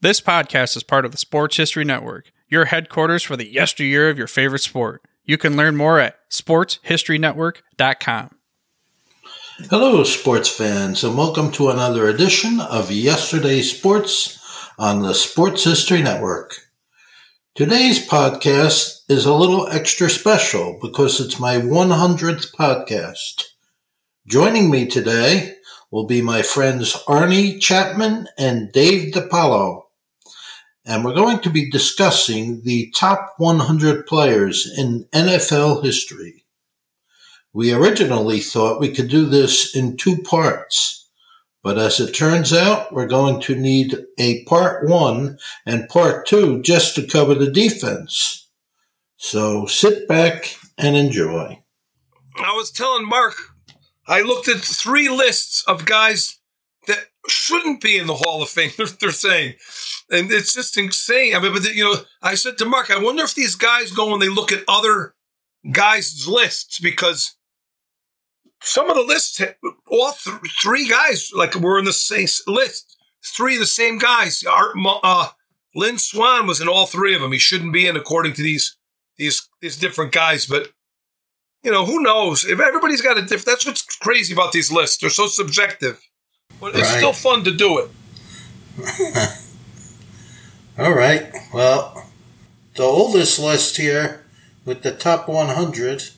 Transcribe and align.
This 0.00 0.20
podcast 0.20 0.76
is 0.76 0.84
part 0.84 1.04
of 1.04 1.10
the 1.10 1.18
Sports 1.18 1.56
History 1.56 1.82
Network, 1.82 2.30
your 2.46 2.66
headquarters 2.66 3.24
for 3.24 3.36
the 3.36 3.52
yesteryear 3.52 4.08
of 4.08 4.16
your 4.16 4.28
favorite 4.28 4.60
sport. 4.60 5.02
You 5.24 5.36
can 5.36 5.56
learn 5.56 5.74
more 5.74 5.98
at 5.98 6.20
sportshistorynetwork.com. 6.30 8.30
Hello, 9.68 10.04
sports 10.04 10.48
fans, 10.48 11.02
and 11.02 11.18
welcome 11.18 11.50
to 11.50 11.70
another 11.70 12.08
edition 12.08 12.60
of 12.60 12.92
Yesterday's 12.92 13.76
Sports 13.76 14.38
on 14.78 15.02
the 15.02 15.14
Sports 15.14 15.64
History 15.64 16.00
Network. 16.00 16.54
Today's 17.56 18.08
podcast 18.08 19.00
is 19.08 19.26
a 19.26 19.34
little 19.34 19.66
extra 19.66 20.08
special 20.08 20.78
because 20.80 21.18
it's 21.18 21.40
my 21.40 21.56
100th 21.56 22.54
podcast. 22.54 23.46
Joining 24.28 24.70
me 24.70 24.86
today 24.86 25.56
will 25.90 26.06
be 26.06 26.22
my 26.22 26.42
friends 26.42 26.92
Arnie 27.08 27.60
Chapman 27.60 28.28
and 28.38 28.70
Dave 28.70 29.12
DiPaolo. 29.12 29.86
And 30.88 31.04
we're 31.04 31.12
going 31.12 31.40
to 31.40 31.50
be 31.50 31.70
discussing 31.70 32.62
the 32.62 32.90
top 32.96 33.34
100 33.36 34.06
players 34.06 34.66
in 34.78 35.04
NFL 35.12 35.84
history. 35.84 36.46
We 37.52 37.74
originally 37.74 38.40
thought 38.40 38.80
we 38.80 38.94
could 38.94 39.08
do 39.08 39.26
this 39.26 39.76
in 39.76 39.98
two 39.98 40.16
parts, 40.22 41.06
but 41.62 41.76
as 41.76 42.00
it 42.00 42.14
turns 42.14 42.54
out, 42.54 42.90
we're 42.90 43.06
going 43.06 43.38
to 43.42 43.54
need 43.54 43.98
a 44.18 44.44
part 44.44 44.88
one 44.88 45.38
and 45.66 45.90
part 45.90 46.26
two 46.26 46.62
just 46.62 46.94
to 46.94 47.06
cover 47.06 47.34
the 47.34 47.50
defense. 47.50 48.48
So 49.18 49.66
sit 49.66 50.08
back 50.08 50.56
and 50.78 50.96
enjoy. 50.96 51.62
I 52.36 52.52
was 52.54 52.70
telling 52.70 53.06
Mark, 53.06 53.34
I 54.06 54.22
looked 54.22 54.48
at 54.48 54.60
three 54.60 55.10
lists 55.10 55.62
of 55.68 55.84
guys 55.84 56.38
that 56.86 57.08
shouldn't 57.28 57.82
be 57.82 57.98
in 57.98 58.06
the 58.06 58.14
Hall 58.14 58.42
of 58.42 58.48
Fame, 58.48 58.70
they're, 59.00 59.10
saying. 59.10 59.54
And 60.10 60.32
it's 60.32 60.54
just 60.54 60.78
insane. 60.78 61.34
I 61.34 61.40
mean, 61.40 61.52
but 61.52 61.64
you 61.74 61.84
know, 61.84 61.96
I 62.22 62.34
said 62.34 62.56
to 62.58 62.64
Mark, 62.64 62.90
I 62.90 62.98
wonder 63.02 63.22
if 63.24 63.34
these 63.34 63.54
guys 63.54 63.90
go 63.92 64.12
and 64.12 64.22
they 64.22 64.28
look 64.28 64.50
at 64.52 64.64
other 64.66 65.14
guys' 65.70 66.26
lists 66.26 66.80
because 66.80 67.36
some 68.62 68.88
of 68.88 68.96
the 68.96 69.02
lists, 69.02 69.40
all 69.86 70.12
th- 70.12 70.36
three 70.62 70.88
guys, 70.88 71.30
like 71.34 71.54
were 71.54 71.78
in 71.78 71.84
the 71.84 71.92
same 71.92 72.26
list. 72.46 72.96
Three 73.24 73.54
of 73.54 73.60
the 73.60 73.66
same 73.66 73.98
guys. 73.98 74.42
Art, 74.44 74.74
uh, 75.02 75.28
Lynn 75.74 75.98
Swann 75.98 76.46
was 76.46 76.60
in 76.60 76.68
all 76.68 76.86
three 76.86 77.14
of 77.14 77.20
them. 77.20 77.32
He 77.32 77.38
shouldn't 77.38 77.72
be 77.72 77.86
in 77.86 77.96
according 77.96 78.32
to 78.34 78.42
these 78.42 78.76
these 79.18 79.48
these 79.60 79.76
different 79.76 80.12
guys, 80.12 80.46
but 80.46 80.68
you 81.62 81.70
know 81.70 81.84
who 81.84 82.00
knows? 82.02 82.44
If 82.46 82.60
everybody's 82.60 83.02
got 83.02 83.18
a 83.18 83.22
different, 83.22 83.44
that's 83.46 83.66
what's 83.66 83.82
crazy 83.82 84.32
about 84.32 84.52
these 84.52 84.72
lists. 84.72 84.96
They're 84.98 85.10
so 85.10 85.26
subjective, 85.26 86.00
but 86.60 86.74
it's 86.74 86.88
Right. 86.88 86.96
still 86.98 87.12
fun 87.12 87.44
to 87.44 87.52
do 87.52 87.78
it. 87.78 87.90
All 90.78 90.92
right. 90.92 91.32
Well, 91.52 92.06
the 92.76 92.84
oldest 92.84 93.38
list 93.38 93.76
here 93.76 94.24
with 94.64 94.82
the 94.82 94.92
top 94.92 95.28
100 95.28 96.10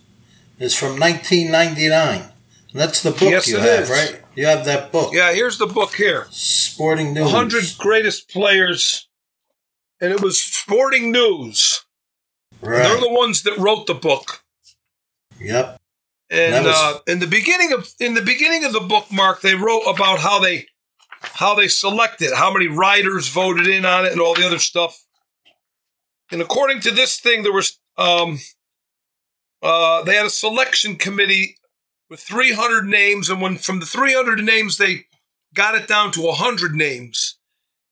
is 0.58 0.74
from 0.76 0.98
1999. 1.00 2.20
And 2.72 2.80
that's 2.80 3.02
the 3.02 3.10
book 3.10 3.22
Yes, 3.22 3.48
you 3.48 3.58
have, 3.58 3.84
is. 3.84 3.90
right? 3.90 4.20
You 4.34 4.46
have 4.46 4.64
that 4.66 4.92
book, 4.92 5.12
Yeah, 5.12 5.32
here's 5.32 5.58
the 5.58 5.66
book 5.66 5.94
here. 5.94 6.26
Sporting 6.30 7.14
News. 7.14 7.24
100 7.32 7.64
greatest 7.78 8.28
players, 8.28 9.08
and 10.00 10.12
it 10.12 10.20
was 10.22 10.40
Sporting 10.40 11.10
News. 11.10 11.84
And 12.62 12.72
They're 12.72 13.00
the 13.00 13.10
ones 13.12 13.42
that 13.42 13.56
wrote 13.58 13.86
the 13.86 13.94
book. 13.94 14.42
Yep. 15.40 15.80
And 16.30 16.64
was- 16.64 16.74
uh, 16.76 16.98
in 17.08 17.18
the 17.18 17.26
beginning 17.26 17.72
of 17.72 17.88
in 17.98 18.14
the 18.14 18.22
beginning 18.22 18.64
of 18.64 18.72
the 18.72 18.80
book, 18.80 19.10
Mark, 19.10 19.40
they 19.40 19.54
wrote 19.56 19.82
about 19.82 20.20
how 20.20 20.38
they 20.38 20.66
how 21.20 21.54
they 21.54 21.68
selected, 21.68 22.30
how 22.34 22.52
many 22.52 22.66
writers 22.66 23.28
voted 23.28 23.66
in 23.66 23.84
on 23.84 24.06
it, 24.06 24.12
and 24.12 24.20
all 24.20 24.34
the 24.34 24.46
other 24.46 24.58
stuff. 24.58 25.04
And 26.30 26.40
according 26.40 26.80
to 26.82 26.90
this 26.90 27.18
thing, 27.18 27.42
there 27.42 27.52
was 27.52 27.78
um, 27.98 28.38
uh, 29.62 30.02
they 30.04 30.14
had 30.16 30.26
a 30.26 30.30
selection 30.30 30.96
committee 30.96 31.56
with 32.08 32.20
300 32.20 32.86
names, 32.86 33.28
and 33.28 33.40
when 33.40 33.56
from 33.56 33.80
the 33.80 33.86
300 33.86 34.40
names 34.40 34.78
they 34.78 35.06
got 35.54 35.74
it 35.74 35.86
down 35.86 36.12
to 36.12 36.20
100 36.22 36.74
names, 36.74 37.36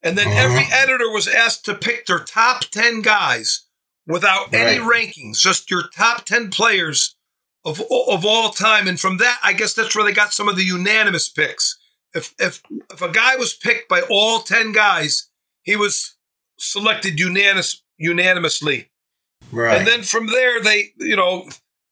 and 0.01 0.17
then 0.17 0.27
Uh-huh. 0.27 0.39
every 0.39 0.65
editor 0.71 1.09
was 1.11 1.27
asked 1.27 1.65
to 1.65 1.75
pick 1.75 2.05
their 2.05 2.19
top 2.19 2.63
10 2.71 3.01
guys 3.01 3.65
without 4.07 4.53
any 4.53 4.79
rankings, 4.79 5.37
just 5.39 5.69
your 5.69 5.83
top 5.95 6.25
10 6.25 6.49
players 6.49 7.15
of 7.63 7.81
of 7.81 8.25
all 8.25 8.49
time. 8.49 8.87
And 8.87 8.99
from 8.99 9.17
that, 9.17 9.39
I 9.43 9.53
guess 9.53 9.73
that's 9.73 9.95
where 9.95 10.05
they 10.05 10.13
got 10.13 10.33
some 10.33 10.47
of 10.49 10.55
the 10.55 10.63
unanimous 10.63 11.29
picks. 11.29 11.77
If 12.13 12.33
if 12.39 12.61
if 12.91 13.01
a 13.01 13.11
guy 13.11 13.35
was 13.35 13.55
picked 13.55 13.87
by 13.89 14.01
all 14.09 14.39
10 14.39 14.71
guys, 14.71 15.29
he 15.63 15.75
was 15.75 16.15
selected 16.57 17.19
unanimous 17.19 17.83
unanimously. 17.97 18.89
Right. 19.51 19.77
And 19.77 19.87
then 19.87 20.03
from 20.03 20.27
there, 20.27 20.61
they, 20.61 20.93
you 20.97 21.15
know, 21.15 21.47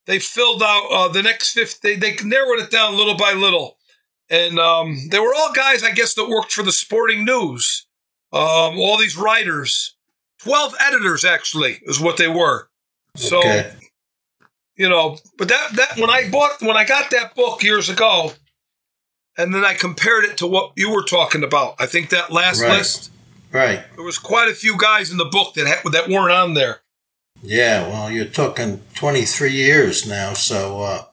they 0.05 0.19
filled 0.19 0.63
out 0.63 0.87
uh, 0.91 1.07
the 1.09 1.23
next 1.23 1.53
fifth. 1.53 1.81
They, 1.81 1.95
they 1.95 2.15
narrowed 2.23 2.59
it 2.59 2.71
down 2.71 2.95
little 2.95 3.15
by 3.15 3.33
little, 3.33 3.77
and 4.29 4.59
um, 4.59 4.97
they 5.09 5.19
were 5.19 5.33
all 5.35 5.53
guys, 5.53 5.83
I 5.83 5.91
guess, 5.91 6.13
that 6.15 6.29
worked 6.29 6.51
for 6.51 6.63
the 6.63 6.71
Sporting 6.71 7.25
News. 7.25 7.85
Um, 8.31 8.77
all 8.77 8.97
these 8.97 9.17
writers, 9.17 9.95
twelve 10.41 10.73
editors 10.79 11.25
actually, 11.25 11.79
is 11.83 11.99
what 11.99 12.17
they 12.17 12.27
were. 12.27 12.69
So 13.15 13.39
okay. 13.39 13.73
you 14.75 14.87
know, 14.87 15.17
but 15.37 15.49
that 15.49 15.69
that 15.75 15.97
when 15.97 16.09
I 16.09 16.29
bought 16.29 16.61
when 16.61 16.77
I 16.77 16.85
got 16.85 17.11
that 17.11 17.35
book 17.35 17.63
years 17.63 17.89
ago, 17.89 18.31
and 19.37 19.53
then 19.53 19.63
I 19.65 19.73
compared 19.73 20.25
it 20.25 20.37
to 20.37 20.47
what 20.47 20.71
you 20.75 20.91
were 20.91 21.03
talking 21.03 21.43
about. 21.43 21.75
I 21.79 21.85
think 21.85 22.09
that 22.09 22.31
last 22.31 22.61
Right. 22.61 22.77
list 22.77 23.11
Right. 23.51 23.83
there 23.95 24.03
was 24.03 24.17
quite 24.19 24.49
a 24.49 24.55
few 24.55 24.77
guys 24.77 25.09
in 25.11 25.17
the 25.17 25.25
book 25.25 25.53
that 25.55 25.67
ha- 25.67 25.89
that 25.91 26.09
weren't 26.09 26.31
on 26.31 26.53
there. 26.53 26.81
Yeah, 27.43 27.87
well, 27.87 28.09
you're 28.11 28.25
talking 28.25 28.81
23 28.95 29.51
years 29.51 30.05
now, 30.07 30.33
so 30.33 30.81
uh, 30.81 31.03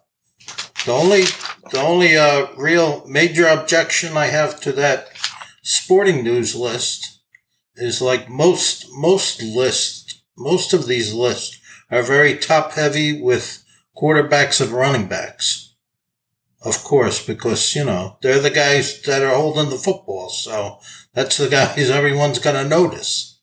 the 0.87 0.93
only 0.93 1.25
the 1.71 1.81
only 1.81 2.17
uh, 2.17 2.47
real 2.57 3.05
major 3.07 3.47
objection 3.47 4.17
I 4.17 4.27
have 4.27 4.61
to 4.63 4.73
that 4.73 5.09
sporting 5.63 6.23
news 6.25 6.55
list 6.55 7.21
is 7.77 8.01
like 8.01 8.29
most 8.29 8.87
most 8.93 9.43
lists, 9.43 10.23
most 10.37 10.73
of 10.73 10.87
these 10.87 11.13
lists 11.13 11.59
are 11.91 12.03
very 12.03 12.37
top 12.37 12.73
heavy 12.73 13.21
with 13.21 13.63
quarterbacks 13.97 14.61
and 14.61 14.71
running 14.71 15.07
backs. 15.07 15.74
Of 16.65 16.83
course, 16.83 17.25
because 17.25 17.75
you 17.77 17.85
know 17.85 18.17
they're 18.23 18.41
the 18.41 18.51
guys 18.51 19.03
that 19.03 19.23
are 19.23 19.35
holding 19.35 19.71
the 19.71 19.77
football, 19.79 20.29
so 20.31 20.79
that's 21.13 21.37
the 21.37 21.49
guys 21.59 21.91
everyone's 21.91 22.39
going 22.39 22.57
to 22.57 22.69
notice. 22.69 23.39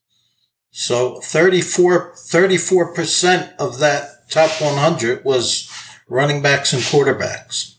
So 0.74 1.20
34, 1.20 2.14
34% 2.16 3.56
of 3.58 3.80
that 3.80 4.30
top 4.30 4.50
100 4.62 5.26
was 5.26 5.70
running 6.08 6.42
backs 6.42 6.72
and 6.72 6.82
quarterbacks. 6.82 7.76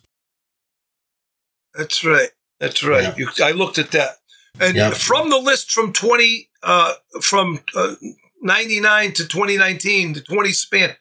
That's 1.74 2.04
right. 2.04 2.28
That's 2.60 2.84
right. 2.84 3.02
Yeah. 3.02 3.14
You, 3.16 3.28
I 3.42 3.52
looked 3.52 3.78
at 3.78 3.90
that, 3.92 4.16
and 4.60 4.76
Yep. 4.76 4.94
from 4.94 5.30
the 5.30 5.38
list 5.38 5.72
from 5.72 5.92
twenty, 5.92 6.50
uh, 6.62 6.94
from 7.22 7.60
uh, 7.74 7.94
ninety 8.40 8.78
nine 8.78 9.12
to 9.14 9.26
twenty 9.26 9.56
nineteen, 9.56 10.12
the 10.12 10.20
twenty 10.20 10.52
span, 10.52 10.94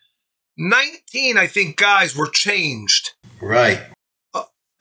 nineteen, 0.58 1.38
I 1.38 1.48
think, 1.48 1.78
guys 1.78 2.16
were 2.16 2.30
changed. 2.30 3.12
Right. 3.42 3.82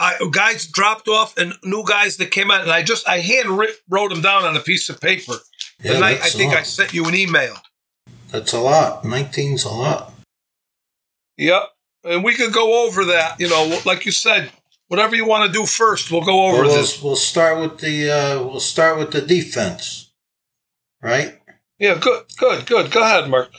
I, 0.01 0.17
guys 0.33 0.67
dropped 0.67 1.07
off, 1.09 1.37
and 1.37 1.53
new 1.63 1.85
guys 1.87 2.17
that 2.17 2.31
came 2.31 2.51
out, 2.51 2.63
and 2.63 2.71
I 2.71 2.83
just 2.83 3.07
I 3.07 3.19
hand 3.19 3.51
wrote 3.89 4.09
them 4.11 4.23
down 4.23 4.45
on 4.45 4.57
a 4.57 4.61
piece 4.61 4.89
of 4.89 5.01
paper. 5.01 5.35
Yeah, 5.83 5.93
and 5.95 6.05
I, 6.05 6.13
I 6.13 6.29
think 6.31 6.55
I 6.55 6.63
sent 6.63 6.93
you 6.95 7.05
an 7.07 7.15
email. 7.15 7.55
that's 8.31 8.53
a 8.53 8.61
lot. 8.61 9.05
19's 9.05 9.65
a 9.65 9.69
lot. 9.69 10.13
Yep, 11.37 11.63
and 12.05 12.25
we 12.25 12.35
could 12.35 12.53
go 12.53 12.87
over 12.87 13.05
that. 13.07 13.39
You 13.39 13.49
know, 13.49 13.81
like 13.87 14.05
you 14.07 14.13
said, 14.13 14.51
whatever 14.89 15.15
you 15.15 15.27
want 15.27 15.47
to 15.47 15.59
do 15.59 15.67
first, 15.67 16.11
we'll 16.11 16.25
go 16.25 16.47
over 16.47 16.63
Well, 16.63 16.67
we'll, 16.67 16.77
this. 16.77 17.03
we'll 17.03 17.17
start 17.17 17.61
with 17.61 17.81
the 17.81 18.11
uh, 18.11 18.43
we'll 18.43 18.61
start 18.61 18.99
with 18.99 19.13
the 19.13 19.23
defense. 19.23 20.11
Right? 21.03 21.39
Yeah, 21.79 21.99
good, 21.99 22.25
good, 22.37 22.67
good. 22.67 22.91
Go 22.91 23.03
ahead, 23.03 23.31
Mark. 23.31 23.53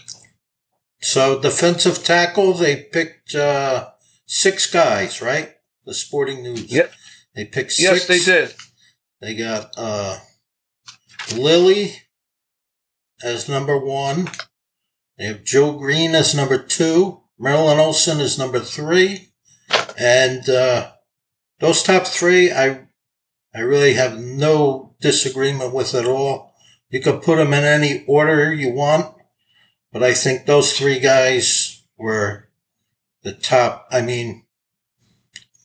So 1.02 1.40
defensive 1.40 2.04
tackle, 2.04 2.54
they 2.54 2.76
picked 2.84 3.34
uh, 3.34 3.90
six 4.28 4.72
guys, 4.72 5.22
right? 5.24 5.56
The 5.86 5.94
Sporting 5.94 6.44
News. 6.44 6.72
Yep. 6.72 6.94
They 7.36 7.46
picked 7.46 7.72
six. 7.72 8.08
Yes, 8.08 8.08
they 8.08 8.20
did. 8.20 8.54
They 9.22 9.36
got 9.36 9.74
uh, 9.78 10.18
Lilly 11.36 11.94
as 13.24 13.48
number 13.48 13.78
one. 13.78 14.30
They 15.18 15.26
have 15.26 15.44
Joe 15.44 15.74
Greene 15.74 16.16
as 16.16 16.36
number 16.36 16.58
two. 16.58 17.22
Merlin 17.38 17.80
Olsen 17.80 18.20
is 18.20 18.38
number 18.38 18.60
three. 18.60 19.30
And 19.98 20.48
uh, 20.50 20.92
those 21.60 21.84
top 21.84 22.06
three, 22.06 22.52
I 22.52 22.88
I 23.54 23.60
really 23.60 23.94
have 23.94 24.20
no 24.20 24.96
disagreement 25.02 25.74
with 25.74 25.94
at 25.94 26.06
all. 26.06 26.54
You 26.90 27.02
could 27.02 27.22
put 27.22 27.38
them 27.38 27.54
in 27.54 27.64
any 27.64 28.04
order 28.08 28.54
you 28.54 28.74
want, 28.74 29.16
but 29.92 30.04
I 30.04 30.14
think 30.14 30.46
those 30.46 30.74
three 30.74 31.00
guys 31.00 31.84
were 31.98 32.50
the 33.24 33.32
top. 33.34 33.88
I 33.92 34.02
mean, 34.02 34.46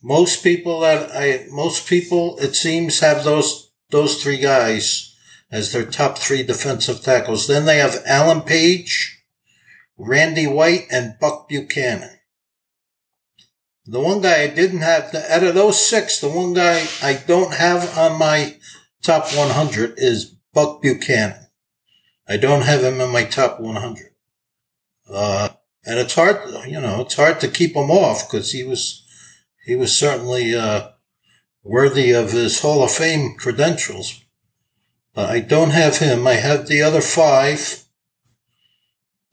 most 0.03 0.43
people 0.43 0.81
that 0.81 1.11
I 1.13 1.45
most 1.51 1.87
people 1.87 2.37
it 2.39 2.55
seems 2.55 2.99
have 2.99 3.23
those 3.23 3.71
those 3.89 4.21
three 4.21 4.37
guys 4.37 5.15
as 5.51 5.71
their 5.71 5.85
top 5.85 6.17
three 6.17 6.43
defensive 6.43 7.01
tackles. 7.01 7.47
Then 7.47 7.65
they 7.65 7.77
have 7.77 8.03
Alan 8.05 8.41
Page, 8.41 9.23
Randy 9.97 10.47
White, 10.47 10.87
and 10.91 11.17
Buck 11.19 11.47
Buchanan. 11.47 12.19
The 13.85 14.01
one 14.01 14.19
guy 14.19 14.41
I 14.41 14.47
didn't 14.47 14.81
have, 14.81 15.15
out 15.15 15.43
of 15.43 15.55
those 15.55 15.87
six, 15.87 16.19
the 16.19 16.27
one 16.27 16.53
guy 16.53 16.85
I 17.01 17.13
don't 17.25 17.53
have 17.53 17.97
on 17.97 18.19
my 18.19 18.57
top 19.01 19.33
100 19.33 19.93
is 19.95 20.35
Buck 20.53 20.81
Buchanan. 20.81 21.47
I 22.27 22.35
don't 22.35 22.63
have 22.63 22.83
him 22.83 22.99
in 22.99 23.13
my 23.13 23.23
top 23.23 23.61
100. 23.61 24.13
Uh, 25.09 25.49
and 25.85 25.99
it's 25.99 26.15
hard, 26.15 26.67
you 26.67 26.81
know, 26.81 26.99
it's 26.99 27.15
hard 27.15 27.39
to 27.39 27.47
keep 27.47 27.77
him 27.77 27.89
off 27.89 28.29
because 28.29 28.51
he 28.51 28.65
was, 28.65 29.06
he 29.67 29.75
was 29.75 29.95
certainly, 29.95 30.55
uh, 30.55 30.89
worthy 31.61 32.11
of 32.13 32.31
his 32.31 32.61
Hall 32.61 32.83
of 32.83 32.91
Fame 32.91 33.35
credentials. 33.37 34.23
But 35.13 35.29
I 35.29 35.41
don't 35.41 35.71
have 35.71 35.97
him. 35.97 36.25
I 36.25 36.35
have 36.35 36.67
the 36.67 36.81
other 36.81 37.01
five. 37.01 37.83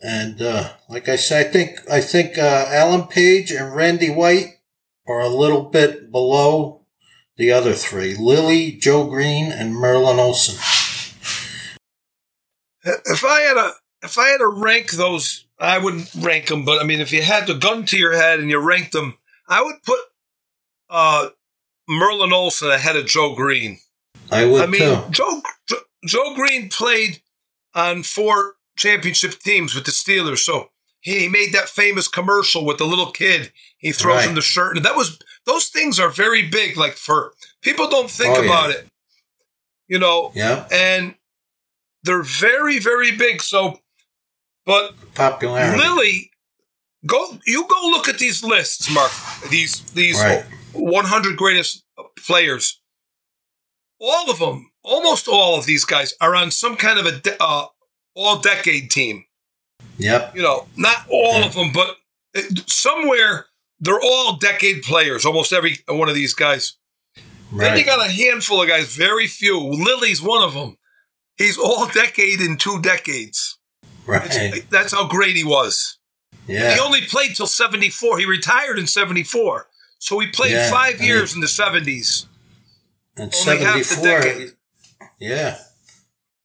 And, 0.00 0.42
uh, 0.42 0.72
like 0.88 1.08
I 1.08 1.16
said, 1.16 1.46
I 1.46 1.50
think, 1.50 1.78
I 1.90 2.00
think, 2.00 2.36
uh, 2.36 2.66
Alan 2.68 3.06
Page 3.06 3.50
and 3.52 3.74
Randy 3.74 4.10
White 4.10 4.58
are 5.06 5.20
a 5.20 5.28
little 5.28 5.62
bit 5.62 6.10
below 6.10 6.84
the 7.36 7.52
other 7.52 7.74
three. 7.74 8.14
Lilly, 8.14 8.72
Joe 8.72 9.06
Greene, 9.06 9.52
and 9.52 9.74
Merlin 9.74 10.18
Olsen. 10.18 10.56
If 12.84 13.24
I 13.24 13.40
had 13.40 13.56
a, 13.56 13.72
if 14.02 14.18
I 14.18 14.28
had 14.28 14.38
to 14.38 14.48
rank 14.48 14.90
those, 14.90 15.46
I 15.58 15.78
wouldn't 15.78 16.14
rank 16.16 16.48
them, 16.48 16.64
but 16.64 16.80
I 16.80 16.84
mean, 16.84 17.00
if 17.00 17.12
you 17.12 17.22
had 17.22 17.46
the 17.46 17.54
gun 17.54 17.84
to 17.86 17.96
your 17.96 18.14
head 18.14 18.40
and 18.40 18.50
you 18.50 18.58
ranked 18.58 18.92
them, 18.92 19.16
I 19.48 19.62
would 19.62 19.82
put, 19.84 20.00
uh, 20.94 21.28
Merlin 21.88 22.32
Olsen 22.32 22.70
ahead 22.70 22.96
of 22.96 23.04
Joe 23.06 23.34
Greene. 23.34 23.80
I 24.32 24.46
would 24.46 24.62
I 24.62 24.66
mean, 24.66 24.80
too. 24.80 25.02
Joe 25.10 25.42
Joe- 26.06 26.34
Greene 26.34 26.70
played 26.70 27.20
on 27.74 28.02
four 28.02 28.54
championship 28.78 29.38
teams 29.40 29.74
with 29.74 29.84
the 29.84 29.90
Steelers, 29.92 30.38
so 30.38 30.70
he 31.00 31.28
made 31.28 31.52
that 31.52 31.68
famous 31.68 32.08
commercial 32.08 32.64
with 32.64 32.78
the 32.78 32.86
little 32.86 33.10
kid. 33.12 33.52
He 33.76 33.92
throws 33.92 34.18
Right. 34.18 34.28
him 34.28 34.34
the 34.34 34.40
shirt, 34.42 34.76
and 34.76 34.86
that 34.86 34.96
was 34.96 35.18
those 35.44 35.66
things 35.66 35.98
are 36.00 36.08
very 36.08 36.48
big. 36.48 36.76
Like 36.78 36.94
for 36.94 37.34
people 37.60 37.88
don't 37.90 38.10
think 38.10 38.36
Oh, 38.38 38.40
yeah. 38.40 38.46
about 38.46 38.70
it, 38.70 38.86
you 39.88 39.98
know, 39.98 40.32
Yeah, 40.34 40.66
and 40.70 41.14
they're 42.02 42.22
very 42.22 42.78
very 42.78 43.12
big. 43.12 43.42
So, 43.42 43.80
but 44.64 44.94
popularity. 45.14 45.78
Lilly, 45.78 46.30
go 47.06 47.38
you 47.46 47.66
go 47.68 47.88
look 47.90 48.08
at 48.08 48.18
these 48.18 48.42
lists, 48.42 48.88
Mark. 48.90 49.12
These 49.50 49.82
these 49.92 50.18
Right. 50.20 50.44
100 50.74 51.36
greatest 51.36 51.84
players. 52.26 52.80
All 54.00 54.30
of 54.30 54.38
them, 54.38 54.70
almost 54.82 55.28
all 55.28 55.58
of 55.58 55.66
these 55.66 55.84
guys, 55.84 56.14
are 56.20 56.34
on 56.34 56.50
some 56.50 56.76
kind 56.76 56.98
of 56.98 57.06
a 57.06 57.12
de- 57.12 57.42
uh, 57.42 57.66
all 58.14 58.38
decade 58.38 58.90
team. 58.90 59.24
Yep. 59.98 60.36
You 60.36 60.42
know, 60.42 60.68
not 60.76 61.06
all 61.08 61.40
Yeah. 61.40 61.46
of 61.46 61.54
them, 61.54 61.72
but 61.72 61.96
it- 62.34 62.68
somewhere 62.68 63.46
they're 63.80 64.00
all 64.00 64.36
decade 64.36 64.82
players. 64.82 65.24
Almost 65.24 65.52
every 65.52 65.78
one 65.88 66.08
of 66.08 66.14
these 66.14 66.34
guys. 66.34 66.76
Then 67.52 67.78
you 67.78 67.84
got 67.84 68.04
a 68.04 68.10
handful 68.10 68.62
of 68.62 68.68
guys, 68.68 68.86
very 68.94 69.26
few. 69.28 69.58
Lilly's 69.60 70.20
one 70.20 70.42
of 70.42 70.54
them. 70.54 70.76
He's 71.36 71.56
all 71.58 71.86
decade 71.86 72.40
in 72.40 72.56
two 72.56 72.80
decades. 72.80 73.58
Right. 74.06 74.64
That's 74.70 74.92
how 74.92 75.06
great 75.06 75.36
he 75.36 75.44
was. 75.44 75.98
Yeah. 76.46 76.74
He 76.74 76.80
only 76.80 77.02
played 77.02 77.36
till 77.36 77.46
74. 77.46 78.18
He 78.18 78.24
retired 78.26 78.78
in 78.78 78.86
74. 78.86 79.68
So 80.04 80.16
we 80.16 80.26
played 80.26 80.52
Yeah, 80.52 80.70
five 80.70 81.00
I 81.00 81.04
years 81.04 81.34
in 81.34 81.40
the 81.40 81.46
70s. 81.46 82.26
And 83.16 83.34
only 83.34 83.64
half 83.64 83.78
the 83.78 83.84
74. 83.84 84.20
decade. 84.20 84.52
Yeah. 85.18 85.56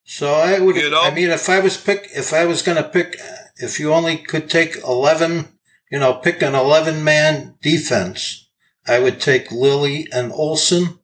So 0.06 0.33
I 0.33 0.59
would, 0.59 0.77
You 0.77 0.89
know? 0.89 1.01
I 1.01 1.13
mean, 1.13 1.29
if 1.29 1.50
I 1.50 1.59
was 1.59 1.75
pick, 1.75 2.07
if 2.15 2.31
I 2.31 2.45
was 2.45 2.61
going 2.61 2.77
to 2.81 2.88
pick, 2.88 3.19
if 3.57 3.77
you 3.77 3.94
only 3.94 4.15
could 4.15 4.50
take 4.50 4.77
11, 4.77 5.50
you 5.91 6.00
know, 6.00 6.13
pick 6.13 6.41
an 6.41 6.56
11 6.56 7.03
man 7.03 7.56
defense, 7.61 8.47
I 8.88 9.00
would 9.00 9.19
take 9.19 9.51
Lilly 9.51 10.07
and 10.13 10.31
Olsen. 10.31 11.00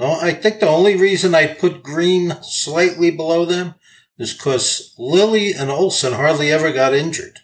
No, 0.00 0.18
I 0.20 0.32
think 0.32 0.58
the 0.58 0.68
only 0.68 0.96
reason 0.96 1.36
I 1.36 1.46
put 1.46 1.84
Greene 1.84 2.36
slightly 2.42 3.12
below 3.12 3.44
them 3.44 3.76
is 4.18 4.32
because 4.32 4.92
Lilly 4.98 5.52
and 5.52 5.70
Olsen 5.70 6.14
hardly 6.14 6.50
ever 6.50 6.72
got 6.72 6.94
injured. 6.94 7.38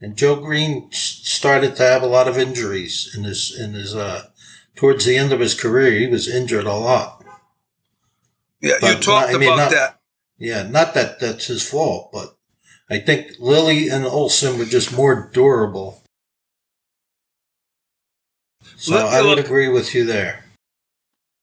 And 0.00 0.16
Joe 0.16 0.36
Greene 0.36 0.90
started 0.92 1.74
to 1.76 1.82
have 1.82 2.02
a 2.02 2.06
lot 2.06 2.28
of 2.28 2.38
injuries 2.38 3.12
in 3.16 3.24
his, 3.24 3.58
in 3.58 3.72
his, 3.74 3.94
uh, 3.96 4.28
towards 4.76 5.04
the 5.04 5.16
end 5.16 5.32
of 5.32 5.40
his 5.40 5.54
career. 5.60 5.98
He 5.98 6.06
was 6.06 6.28
injured 6.28 6.66
a 6.66 6.74
lot. 6.74 7.24
Yeah, 8.60 8.74
you 8.74 8.80
But 8.80 9.02
talked 9.02 9.30
I 9.34 9.38
mean, 9.38 9.48
about 9.48 9.56
not- 9.56 9.70
that. 9.72 10.00
Yeah, 10.38 10.62
not 10.62 10.94
that 10.94 11.18
that's 11.18 11.46
his 11.46 11.68
fault, 11.68 12.10
but 12.12 12.36
I 12.88 13.00
think 13.00 13.32
Lilly 13.40 13.88
and 13.88 14.04
Olsen 14.06 14.56
were 14.56 14.64
just 14.64 14.92
more 14.92 15.28
durable. 15.34 16.04
So 18.76 18.96
I 18.96 19.20
would 19.20 19.36
look- 19.38 19.44
agree 19.46 19.68
with 19.68 19.94
you 19.96 20.04
there. 20.04 20.44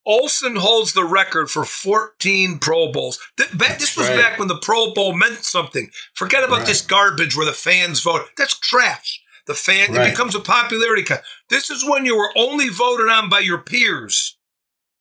Olsen 0.06 0.56
holds 0.58 0.94
the 0.94 1.04
record 1.06 1.50
for 1.50 1.66
14 1.66 2.60
Pro 2.60 2.92
Bowls. 2.92 3.20
This 3.38 3.98
was 3.98 4.08
right. 4.08 4.18
back 4.18 4.40
when 4.40 4.48
the 4.48 4.58
Pro 4.60 4.94
Bowl 4.94 5.14
meant 5.16 5.44
something. 5.44 5.90
Forget 6.14 6.44
about 6.44 6.60
Right. 6.60 6.68
this 6.68 6.82
garbage 6.82 7.36
where 7.36 7.46
the 7.46 7.54
fans 7.54 8.02
vote. 8.02 8.30
That's 8.38 8.58
trash. 8.60 9.22
The 9.48 9.56
fan 9.56 9.94
Right. 9.94 10.08
it 10.08 10.12
becomes 10.12 10.36
a 10.36 10.40
popularity. 10.40 11.06
This 11.50 11.70
is 11.70 11.84
when 11.84 12.06
you 12.06 12.16
were 12.18 12.32
only 12.36 12.70
voted 12.70 13.10
on 13.10 13.30
by 13.30 13.40
your 13.40 13.60
peers. 13.60 14.38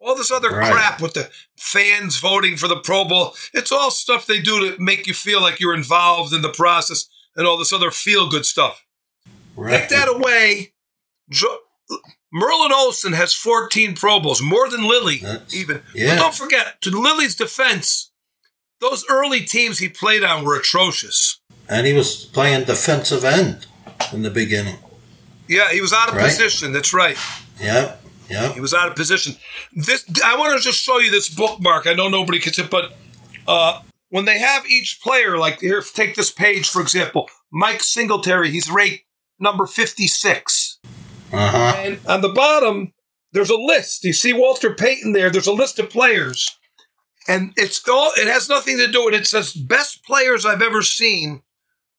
All 0.01 0.15
this 0.15 0.31
other 0.31 0.51
crap 0.51 1.01
with 1.01 1.15
the 1.15 1.31
fans 1.57 2.19
voting 2.19 2.57
for 2.59 2.69
the 2.69 2.77
Pro 2.77 3.05
Bowl, 3.05 3.35
it's 3.55 3.73
all 3.73 3.91
stuff 3.91 4.27
they 4.27 4.39
do 4.41 4.71
to 4.71 4.81
make 4.83 5.07
you 5.07 5.15
feel 5.15 5.41
like 5.41 5.61
you're 5.61 5.75
involved 5.75 6.35
in 6.35 6.43
the 6.43 6.51
process 6.53 7.07
and 7.37 7.47
all 7.47 7.57
this 7.57 7.73
other 7.73 7.91
feel 7.91 8.29
good 8.29 8.45
stuff. 8.45 8.83
Right. 9.57 9.81
Take 9.81 9.89
that 9.91 10.09
away. 10.09 10.75
Jo- 11.31 11.59
Merlin 12.35 12.73
Olsen 12.73 13.13
has 13.13 13.33
14 13.33 13.95
Pro 13.95 14.19
Bowls, 14.19 14.43
more 14.43 14.69
than 14.69 14.83
Lilly, 14.89 15.19
That's- 15.19 15.55
even. 15.55 15.83
yeah. 15.95 16.17
But 16.17 16.23
don't 16.23 16.35
forget, 16.35 16.81
to 16.83 16.91
Lilly's 16.91 17.37
defense, 17.37 18.11
those 18.81 19.05
early 19.09 19.41
teams 19.43 19.79
he 19.79 19.89
played 19.89 20.25
on 20.25 20.45
were 20.45 20.57
atrocious. 20.59 21.39
And 21.69 21.87
he 21.87 21.93
was 21.93 22.25
playing 22.27 22.65
defensive 22.65 23.25
end 23.25 23.67
in 24.13 24.23
the 24.23 24.31
beginning. 24.31 24.79
Yeah, 25.49 25.71
he 25.71 25.81
was 25.81 25.93
out 25.93 26.09
of 26.09 26.17
Right. 26.17 26.27
position. 26.27 26.73
That's 26.73 26.93
right. 26.93 27.17
Yeah, 27.61 27.97
Yep. 28.31 28.55
He 28.55 28.61
was 28.61 28.73
out 28.75 28.89
of 28.89 28.97
position. 28.97 29.37
This 29.75 30.05
I 30.25 30.37
want 30.37 30.57
to 30.57 30.63
just 30.63 30.81
show 30.83 30.99
you 30.99 31.11
this 31.11 31.29
bookmark. 31.29 31.87
I 31.87 31.93
know 31.93 32.09
nobody 32.09 32.39
can 32.41 32.53
see, 32.55 32.63
it, 32.63 32.71
but 32.71 32.97
uh, 33.47 33.81
when 34.09 34.25
they 34.25 34.39
have 34.39 34.67
each 34.67 35.01
player, 35.03 35.37
like 35.39 35.61
here, 35.61 35.83
take 35.83 36.15
this 36.17 36.31
page 36.33 36.69
for 36.69 36.81
example. 36.83 37.29
Mike 37.53 37.83
Singletary, 37.83 38.51
he's 38.51 38.71
ranked 38.71 39.05
number 39.39 39.67
56. 39.67 40.64
Uh 41.35 41.51
huh. 41.51 41.75
And 41.79 41.99
on 42.07 42.21
the 42.21 42.29
bottom, 42.29 42.93
there's 43.33 43.51
a 43.51 43.57
list. 43.57 44.05
You 44.05 44.13
see 44.13 44.33
Walter 44.33 44.73
Payton 44.73 45.13
there. 45.13 45.31
There's 45.31 45.47
a 45.47 45.53
list 45.53 45.79
of 45.79 45.91
players, 45.91 46.59
and 47.29 47.53
it's 47.57 47.87
all. 47.89 48.13
It 48.17 48.29
has 48.29 48.49
nothing 48.49 48.79
to 48.79 48.91
do 48.91 49.05
with 49.05 49.15
it. 49.15 49.23
It 49.23 49.27
says 49.27 49.53
best 49.53 50.05
players 50.05 50.47
I've 50.47 50.63
ever 50.63 50.83
seen, 50.83 51.43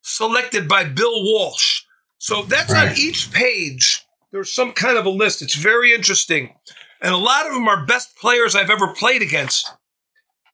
selected 0.02 0.68
by 0.68 0.86
Bill 0.86 1.24
Walsh. 1.24 1.82
So 2.18 2.44
that's 2.44 2.74
on 2.74 2.94
each 2.98 3.32
page. 3.32 4.02
There's 4.32 4.52
some 4.52 4.72
kind 4.72 4.98
of 4.98 5.06
a 5.06 5.10
list. 5.10 5.42
It's 5.42 5.56
very 5.56 5.94
interesting, 5.94 6.56
and 7.02 7.14
a 7.14 7.18
lot 7.18 7.46
of 7.46 7.54
them 7.54 7.68
are 7.68 7.86
best 7.86 8.16
players 8.18 8.56
I've 8.56 8.70
ever 8.70 8.88
played 8.94 9.22
against. 9.22 9.72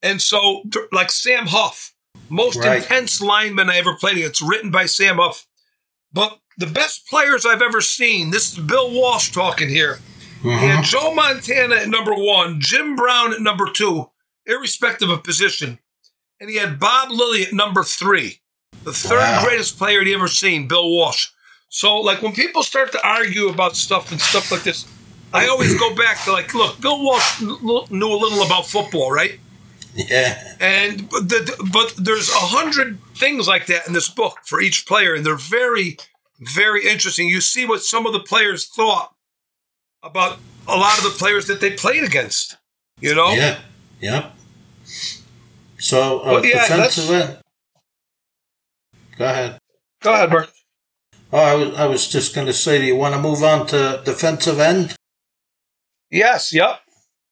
And 0.03 0.19
so, 0.21 0.63
like 0.91 1.11
Sam 1.11 1.45
Huff, 1.47 1.93
most 2.29 2.57
Right. 2.57 2.81
intense 2.81 3.21
lineman 3.21 3.69
I 3.69 3.77
ever 3.77 3.95
played 3.95 4.17
against, 4.17 4.41
written 4.41 4.71
by 4.71 4.87
Sam 4.87 5.17
Huff. 5.17 5.45
But 6.11 6.39
the 6.57 6.67
best 6.67 7.07
players 7.07 7.45
I've 7.45 7.61
ever 7.61 7.81
seen, 7.81 8.31
this 8.31 8.53
is 8.53 8.59
Bill 8.59 8.91
Walsh 8.91 9.31
talking 9.31 9.69
here. 9.69 9.99
Mm-hmm. 10.41 10.49
He 10.59 10.65
had 10.67 10.83
Joe 10.83 11.13
Montana 11.13 11.75
at 11.75 11.89
number 11.89 12.13
one, 12.13 12.59
Jim 12.59 12.95
Brown 12.95 13.33
at 13.33 13.41
number 13.41 13.69
two, 13.71 14.09
irrespective 14.45 15.09
of 15.09 15.23
position. 15.23 15.79
And 16.39 16.49
he 16.49 16.57
had 16.57 16.79
Bob 16.79 17.11
Lilly 17.11 17.43
at 17.43 17.53
number 17.53 17.83
three, 17.83 18.41
the 18.83 18.93
third 18.93 19.19
Wow. 19.19 19.43
greatest 19.43 19.77
player 19.77 20.03
he 20.03 20.13
ever 20.13 20.27
seen, 20.27 20.67
Bill 20.67 20.89
Walsh. 20.89 21.27
So, 21.69 21.97
like, 21.97 22.21
when 22.21 22.33
people 22.33 22.63
start 22.63 22.91
to 22.91 23.07
argue 23.07 23.47
about 23.47 23.75
stuff 23.75 24.11
and 24.11 24.19
stuff 24.19 24.51
like 24.51 24.63
this, 24.63 24.85
I 25.33 25.47
always 25.47 25.77
go 25.79 25.95
back 25.95 26.21
to, 26.25 26.31
like, 26.33 26.53
look, 26.53 26.81
Bill 26.81 27.01
Walsh 27.01 27.41
knew 27.41 28.07
a 28.13 28.17
little 28.17 28.43
about 28.43 28.65
football, 28.65 29.11
right? 29.11 29.39
Yeah. 29.93 30.55
And 30.59 31.09
but 31.09 31.29
the, 31.29 31.69
but 31.71 31.93
there's 31.97 32.29
a 32.29 32.33
hundred 32.33 32.97
things 33.15 33.47
like 33.47 33.67
that 33.67 33.87
in 33.87 33.93
this 33.93 34.09
book 34.09 34.37
for 34.43 34.59
each 34.59 34.85
player, 34.85 35.13
and 35.13 35.25
they're 35.25 35.35
very, 35.35 35.97
very 36.41 36.87
interesting. 36.87 37.27
You 37.27 37.39
see 37.41 37.65
what 37.65 37.81
some 37.81 38.05
of 38.05 38.13
the 38.13 38.19
players 38.19 38.67
thought 38.67 39.13
about 40.03 40.39
a 40.67 40.75
lot 40.75 40.97
of 40.97 41.03
the 41.03 41.11
players 41.11 41.47
that 41.47 41.61
they 41.61 41.71
played 41.71 42.03
against. 42.03 42.57
You 42.99 43.15
know, 43.15 43.31
Yeah. 43.33 43.59
Yep. 43.99 44.35
So 45.79 46.19
uh, 46.19 46.25
Well, 46.25 46.45
yeah, 46.45 46.67
defensive 46.67 47.09
end. 47.11 47.37
Go 49.17 49.25
ahead. 49.25 49.59
go 50.01 50.13
ahead, 50.13 50.29
Mark. 50.29 50.51
Oh, 51.33 51.39
I 51.39 51.55
was, 51.55 51.75
I 51.75 51.85
was 51.85 52.07
just 52.07 52.35
going 52.35 52.47
to 52.47 52.53
say, 52.53 52.79
do 52.79 52.85
you 52.85 52.95
want 52.95 53.15
to 53.15 53.21
move 53.21 53.41
on 53.43 53.65
to 53.67 54.01
defensive 54.03 54.59
end? 54.59 54.95
Yes, 56.09 56.51
yep. 56.53 56.81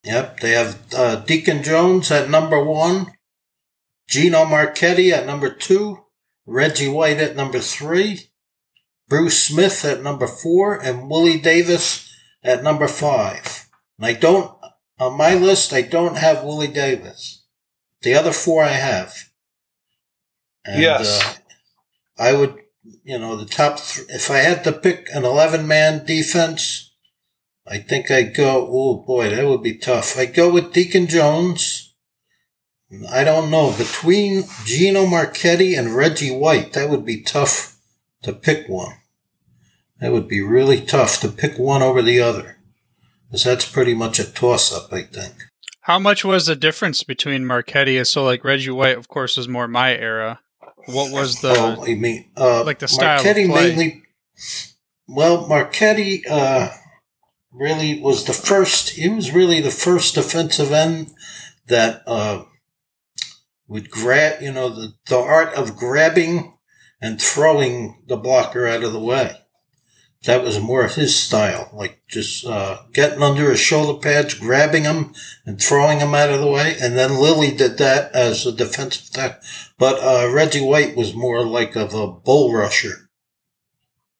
Yep, 0.05 0.39
they 0.39 0.51
have 0.51 0.79
uh, 0.95 1.15
Deacon 1.17 1.61
Jones 1.61 2.09
at 2.09 2.29
number 2.29 2.63
one, 2.63 3.11
Gino 4.07 4.45
Marchetti 4.45 5.11
at 5.11 5.25
number 5.25 5.53
two, 5.53 6.05
Reggie 6.45 6.87
White 6.87 7.17
at 7.17 7.35
number 7.35 7.59
three, 7.59 8.28
Bruce 9.09 9.41
Smith 9.41 9.83
at 9.83 10.03
number 10.03 10.27
four, 10.27 10.75
and 10.79 11.09
Willie 11.09 11.39
Davis 11.39 12.09
at 12.43 12.63
number 12.63 12.87
five. 12.87 13.67
And 13.97 14.05
I 14.05 14.13
don't, 14.13 14.55
on 14.99 15.17
my 15.17 15.33
list, 15.33 15.73
I 15.73 15.81
don't 15.81 16.17
have 16.17 16.43
Willie 16.43 16.67
Davis. 16.67 17.43
The 18.01 18.13
other 18.13 18.31
four 18.31 18.63
I 18.63 18.73
have. 18.73 19.13
And, 20.63 20.81
Yes. 20.81 21.21
Uh, 21.21 21.35
I 22.21 22.33
would, 22.33 22.55
you 23.03 23.17
know, 23.17 23.35
the 23.35 23.45
top, 23.45 23.79
th- 23.79 24.07
if 24.09 24.29
I 24.29 24.37
had 24.37 24.63
to 24.65 24.71
pick 24.73 25.07
an 25.13 25.25
11 25.25 25.67
man 25.67 26.05
defense, 26.05 26.93
I 27.65 27.77
think 27.79 28.11
I'd 28.11 28.35
go, 28.35 28.67
oh 28.69 29.03
boy, 29.05 29.29
that 29.29 29.47
would 29.47 29.63
be 29.63 29.77
tough. 29.77 30.17
I'd 30.17 30.33
go 30.33 30.51
with 30.51 30.73
Deacon 30.73 31.07
Jones. 31.07 31.95
I 33.11 33.23
don't 33.23 33.51
know. 33.51 33.73
Between 33.77 34.43
Gino 34.65 35.05
Marchetti 35.05 35.75
and 35.75 35.95
Reggie 35.95 36.35
White, 36.35 36.73
that 36.73 36.89
would 36.89 37.05
be 37.05 37.21
tough 37.21 37.68
to 38.23 38.33
pick 38.33 38.67
one. 38.67 38.95
That 39.99 40.11
would 40.11 40.27
be 40.27 40.41
really 40.41 40.81
tough 40.81 41.19
to 41.21 41.27
pick 41.27 41.57
one 41.57 41.81
over 41.81 42.01
the 42.01 42.21
other. 42.21 42.57
Because 43.27 43.43
that's 43.43 43.69
pretty 43.69 43.93
much 43.93 44.17
a 44.19 44.31
toss 44.31 44.73
up, 44.73 44.91
I 44.91 45.03
think. 45.03 45.35
How 45.81 45.99
much 45.99 46.23
was 46.23 46.45
the 46.45 46.55
difference 46.55 47.03
between 47.03 47.45
Marchetti? 47.45 48.03
So, 48.05 48.23
like 48.23 48.43
Reggie 48.43 48.71
White, 48.71 48.97
of 48.97 49.07
course, 49.07 49.37
was 49.37 49.47
more 49.47 49.67
my 49.67 49.95
era. 49.95 50.39
What 50.85 51.11
was 51.11 51.41
the? 51.41 51.53
oh, 51.57 51.85
I 51.85 51.95
mean, 51.95 52.29
uh, 52.37 52.63
like 52.63 52.79
the 52.79 52.87
style 52.87 53.19
of 53.19 53.25
Marchetti 53.25 53.47
play. 53.47 53.69
mainly. 53.69 54.03
Well, 55.07 55.47
Marchetti 55.47 56.23
uh, 56.29 56.69
really 57.51 58.01
was 58.01 58.25
the 58.25 58.33
first. 58.33 58.91
He 58.91 59.09
was 59.09 59.31
really 59.31 59.61
the 59.61 59.71
first 59.71 60.15
defensive 60.15 60.71
end 60.71 61.11
that 61.67 62.03
uh, 62.07 62.43
would 63.67 63.89
grab. 63.89 64.41
You 64.41 64.51
know, 64.51 64.69
the 64.69 64.93
the 65.07 65.17
art 65.17 65.53
of 65.53 65.75
grabbing 65.75 66.53
and 67.01 67.21
throwing 67.21 68.03
the 68.07 68.17
blocker 68.17 68.67
out 68.67 68.83
of 68.83 68.93
the 68.93 68.99
way. 68.99 69.35
That 70.25 70.43
was 70.43 70.59
more 70.59 70.83
of 70.83 70.95
his 70.95 71.15
style, 71.17 71.69
like 71.73 72.01
just 72.09 72.45
uh, 72.45 72.79
getting 72.91 73.21
under 73.23 73.49
his 73.51 73.61
shoulder 73.61 73.97
pads, 74.01 74.33
grabbing 74.33 74.83
him, 74.83 75.13
and 75.45 75.61
throwing 75.61 75.99
him 75.99 76.13
out 76.13 76.29
of 76.29 76.41
the 76.41 76.51
way. 76.51 76.75
And 76.81 76.97
then 76.97 77.21
Lilly 77.21 77.51
did 77.55 77.77
that 77.77 78.13
as 78.13 78.45
a 78.45 78.51
defensive 78.51 79.11
tackle. 79.13 79.39
But 79.77 79.99
uh, 80.03 80.29
Reggie 80.29 80.65
White 80.65 80.97
was 80.97 81.13
more 81.15 81.45
like 81.45 81.77
of 81.77 81.93
a 81.93 82.11
bull 82.11 82.51
rusher. 82.53 83.09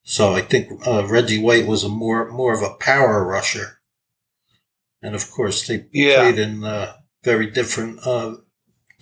So 0.02 0.32
I 0.32 0.40
think 0.40 0.70
uh, 0.86 1.06
Reggie 1.06 1.42
White 1.42 1.66
was 1.66 1.84
a 1.84 1.88
more 1.90 2.30
more 2.30 2.54
of 2.54 2.62
a 2.62 2.74
power 2.80 3.22
rusher. 3.22 3.80
And 5.02 5.14
of 5.14 5.30
course, 5.30 5.66
they 5.66 5.84
Yeah. 5.92 6.22
played 6.22 6.38
in 6.38 6.64
uh, 6.64 6.94
very 7.24 7.50
different 7.50 8.06
uh, 8.06 8.36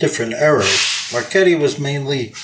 different 0.00 0.32
eras. 0.32 1.11
Marchetti 1.12 1.54
was 1.54 1.78
mainly 1.78 2.35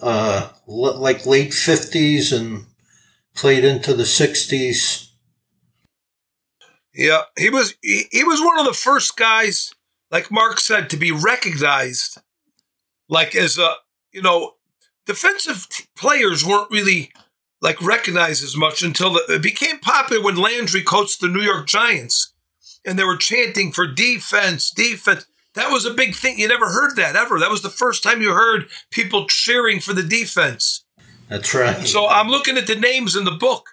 uh, 0.00 0.48
like 0.66 1.26
late 1.26 1.52
fifties 1.52 2.32
and 2.32 2.66
played 3.34 3.64
into 3.64 3.94
the 3.94 4.06
sixties. 4.06 5.12
Yeah, 6.94 7.22
he 7.38 7.50
was 7.50 7.74
he, 7.82 8.04
he 8.10 8.24
was 8.24 8.40
one 8.40 8.58
of 8.58 8.66
the 8.66 8.72
first 8.72 9.16
guys, 9.16 9.74
like 10.10 10.30
Mark 10.30 10.60
said, 10.60 10.90
to 10.90 10.96
be 10.96 11.10
recognized, 11.10 12.18
like 13.08 13.34
as 13.34 13.58
a 13.58 13.74
you 14.12 14.22
know, 14.22 14.54
defensive 15.06 15.66
players 15.96 16.44
weren't 16.44 16.70
really 16.70 17.10
like 17.60 17.80
recognized 17.80 18.44
as 18.44 18.56
much 18.56 18.82
until 18.82 19.12
the, 19.12 19.24
it 19.28 19.42
became 19.42 19.78
popular 19.78 20.22
when 20.22 20.36
Landry 20.36 20.82
coached 20.82 21.20
the 21.20 21.28
New 21.28 21.40
York 21.40 21.66
Giants, 21.66 22.34
and 22.84 22.98
they 22.98 23.04
were 23.04 23.16
chanting 23.16 23.72
for 23.72 23.86
defense, 23.86 24.70
defense. 24.70 25.26
That 25.54 25.70
was 25.70 25.84
a 25.84 25.92
big 25.92 26.14
thing. 26.14 26.38
You 26.38 26.48
never 26.48 26.70
heard 26.70 26.96
that 26.96 27.16
ever. 27.16 27.38
That 27.38 27.50
was 27.50 27.62
the 27.62 27.70
first 27.70 28.02
time 28.02 28.22
you 28.22 28.32
heard 28.32 28.68
people 28.90 29.26
cheering 29.26 29.80
for 29.80 29.92
the 29.92 30.02
defense. 30.02 30.84
That's 31.28 31.52
right. 31.54 31.86
So 31.86 32.08
I'm 32.08 32.28
looking 32.28 32.56
at 32.56 32.66
the 32.66 32.74
names 32.74 33.16
in 33.16 33.24
the 33.24 33.30
book. 33.32 33.70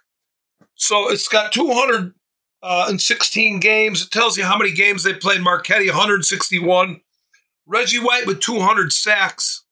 So 0.75 1.09
it's 1.09 1.27
got 1.27 1.53
216 1.53 3.55
uh, 3.55 3.59
games. 3.59 4.01
It 4.03 4.11
tells 4.11 4.37
you 4.37 4.43
how 4.45 4.57
many 4.57 4.73
games 4.73 5.03
they 5.03 5.13
played. 5.13 5.41
Marchetti 5.41 5.87
161. 5.87 7.01
Reggie 7.65 7.99
White 7.99 8.25
with 8.25 8.41
200 8.41 8.91
sacks. 8.91 9.63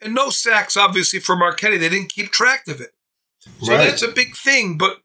And 0.00 0.14
no 0.14 0.30
sacks, 0.30 0.76
obviously, 0.76 1.20
for 1.20 1.36
Marchetti. 1.36 1.78
They 1.78 1.88
didn't 1.88 2.12
keep 2.12 2.32
track 2.32 2.66
of 2.66 2.80
it. 2.80 2.90
So 3.62 3.72
Right. 3.72 3.86
that's 3.88 4.02
a 4.02 4.08
big 4.08 4.36
thing. 4.36 4.76
But, 4.76 4.98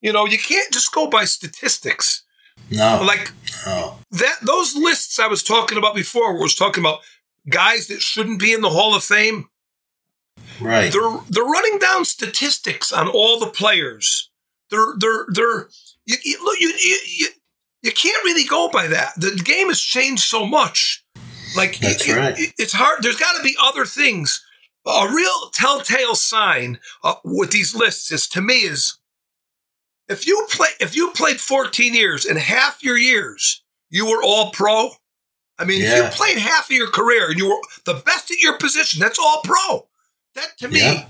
you 0.00 0.12
know, 0.12 0.26
you 0.26 0.38
can't 0.38 0.72
just 0.72 0.92
go 0.92 1.08
by 1.08 1.26
statistics. 1.26 2.22
No, 2.70 3.02
Like 3.04 3.32
no. 3.66 3.98
that, 4.12 4.36
those 4.42 4.74
lists 4.74 5.18
I 5.18 5.26
was 5.26 5.42
talking 5.42 5.78
about 5.78 5.94
before, 5.94 6.40
was 6.40 6.54
talking 6.54 6.82
about 6.82 7.00
guys 7.48 7.86
that 7.88 8.00
shouldn't 8.02 8.40
be 8.40 8.52
in 8.52 8.60
the 8.60 8.70
Hall 8.70 8.94
of 8.94 9.02
Fame. 9.04 9.48
Right. 10.60 10.92
they're 10.92 11.18
they're 11.28 11.44
running 11.44 11.78
down 11.78 12.04
statistics 12.04 12.92
on 12.92 13.08
all 13.08 13.38
the 13.38 13.46
players. 13.46 14.30
They're 14.70 14.94
they're 14.98 15.24
they're 15.32 15.68
you, 16.06 16.16
you, 16.24 16.44
look, 16.44 16.60
you, 16.60 16.68
you 16.68 16.98
you 17.06 17.28
you 17.82 17.92
can't 17.92 18.22
really 18.24 18.44
go 18.44 18.68
by 18.70 18.86
that. 18.88 19.12
The 19.16 19.40
game 19.42 19.68
has 19.68 19.80
changed 19.80 20.24
so 20.24 20.44
much. 20.46 21.02
Like 21.56 21.78
That's 21.78 22.06
it- 22.06 22.16
right. 22.16 22.38
it- 22.38 22.54
it's 22.58 22.74
hard. 22.74 23.02
There's 23.02 23.16
got 23.16 23.36
to 23.36 23.42
be 23.42 23.56
other 23.62 23.86
things. 23.86 24.44
A 24.86 25.08
real 25.12 25.50
telltale 25.52 26.14
sign 26.14 26.78
uh, 27.04 27.14
with 27.24 27.50
these 27.52 27.74
lists 27.74 28.10
is 28.12 28.28
to 28.28 28.40
me 28.40 28.60
is 28.62 28.96
if 30.10 30.26
you 30.26 30.46
play 30.50 30.68
if 30.80 30.94
you 30.94 31.10
played 31.12 31.40
14 31.40 31.94
years 31.94 32.26
and 32.26 32.38
half 32.38 32.82
your 32.84 32.98
years 32.98 33.62
you 33.90 34.06
were 34.06 34.22
all 34.22 34.50
pro. 34.52 34.90
I 35.58 35.64
mean, 35.64 35.82
if 35.82 35.94
you 35.94 36.04
played 36.04 36.38
half 36.38 36.70
of 36.70 36.76
your 36.76 36.90
career 36.90 37.28
and 37.28 37.38
you 37.38 37.48
were 37.48 37.60
the 37.84 38.00
best 38.06 38.30
at 38.30 38.38
your 38.38 38.56
position, 38.56 38.98
that's 39.00 39.18
all 39.18 39.42
pro. 39.44 39.86
That 40.34 40.56
to 40.58 40.68
me, 40.68 40.78
Yeah. 40.80 41.04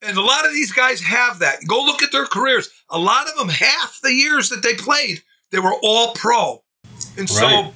and 0.00 0.16
a 0.16 0.22
lot 0.22 0.46
of 0.46 0.52
these 0.52 0.72
guys 0.72 1.00
have 1.02 1.40
that. 1.40 1.66
Go 1.66 1.84
look 1.84 2.02
at 2.02 2.10
their 2.10 2.24
careers. 2.26 2.70
A 2.88 2.98
lot 2.98 3.28
of 3.28 3.36
them, 3.36 3.48
half 3.50 3.98
the 4.02 4.14
years 4.14 4.48
that 4.48 4.62
they 4.62 4.74
played, 4.74 5.22
they 5.50 5.58
were 5.58 5.74
all 5.82 6.14
pro. 6.14 6.62
And 7.18 7.28
so, 7.28 7.74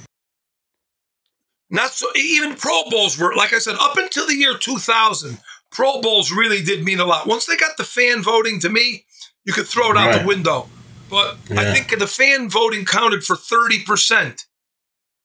not 1.71 1.91
so, 1.91 2.07
even 2.17 2.55
Pro 2.55 2.85
Bowls 2.89 3.19
were, 3.19 3.35
like 3.35 3.53
I 3.53 3.59
said, 3.59 3.77
up 3.79 3.97
until 3.99 4.27
the 4.27 4.37
year 4.37 4.57
2000, 4.57 5.39
Pro 5.71 6.01
Bowls 6.01 6.33
really 6.33 6.63
did 6.63 6.83
mean 6.83 7.01
a 7.01 7.05
lot. 7.05 7.27
Once 7.27 7.45
they 7.45 7.57
got 7.57 7.77
the 7.77 7.85
fan 7.85 8.23
voting, 8.23 8.59
to 8.61 8.71
me, 8.71 9.05
you 9.49 9.55
could 9.55 9.67
throw 9.67 9.91
it 9.91 9.97
out 9.97 10.09
Right. 10.11 10.21
the 10.21 10.29
window. 10.29 10.69
But 11.09 11.39
I 11.51 11.73
think 11.73 11.99
the 11.99 12.07
fan 12.07 12.51
voting 12.51 12.85
counted 12.85 13.25
for 13.25 13.35
30%. 13.35 14.45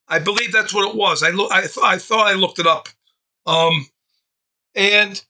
I 0.08 0.20
believe 0.20 0.54
that's 0.54 0.74
what 0.74 0.90
it 0.90 0.96
was. 0.96 1.22
I, 1.22 1.30
lo- 1.32 1.50
I, 1.52 1.62
th- 1.62 1.78
I 1.84 1.98
thought 1.98 2.26
I 2.28 2.34
looked 2.36 2.58
it 2.58 2.66
up. 2.66 2.88
Um, 3.46 3.88
and 4.76 5.22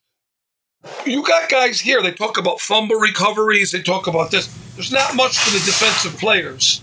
you 1.07 1.23
got 1.23 1.49
guys 1.49 1.79
here. 1.79 2.03
They 2.03 2.11
talk 2.11 2.37
about 2.37 2.59
fumble 2.59 2.97
recoveries. 2.97 3.71
They 3.71 3.81
talk 3.81 4.05
about 4.05 4.29
this. 4.29 4.45
There's 4.75 4.91
not 4.91 5.15
much 5.15 5.39
for 5.39 5.49
the 5.49 5.57
defensive 5.65 6.19
players. 6.19 6.81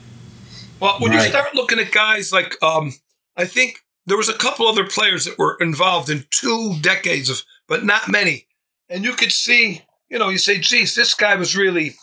But 0.81 1.01
when 1.01 1.13
you 1.13 1.21
start 1.21 1.55
looking 1.55 1.79
at 1.79 1.93
guys 1.93 2.33
like, 2.33 2.61
um, 2.63 2.95
I 3.37 3.45
think 3.45 3.85
there 4.07 4.17
was 4.17 4.29
a 4.29 4.35
couple 4.39 4.67
other 4.67 4.85
players 4.85 5.27
that 5.27 5.39
were 5.39 5.57
involved 5.61 6.11
in 6.11 6.25
two 6.31 6.75
decades 6.81 7.29
of, 7.31 7.45
but 7.69 7.85
not 7.85 8.09
many. 8.09 8.49
And 8.89 9.05
you 9.05 9.13
could 9.13 9.31
see, 9.31 9.83
you 10.11 10.19
know, 10.19 10.29
you 10.29 10.39
say, 10.39 10.59
geez, 10.59 10.95
this 10.95 11.15
guy 11.15 11.37
was 11.37 11.57
really, 11.57 11.95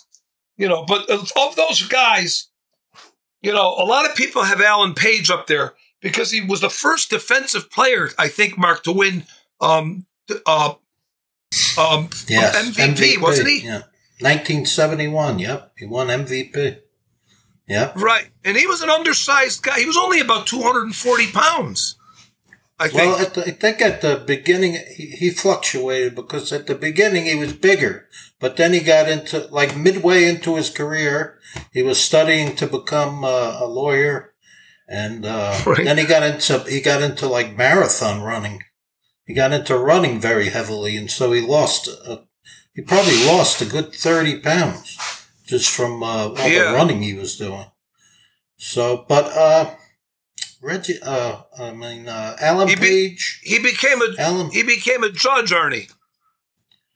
you 0.57 0.67
know, 0.67 0.85
but 0.85 1.09
of 1.09 1.55
those 1.55 1.87
guys, 1.87 2.47
you 3.41 3.53
know, 3.53 3.75
a 3.77 3.85
lot 3.85 4.09
of 4.09 4.15
people 4.15 4.43
have 4.43 4.61
Alan 4.61 4.93
Page 4.93 5.29
up 5.29 5.47
there 5.47 5.73
because 6.01 6.31
he 6.31 6.41
was 6.41 6.61
the 6.61 6.69
first 6.69 7.09
defensive 7.09 7.69
player, 7.69 8.09
I 8.17 8.29
think, 8.29 8.57
Mark, 8.57 8.83
to 8.83 8.91
win 8.91 9.25
um, 9.61 10.05
uh, 10.45 10.73
um, 11.77 12.09
Yes. 12.27 12.55
MVP, 12.77 13.21
wasn't 13.21 13.49
he? 13.49 13.65
Yeah. 13.65 13.83
1971. 14.19 15.39
Yep. 15.39 15.73
He 15.77 15.85
won 15.85 16.07
MVP. 16.07 16.79
Yep. 17.67 17.95
Right. 17.97 18.29
And 18.43 18.57
he 18.57 18.65
was 18.65 18.81
an 18.81 18.89
undersized 18.89 19.61
guy. 19.61 19.79
He 19.79 19.85
was 19.85 19.97
only 19.97 20.19
about 20.19 20.47
240 20.47 21.31
pounds. 21.31 21.96
I 22.79 22.87
think. 22.89 23.15
Well, 23.15 23.25
at 23.25 23.33
the, 23.33 23.41
I 23.47 23.51
think 23.51 23.81
at 23.81 24.01
the 24.01 24.23
beginning 24.25 24.73
he, 24.95 25.07
he 25.07 25.29
fluctuated 25.31 26.13
because 26.15 26.53
at 26.53 26.67
the 26.67 26.75
beginning 26.75 27.25
he 27.25 27.35
was 27.35 27.53
bigger, 27.53 28.07
but 28.39 28.55
then 28.57 28.73
he 28.73 28.79
got 28.81 29.09
into 29.09 29.47
like 29.51 29.75
midway 29.75 30.25
into 30.25 30.55
his 30.55 30.69
career, 30.69 31.39
he 31.73 31.81
was 31.81 31.99
studying 31.99 32.55
to 32.57 32.67
become 32.67 33.23
uh, 33.23 33.57
a 33.59 33.65
lawyer, 33.65 34.33
and 34.87 35.25
uh, 35.25 35.59
Right. 35.65 35.83
then 35.85 35.97
he 35.97 36.05
got 36.05 36.23
into 36.23 36.59
he 36.69 36.79
got 36.81 37.01
into 37.01 37.27
like 37.27 37.57
marathon 37.57 38.21
running. 38.21 38.61
He 39.25 39.33
got 39.33 39.51
into 39.53 39.77
running 39.77 40.21
very 40.21 40.49
heavily, 40.49 40.95
and 40.97 41.09
so 41.09 41.31
he 41.31 41.41
lost. 41.41 41.89
Uh, 42.05 42.17
he 42.73 42.81
probably 42.83 43.25
lost 43.25 43.59
a 43.61 43.65
good 43.65 43.91
thirty 43.93 44.39
pounds 44.39 44.97
just 45.47 45.69
from 45.69 46.03
uh, 46.03 46.27
all 46.29 46.47
Yeah. 46.47 46.71
the 46.71 46.75
running 46.77 47.01
he 47.01 47.15
was 47.15 47.37
doing. 47.37 47.65
So, 48.57 49.05
but 49.09 49.25
uh, 49.35 49.75
Reggie, 50.61 50.99
uh, 51.01 51.41
I 51.57 51.71
mean 51.71 52.07
uh, 52.07 52.35
Alan 52.41 52.67
He 52.67 52.75
be- 52.75 52.81
Page. 52.81 53.41
he 53.43 53.59
became 53.59 54.01
a 54.01 54.13
Alan, 54.19 54.49
he 54.51 54.63
became 54.63 55.03
a 55.03 55.11
judge, 55.11 55.51
Ernie. 55.51 55.87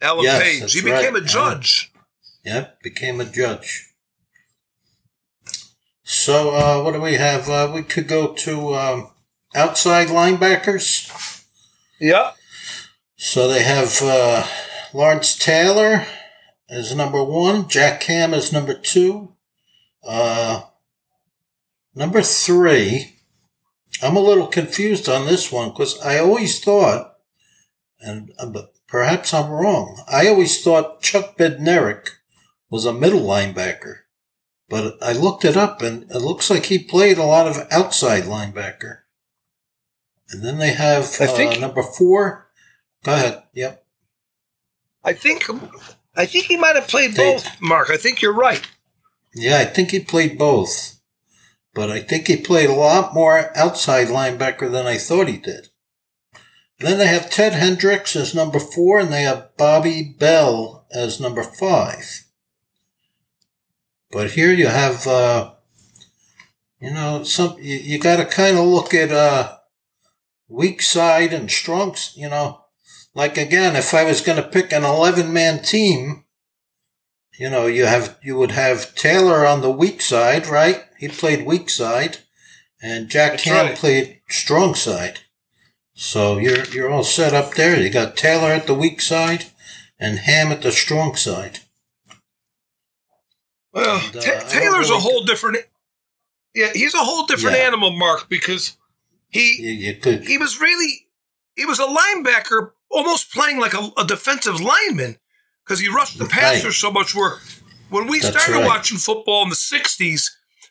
Alan 0.02 0.24
Yes, 0.24 0.42
Page. 0.44 0.74
He 0.74 0.82
became 0.82 1.14
right. 1.14 1.24
a 1.24 1.26
judge. 1.26 1.92
yep, 2.44 2.82
became 2.82 3.22
a 3.22 3.26
judge. 3.26 3.88
So, 6.04 6.50
uh, 6.56 6.84
what 6.84 6.94
do 6.94 7.02
we 7.02 7.14
have? 7.14 7.48
Uh, 7.50 7.72
we 7.74 7.84
could 7.84 8.08
go 8.08 8.34
to 8.34 8.76
um, 8.76 9.12
outside 9.56 10.08
linebackers. 10.08 11.10
Yeah. 12.00 12.32
So 13.16 13.48
they 13.48 13.62
have 13.64 14.02
uh, 14.02 14.46
Lawrence 14.94 15.38
Taylor 15.38 16.06
as 16.70 16.96
number 16.96 17.24
one, 17.24 17.70
Jack 17.70 18.04
Ham 18.04 18.34
as 18.34 18.52
number 18.52 18.74
two. 18.74 19.36
Uh, 20.06 20.64
number 21.94 22.22
three, 22.24 23.16
I'm 24.02 24.16
a 24.16 24.22
little 24.22 24.48
confused 24.48 25.08
on 25.08 25.26
this 25.26 25.52
one 25.52 25.70
because 25.70 26.00
I 26.02 26.18
always 26.20 26.64
thought, 26.64 27.18
and 28.00 28.32
uh, 28.40 28.48
but 28.48 28.74
perhaps 28.88 29.34
I'm 29.34 29.52
wrong, 29.52 30.04
I 30.12 30.28
always 30.28 30.64
thought 30.64 31.02
Chuck 31.02 31.38
Bednarik 31.38 32.08
was 32.70 32.86
a 32.86 32.94
middle 32.94 33.22
linebacker. 33.22 33.98
But 34.70 34.98
I 35.04 35.12
looked 35.12 35.44
it 35.44 35.58
up 35.58 35.82
and 35.82 36.04
it 36.10 36.20
looks 36.20 36.50
like 36.50 36.66
he 36.68 36.80
played 36.80 37.18
a 37.18 37.24
lot 37.26 37.46
of 37.46 37.68
outside 37.70 38.24
linebacker. 38.24 39.00
And 40.30 40.44
then 40.44 40.58
they 40.60 40.72
have 40.74 41.04
I 41.20 41.28
think- 41.28 41.58
uh, 41.58 41.60
number 41.60 41.84
four. 41.84 42.48
Go 43.04 43.14
ahead. 43.14 43.44
Yep. 43.54 43.84
I 45.04 45.14
think 45.14 45.50
I 46.16 46.26
think 46.26 46.46
he 46.46 46.56
might 46.58 46.76
have 46.76 46.88
played 46.88 47.16
both, 47.16 47.60
Mark. 47.60 47.90
I 47.90 47.98
think 47.98 48.22
you're 48.22 48.34
right. 48.34 48.66
Yeah, 49.34 49.58
I 49.58 49.66
think 49.66 49.92
he 49.92 50.00
played 50.00 50.38
both. 50.38 51.01
But 51.74 51.90
I 51.90 52.02
think 52.02 52.28
he 52.28 52.38
played 52.38 52.70
a 52.70 52.74
lot 52.74 53.14
more 53.14 53.56
outside 53.58 54.08
linebacker 54.08 54.70
than 54.70 54.86
I 54.88 54.98
thought 54.98 55.28
he 55.28 55.38
did. 55.38 55.70
Then 56.80 56.98
they 56.98 57.08
have 57.08 57.30
Ted 57.30 57.54
Hendricks 57.54 58.16
as 58.16 58.36
number 58.36 58.60
four, 58.60 59.00
and 59.00 59.14
they 59.14 59.22
have 59.22 59.56
Bobby 59.56 60.16
Bell 60.18 60.86
as 60.92 61.20
number 61.20 61.44
five. 61.44 62.26
But 64.12 64.32
here 64.32 64.52
you 64.52 64.68
have, 64.68 65.08
uh, 65.08 65.52
you 66.82 66.92
know, 66.92 67.24
some 67.24 67.56
you, 67.60 67.76
you 67.78 68.00
got 68.00 68.18
to 68.18 68.26
kind 68.26 68.58
of 68.58 68.66
look 68.66 68.94
at 68.94 69.12
uh, 69.12 69.58
weak 70.50 70.82
side 70.82 71.32
and 71.32 71.50
strong. 71.50 71.96
You 72.16 72.30
know, 72.30 72.66
like 73.14 73.38
again, 73.38 73.76
if 73.76 73.94
I 73.94 74.04
was 74.04 74.20
going 74.22 74.42
to 74.42 74.50
pick 74.50 74.74
an 74.74 74.84
eleven-man 74.84 75.64
team, 75.64 76.26
you 77.42 77.50
know, 77.50 77.66
you 77.66 77.86
have 77.88 78.20
you 78.22 78.36
would 78.38 78.52
have 78.52 78.94
Taylor 78.94 79.48
on 79.48 79.62
the 79.62 79.72
weak 79.72 80.00
side, 80.00 80.46
right? 80.46 80.84
He 81.00 81.08
played 81.08 81.44
weak 81.44 81.72
side, 81.72 82.20
and 82.84 83.10
Jack 83.10 83.32
That's 83.32 83.44
Ham 83.46 83.66
right. 83.66 83.76
played 83.76 84.22
strong 84.30 84.76
side. 84.76 85.22
So 85.96 86.38
you're 86.38 86.66
you're 86.66 86.92
all 86.92 87.04
set 87.04 87.34
up 87.34 87.56
there. 87.56 87.80
You 87.82 87.90
got 87.90 88.16
Taylor 88.16 88.50
at 88.50 88.68
the 88.68 88.76
weak 88.76 89.02
side, 89.02 89.46
and 90.00 90.20
Ham 90.20 90.52
at 90.52 90.62
the 90.62 90.72
strong 90.72 91.16
side. 91.16 91.60
Well, 93.74 94.00
And, 94.06 94.18
uh, 94.18 94.22
Ta- 94.22 94.48
Taylor's 94.48 94.92
a 94.92 95.00
whole 95.00 95.24
different. 95.24 95.58
Yeah, 96.54 96.72
he's 96.74 96.94
a 96.94 97.00
whole 97.00 97.26
different 97.26 97.58
Yeah. 97.58 97.64
animal, 97.64 97.90
Mark, 97.92 98.30
because 98.30 98.78
he 99.30 99.56
You, 99.62 99.72
you 99.72 99.96
could, 99.96 100.28
he 100.28 100.38
was 100.38 100.60
really 100.60 101.08
he 101.56 101.66
was 101.66 101.80
a 101.80 101.88
linebacker, 101.88 102.74
almost 102.92 103.32
playing 103.32 103.60
like 103.60 103.74
a, 103.74 103.90
a 103.98 104.06
defensive 104.06 104.62
lineman 104.62 105.18
because 105.66 105.80
he 105.80 105.88
rushed 105.90 106.18
the 106.18 106.26
passer 106.26 106.68
Right. 106.68 106.74
so 106.74 106.92
much. 106.92 107.14
Where 107.16 107.38
when 107.90 108.08
we 108.08 108.20
That's 108.20 108.36
started 108.36 108.54
right. 108.62 108.66
watching 108.66 108.98
football 108.98 109.44
in 109.44 109.50
the 109.50 109.56
'60s, 109.56 110.30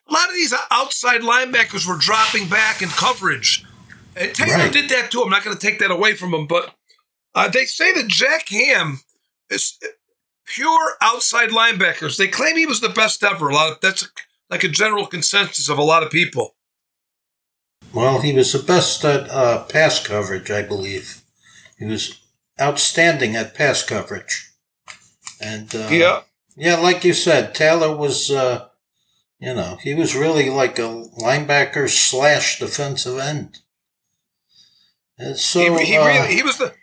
a 0.09 0.13
lot 0.13 0.29
of 0.29 0.35
these 0.35 0.55
outside 0.71 1.21
linebackers 1.23 1.87
were 1.87 1.97
dropping 1.97 2.49
back 2.49 2.83
in 2.83 2.89
coverage, 2.89 3.65
and 4.17 4.35
Taylor 4.35 4.57
Right. 4.59 4.73
did 4.73 4.89
that 4.91 5.11
too. 5.11 5.23
I'm 5.23 5.31
not 5.31 5.45
going 5.45 5.57
to 5.57 5.61
take 5.67 5.79
that 5.81 5.91
away 5.91 6.15
from 6.15 6.35
him, 6.35 6.47
but 6.47 6.75
uh, 7.35 7.49
they 7.49 7.65
say 7.67 7.93
that 7.93 8.09
Jack 8.09 8.49
Ham 8.49 9.01
is 9.49 9.79
pure 10.47 10.97
outside 11.01 11.51
linebackers. 11.51 12.17
They 12.17 12.27
claim 12.29 12.57
he 12.57 12.67
was 12.67 12.81
the 12.81 12.89
best 12.89 13.23
ever. 13.23 13.49
A 13.49 13.55
lot 13.55 13.73
of 13.73 13.81
that's 13.81 14.09
like 14.49 14.65
a 14.65 14.69
general 14.69 15.07
consensus 15.07 15.69
of 15.69 15.79
a 15.79 15.83
lot 15.85 16.03
of 16.03 16.11
people. 16.11 16.57
well, 17.93 18.21
he 18.21 18.33
was 18.33 18.53
the 18.53 18.59
best 18.63 19.05
at 19.05 19.29
uh, 19.31 19.65
pass 19.65 20.05
coverage, 20.05 20.51
I 20.51 20.63
believe. 20.63 21.23
He 21.79 21.85
was 21.85 22.21
outstanding 22.61 23.37
at 23.37 23.55
pass 23.55 23.83
coverage, 23.83 24.50
and 25.41 25.75
uh, 25.75 25.89
yeah. 25.91 26.23
Yeah, 26.57 26.77
like 26.77 27.05
you 27.05 27.15
said, 27.15 27.55
Taylor 27.55 27.97
was, 27.97 28.31
uh, 28.31 28.69
you 29.39 29.55
know, 29.55 29.79
he 29.83 29.95
was 29.95 30.17
really 30.17 30.51
like 30.51 30.79
a 30.79 31.05
linebacker 31.19 31.89
slash 31.89 32.59
defensive 32.59 33.19
end. 33.19 33.61
And 35.17 35.39
so, 35.39 35.77
he, 35.79 35.85
he 35.85 35.97
uh, 35.97 36.07
really 36.07 36.35
he 36.35 36.43
was 36.43 36.59
the 36.59 36.75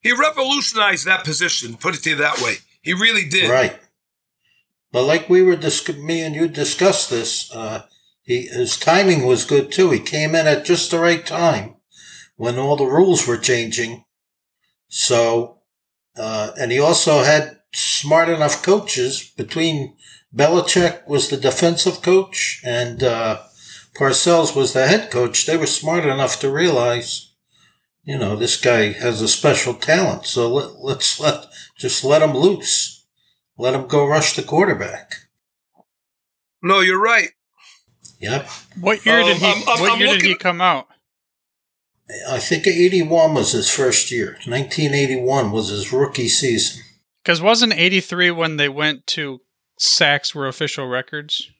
he 0.00 0.12
revolutionized 0.12 1.06
that 1.06 1.24
position. 1.24 1.76
Put 1.76 1.94
it 1.94 2.02
to 2.04 2.10
you 2.10 2.16
that 2.16 2.40
way. 2.40 2.56
He 2.82 2.92
really 2.92 3.28
did. 3.28 3.50
right. 3.50 3.78
But 4.92 5.04
like 5.04 5.28
we 5.28 5.42
were, 5.42 5.56
dis- 5.56 5.88
me 5.96 6.22
and 6.22 6.34
you 6.34 6.48
discussed 6.48 7.10
this, 7.10 7.52
uh, 7.54 7.82
he, 8.22 8.42
his 8.46 8.76
timing 8.78 9.26
was 9.26 9.44
good 9.44 9.70
too. 9.70 9.90
He 9.90 10.00
came 10.00 10.34
in 10.34 10.46
at 10.46 10.64
just 10.64 10.90
the 10.90 10.98
right 10.98 11.24
time 11.26 11.76
when 12.36 12.58
all 12.58 12.76
the 12.76 12.86
rules 12.86 13.26
were 13.26 13.36
changing. 13.36 14.04
So, 14.88 15.58
uh, 16.16 16.52
and 16.58 16.72
he 16.72 16.78
also 16.78 17.22
had 17.22 17.57
smart 17.72 18.28
enough 18.28 18.62
coaches 18.62 19.32
between 19.36 19.96
Belichick 20.34 21.06
was 21.08 21.28
the 21.28 21.36
defensive 21.36 22.02
coach 22.02 22.60
and, 22.64 23.02
uh, 23.02 23.42
Parcells 23.96 24.54
was 24.54 24.72
the 24.72 24.86
head 24.86 25.10
coach. 25.10 25.44
They 25.46 25.56
were 25.56 25.66
smart 25.66 26.04
enough 26.04 26.38
to 26.40 26.50
realize, 26.50 27.32
you 28.04 28.16
know, 28.16 28.36
this 28.36 28.60
guy 28.60 28.92
has 28.92 29.20
a 29.20 29.26
special 29.28 29.74
talent. 29.74 30.24
So 30.26 30.52
let, 30.52 30.76
let's 30.80 31.18
let, 31.18 31.46
just 31.76 32.04
let 32.04 32.22
him 32.22 32.32
loose. 32.36 33.04
Let 33.56 33.74
him 33.74 33.88
go 33.88 34.06
rush 34.06 34.36
the 34.36 34.42
quarterback. 34.44 35.14
No, 36.62 36.78
you're 36.80 37.00
right. 37.00 37.30
Yep. 38.20 38.48
What 38.80 39.04
year 39.04 39.22
did 39.24 39.34
Um, 39.34 39.40
he? 39.40 39.46
I'm- 39.46 39.68
I'm- 39.68 39.80
what 39.80 39.92
I'm 39.92 39.98
year 40.00 40.14
did 40.14 40.22
he 40.22 40.34
come 40.36 40.60
out? 40.60 40.86
I 42.28 42.38
think 42.38 42.66
81 42.66 43.34
was 43.34 43.52
his 43.52 43.68
first 43.68 44.10
year. 44.10 44.38
1981 44.46 45.50
was 45.50 45.68
his 45.68 45.92
rookie 45.92 46.28
season. 46.28 46.82
Because 47.28 47.42
wasn't 47.42 47.74
eighty 47.74 48.00
three 48.00 48.30
when 48.30 48.56
they 48.56 48.70
went 48.70 49.06
to 49.08 49.42
sacks 49.78 50.34
were 50.34 50.48
official 50.48 50.86
records 50.86 51.50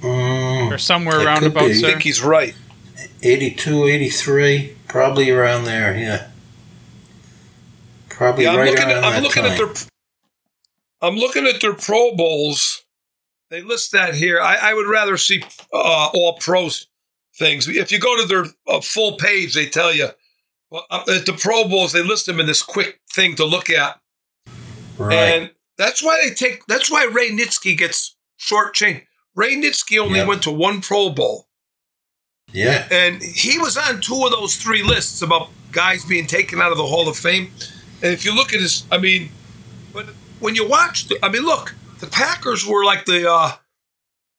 Mm, 0.00 0.72
or 0.72 0.78
somewhere 0.78 1.20
around 1.20 1.44
about 1.44 1.66
be. 1.66 1.72
I 1.72 1.80
there? 1.82 1.90
think 1.90 2.02
he's 2.02 2.22
right. 2.22 2.54
82, 3.22 3.84
83, 3.84 4.74
probably 4.88 5.30
around 5.30 5.66
there, 5.66 5.94
yeah. 5.94 6.30
Probably 8.08 8.44
Yeah, 8.44 8.52
I'm 8.52 8.56
right 8.58 8.70
looking. 8.70 8.84
around 8.84 8.90
At, 8.96 9.04
I'm 9.04 9.12
that 9.12 9.22
looking 9.22 9.42
time. 9.42 9.52
at 9.52 9.58
their. 9.58 9.68
I'm 11.02 11.16
looking 11.16 11.46
at 11.46 11.60
their 11.60 11.74
Pro 11.74 12.16
Bowls. 12.16 12.84
They 13.50 13.60
list 13.60 13.92
that 13.92 14.14
here. 14.14 14.40
I, 14.40 14.70
I 14.70 14.72
would 14.74 14.88
rather 14.88 15.18
see 15.18 15.44
uh, 15.74 16.08
all 16.14 16.38
pros 16.38 16.86
things. 17.36 17.68
If 17.68 17.92
you 17.92 17.98
go 18.00 18.18
to 18.20 18.26
their 18.26 18.46
uh, 18.66 18.80
full 18.80 19.18
page, 19.18 19.54
they 19.54 19.66
tell 19.66 19.92
you. 19.94 20.08
Well, 20.70 20.86
uh, 20.90 21.04
at 21.14 21.26
the 21.26 21.34
Pro 21.34 21.68
Bowls, 21.68 21.92
they 21.92 22.02
list 22.02 22.24
them 22.24 22.40
in 22.40 22.46
this 22.46 22.62
quick 22.62 23.00
thing 23.12 23.36
to 23.36 23.44
look 23.44 23.68
at. 23.68 24.00
Right. 24.98 25.14
And 25.14 25.50
that's 25.76 26.02
why 26.02 26.20
they 26.22 26.34
take. 26.34 26.66
That's 26.66 26.90
why 26.90 27.04
Ray 27.04 27.30
Nitschke 27.30 27.76
gets 27.76 28.14
short 28.36 28.74
change. 28.74 29.02
Ray 29.34 29.56
Nitschke 29.56 29.98
only 29.98 30.18
Yep. 30.20 30.28
went 30.28 30.42
to 30.44 30.50
one 30.52 30.80
Pro 30.80 31.10
Bowl, 31.10 31.48
yeah. 32.52 32.86
and 32.90 33.20
he 33.22 33.58
was 33.58 33.76
on 33.76 34.00
two 34.00 34.24
of 34.24 34.30
those 34.30 34.56
three 34.56 34.82
lists 34.82 35.20
about 35.22 35.48
guys 35.72 36.04
being 36.04 36.26
taken 36.26 36.60
out 36.60 36.70
of 36.70 36.78
the 36.78 36.86
Hall 36.86 37.08
of 37.08 37.16
Fame. 37.16 37.50
And 38.02 38.12
if 38.12 38.24
you 38.24 38.32
look 38.34 38.52
at 38.54 38.60
his, 38.60 38.84
I 38.92 38.98
mean, 38.98 39.30
but 39.92 40.06
when 40.38 40.54
you 40.54 40.68
watch, 40.68 41.08
the, 41.08 41.18
I 41.24 41.28
mean, 41.28 41.42
look, 41.44 41.74
the 41.98 42.06
Packers 42.06 42.64
were 42.64 42.84
like 42.84 43.06
the, 43.06 43.28
uh, 43.28 43.52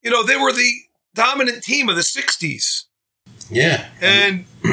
you 0.01 0.09
know, 0.11 0.23
they 0.23 0.37
were 0.37 0.53
the 0.53 0.71
dominant 1.13 1.63
team 1.63 1.89
of 1.89 1.95
the 1.97 2.01
'60s, 2.03 2.85
Yeah. 3.49 3.89
and 4.01 4.45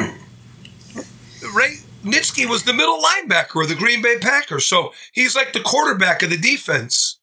Ray 1.54 1.78
Nitschke 2.02 2.48
was 2.48 2.64
the 2.64 2.72
middle 2.72 3.00
linebacker 3.00 3.62
of 3.62 3.68
the 3.68 3.74
Green 3.74 4.02
Bay 4.02 4.18
Packers. 4.18 4.66
So 4.66 4.92
he's 5.12 5.36
like 5.36 5.52
the 5.52 5.60
quarterback 5.60 6.22
of 6.22 6.30
the 6.30 6.36
defense. 6.36 7.20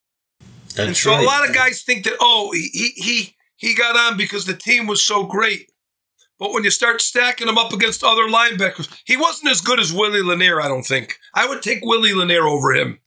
That's 0.76 0.80
And 0.80 0.98
so 0.98 1.12
right. 1.12 1.24
a 1.24 1.26
lot 1.26 1.48
of 1.48 1.56
guys 1.56 1.82
think 1.82 2.06
that 2.06 2.16
oh 2.20 2.52
he 2.54 2.94
he 2.96 3.36
he 3.56 3.76
got 3.76 3.98
on 3.98 4.18
because 4.18 4.46
the 4.46 4.54
team 4.56 4.88
was 4.88 5.06
so 5.06 5.24
great. 5.26 5.72
But 6.38 6.54
when 6.54 6.64
you 6.64 6.70
start 6.70 7.02
stacking 7.02 7.50
him 7.50 7.58
up 7.58 7.74
against 7.74 8.04
other 8.04 8.30
linebackers, 8.30 8.88
he 9.04 9.18
wasn't 9.18 9.52
as 9.52 9.60
good 9.60 9.80
as 9.80 9.92
Willie 9.92 10.22
Lanier. 10.22 10.62
I 10.62 10.70
don't 10.70 10.86
think. 10.86 11.18
I 11.34 11.46
would 11.46 11.62
take 11.62 11.84
Willie 11.84 12.14
Lanier 12.14 12.48
over 12.48 12.72
him. 12.74 13.00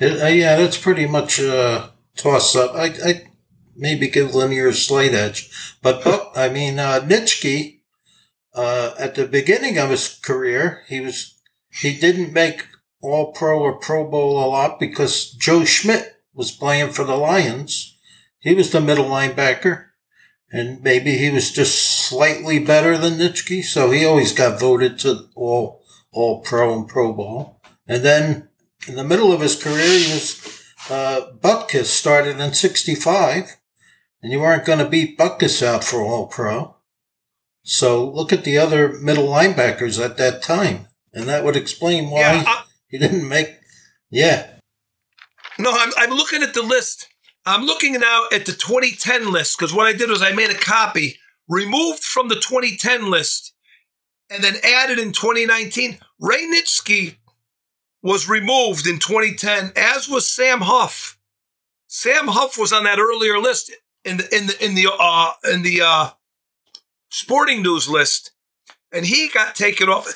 Uh, 0.00 0.06
yeah, 0.06 0.56
that's 0.56 0.78
pretty 0.78 1.06
much 1.06 1.38
a 1.38 1.90
toss 2.16 2.56
up. 2.56 2.74
I, 2.74 2.86
I 3.04 3.24
maybe 3.76 4.08
give 4.08 4.34
Lanier 4.34 4.68
a 4.68 4.72
slight 4.74 5.12
edge, 5.12 5.50
but 5.82 6.02
but 6.02 6.30
I 6.34 6.48
mean 6.48 6.78
uh, 6.78 7.00
Nitschke, 7.00 7.79
uh, 8.54 8.94
at 8.98 9.14
the 9.14 9.26
beginning 9.26 9.78
of 9.78 9.90
his 9.90 10.08
career, 10.08 10.82
he 10.88 11.00
was 11.00 11.34
he 11.70 11.98
didn't 11.98 12.32
make 12.32 12.66
All 13.00 13.32
Pro 13.32 13.60
or 13.60 13.78
Pro 13.78 14.08
Bowl 14.08 14.44
a 14.44 14.46
lot 14.46 14.80
because 14.80 15.30
Joe 15.30 15.64
Schmidt 15.64 16.16
was 16.34 16.50
playing 16.50 16.92
for 16.92 17.04
the 17.04 17.16
Lions. 17.16 17.96
He 18.40 18.54
was 18.54 18.70
the 18.70 18.80
middle 18.80 19.04
linebacker, 19.04 19.86
and 20.50 20.82
maybe 20.82 21.16
he 21.16 21.30
was 21.30 21.52
just 21.52 21.78
slightly 22.08 22.58
better 22.58 22.98
than 22.98 23.18
Nitschke, 23.18 23.62
so 23.62 23.90
he 23.90 24.04
always 24.04 24.32
got 24.32 24.58
voted 24.58 24.98
to 25.00 25.28
All 25.34 25.84
All 26.12 26.40
Pro 26.40 26.74
and 26.74 26.88
Pro 26.88 27.12
Bowl. 27.12 27.60
And 27.86 28.04
then 28.04 28.48
in 28.88 28.96
the 28.96 29.04
middle 29.04 29.32
of 29.32 29.40
his 29.40 29.60
career, 29.60 29.98
he 29.98 30.12
was 30.12 30.64
uh, 30.90 31.32
Butkus 31.40 31.84
started 31.86 32.40
in 32.40 32.52
'65, 32.52 33.56
and 34.22 34.32
you 34.32 34.40
weren't 34.40 34.64
going 34.64 34.80
to 34.80 34.88
beat 34.88 35.18
Butkus 35.18 35.62
out 35.64 35.84
for 35.84 36.00
All 36.00 36.26
Pro. 36.26 36.76
So 37.62 38.08
look 38.08 38.32
at 38.32 38.44
the 38.44 38.58
other 38.58 38.98
middle 39.00 39.28
linebackers 39.28 40.02
at 40.02 40.16
that 40.16 40.42
time, 40.42 40.88
and 41.12 41.28
that 41.28 41.44
would 41.44 41.56
explain 41.56 42.10
why 42.10 42.20
Yeah, 42.20 42.44
I- 42.46 42.64
he 42.88 42.98
didn't 42.98 43.28
make. 43.28 43.50
Yeah, 44.10 44.46
No, 45.58 45.70
I'm, 45.72 45.92
I'm 45.96 46.10
looking 46.10 46.42
at 46.42 46.54
the 46.54 46.62
list. 46.62 47.06
I'm 47.46 47.64
looking 47.64 47.92
now 47.92 48.24
at 48.32 48.46
the 48.46 48.52
2010 48.52 49.30
list 49.30 49.56
because 49.58 49.72
what 49.74 49.86
I 49.86 49.92
did 49.92 50.10
was 50.10 50.20
I 50.22 50.32
made 50.32 50.50
a 50.50 50.54
copy, 50.58 51.18
removed 51.48 52.02
from 52.02 52.28
the 52.28 52.34
2010 52.34 53.10
list, 53.10 53.52
and 54.30 54.42
then 54.42 54.56
added 54.64 54.98
in 54.98 55.12
2019. 55.12 55.98
Ray 56.18 56.44
Nitschke 56.46 57.16
was 58.02 58.28
removed 58.28 58.86
in 58.86 58.98
2010, 58.98 59.72
as 59.76 60.08
was 60.08 60.28
Sam 60.28 60.62
Huff. 60.62 61.18
Sam 61.88 62.28
Huff 62.28 62.58
was 62.58 62.72
on 62.72 62.84
that 62.84 62.98
earlier 62.98 63.38
list 63.38 63.70
in 64.04 64.16
the 64.16 64.36
in 64.36 64.46
the 64.46 64.64
in 64.64 64.74
the 64.74 64.88
uh, 64.98 65.32
in 65.52 65.62
the 65.62 65.82
uh, 65.82 66.10
sporting 67.10 67.62
news 67.62 67.88
list, 67.88 68.32
and 68.92 69.06
he 69.06 69.28
got 69.28 69.54
taken 69.54 69.88
off. 69.88 70.06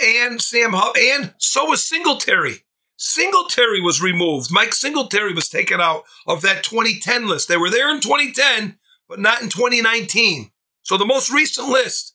And 0.00 0.40
Sam 0.40 0.72
Huff, 0.72 0.96
and 0.96 1.34
so 1.38 1.66
was 1.66 1.84
Singletary. 1.84 2.64
Singletary 2.96 3.80
was 3.80 4.02
removed. 4.02 4.48
Mike 4.50 4.74
Singletary 4.74 5.32
was 5.32 5.48
taken 5.48 5.80
out 5.80 6.04
of 6.26 6.42
that 6.42 6.64
2010 6.64 7.28
list. 7.28 7.48
They 7.48 7.56
were 7.56 7.70
there 7.70 7.90
in 7.94 8.00
2010, 8.00 8.78
but 9.08 9.20
not 9.20 9.40
in 9.40 9.48
2019. 9.48 10.50
So 10.82 10.96
the 10.96 11.06
most 11.06 11.30
recent 11.30 11.68
list, 11.68 12.14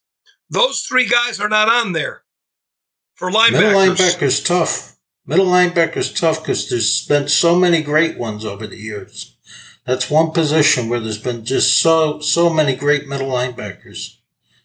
those 0.50 0.82
three 0.82 1.08
guys 1.08 1.39
are 1.39 1.50
not 1.50 1.69
on 1.69 1.93
there 1.93 2.24
for 3.13 3.32
linebackers. 3.32 3.52
middle 3.52 3.96
linebackers 3.96 4.46
tough. 4.46 4.98
Middle 5.26 5.46
linebackers 5.46 6.17
tough 6.17 6.41
because 6.41 6.69
there's 6.69 7.06
been 7.08 7.30
so 7.30 7.58
many 7.58 7.82
great 7.82 8.17
ones 8.17 8.43
over 8.43 8.67
the 8.67 8.78
years. 8.78 9.33
That's 9.86 10.10
one 10.10 10.32
position 10.32 10.88
where 10.88 11.00
there's 11.00 11.22
been 11.22 11.43
just 11.43 11.78
so 11.78 12.19
so 12.19 12.50
many 12.50 12.76
great 12.76 13.08
middle 13.08 13.30
linebackers. 13.30 14.17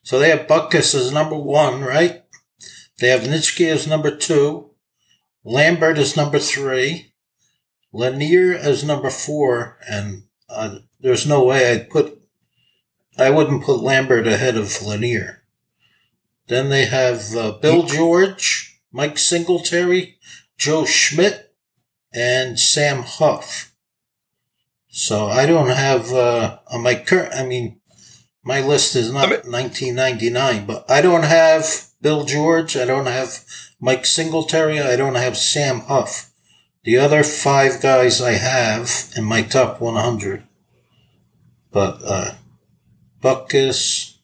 So 0.03 0.19
they 0.19 0.31
have 0.31 0.47
Butkus 0.47 0.95
as 0.95 1.13
number 1.13 1.37
one, 1.37 1.83
right? 1.83 2.23
They 2.99 3.09
have 3.09 3.23
Nitschke 3.23 3.69
as 3.69 3.87
number 3.87 4.15
two, 4.15 4.71
Lambert 5.45 5.99
as 5.99 6.17
number 6.17 6.39
three, 6.39 7.13
Lanier 7.93 8.55
as 8.55 8.85
number 8.85 9.11
four, 9.11 9.79
and 9.89 10.25
uh, 10.49 10.79
there's 11.01 11.27
no 11.27 11.45
way 11.45 11.71
I'd 11.71 11.91
put, 11.91 12.21
I 13.19 13.31
wouldn't 13.31 13.65
put 13.65 13.83
Lambert 13.83 14.27
ahead 14.27 14.57
of 14.57 14.83
Lanier. 14.83 15.43
Then 16.49 16.71
they 16.71 16.87
have 16.87 17.35
uh, 17.37 17.53
Bill 17.53 17.85
George, 17.85 18.81
Mike 18.91 19.19
Singletary, 19.19 20.19
Joe 20.57 20.85
Schmidt, 20.85 21.55
and 22.13 22.59
Sam 22.59 23.03
Huff. 23.03 23.68
So 24.99 25.27
I 25.29 25.47
don't 25.47 25.69
have 25.69 26.13
uh, 26.13 26.59
on 26.73 26.83
my 26.83 26.97
current. 26.97 27.33
I 27.33 27.47
mean, 27.47 27.81
my 28.43 28.61
list 28.61 28.97
is 28.97 29.13
not 29.13 29.29
I 29.29 29.43
mean- 29.43 29.53
1999, 29.53 30.67
but 30.67 30.91
I 30.91 31.01
don't 31.01 31.23
have 31.23 31.87
Bill 32.03 32.25
George. 32.25 32.77
I 32.77 32.85
don't 32.85 33.07
have 33.07 33.45
Mike 33.79 34.05
Singletary. 34.05 34.81
I 34.81 34.97
don't 34.97 35.15
have 35.15 35.37
Sam 35.37 35.83
Huff. 35.83 36.33
The 36.83 36.97
other 36.97 37.23
five 37.23 37.81
guys 37.81 38.21
I 38.21 38.33
have 38.33 39.13
in 39.17 39.23
my 39.23 39.43
top 39.43 39.81
100. 39.81 40.43
But 41.71 42.01
uh, 42.05 42.35
Butkus. 43.23 44.17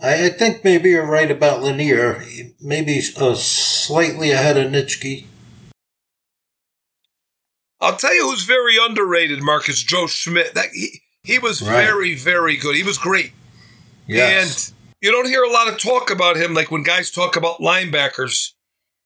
I, 0.00 0.26
I 0.26 0.28
think 0.30 0.64
maybe 0.64 0.90
you're 0.90 1.06
right 1.06 1.30
about 1.30 1.62
Lanier. 1.62 2.24
Maybe 2.60 3.00
uh, 3.16 3.34
slightly 3.36 4.32
ahead 4.32 4.56
of 4.56 4.72
Nitschke. 4.72 5.26
I'll 7.80 7.96
tell 7.96 8.14
you 8.14 8.24
who's 8.28 8.44
very 8.44 8.76
underrated, 8.80 9.42
Marcus 9.42 9.82
Joe 9.82 10.06
Schmidt. 10.06 10.54
That 10.54 10.68
he, 10.72 11.00
he 11.22 11.38
was 11.38 11.62
Right. 11.62 11.84
very, 11.84 12.14
very 12.14 12.56
good. 12.56 12.76
He 12.76 12.82
was 12.82 12.98
great. 12.98 13.32
Yes. 14.06 14.68
And 14.68 14.76
you 15.00 15.10
don't 15.10 15.26
hear 15.28 15.42
a 15.42 15.50
lot 15.50 15.68
of 15.68 15.78
talk 15.78 16.10
about 16.10 16.36
him 16.36 16.52
like 16.54 16.70
when 16.70 16.82
guys 16.82 17.10
talk 17.10 17.36
about 17.36 17.58
linebackers. 17.60 18.52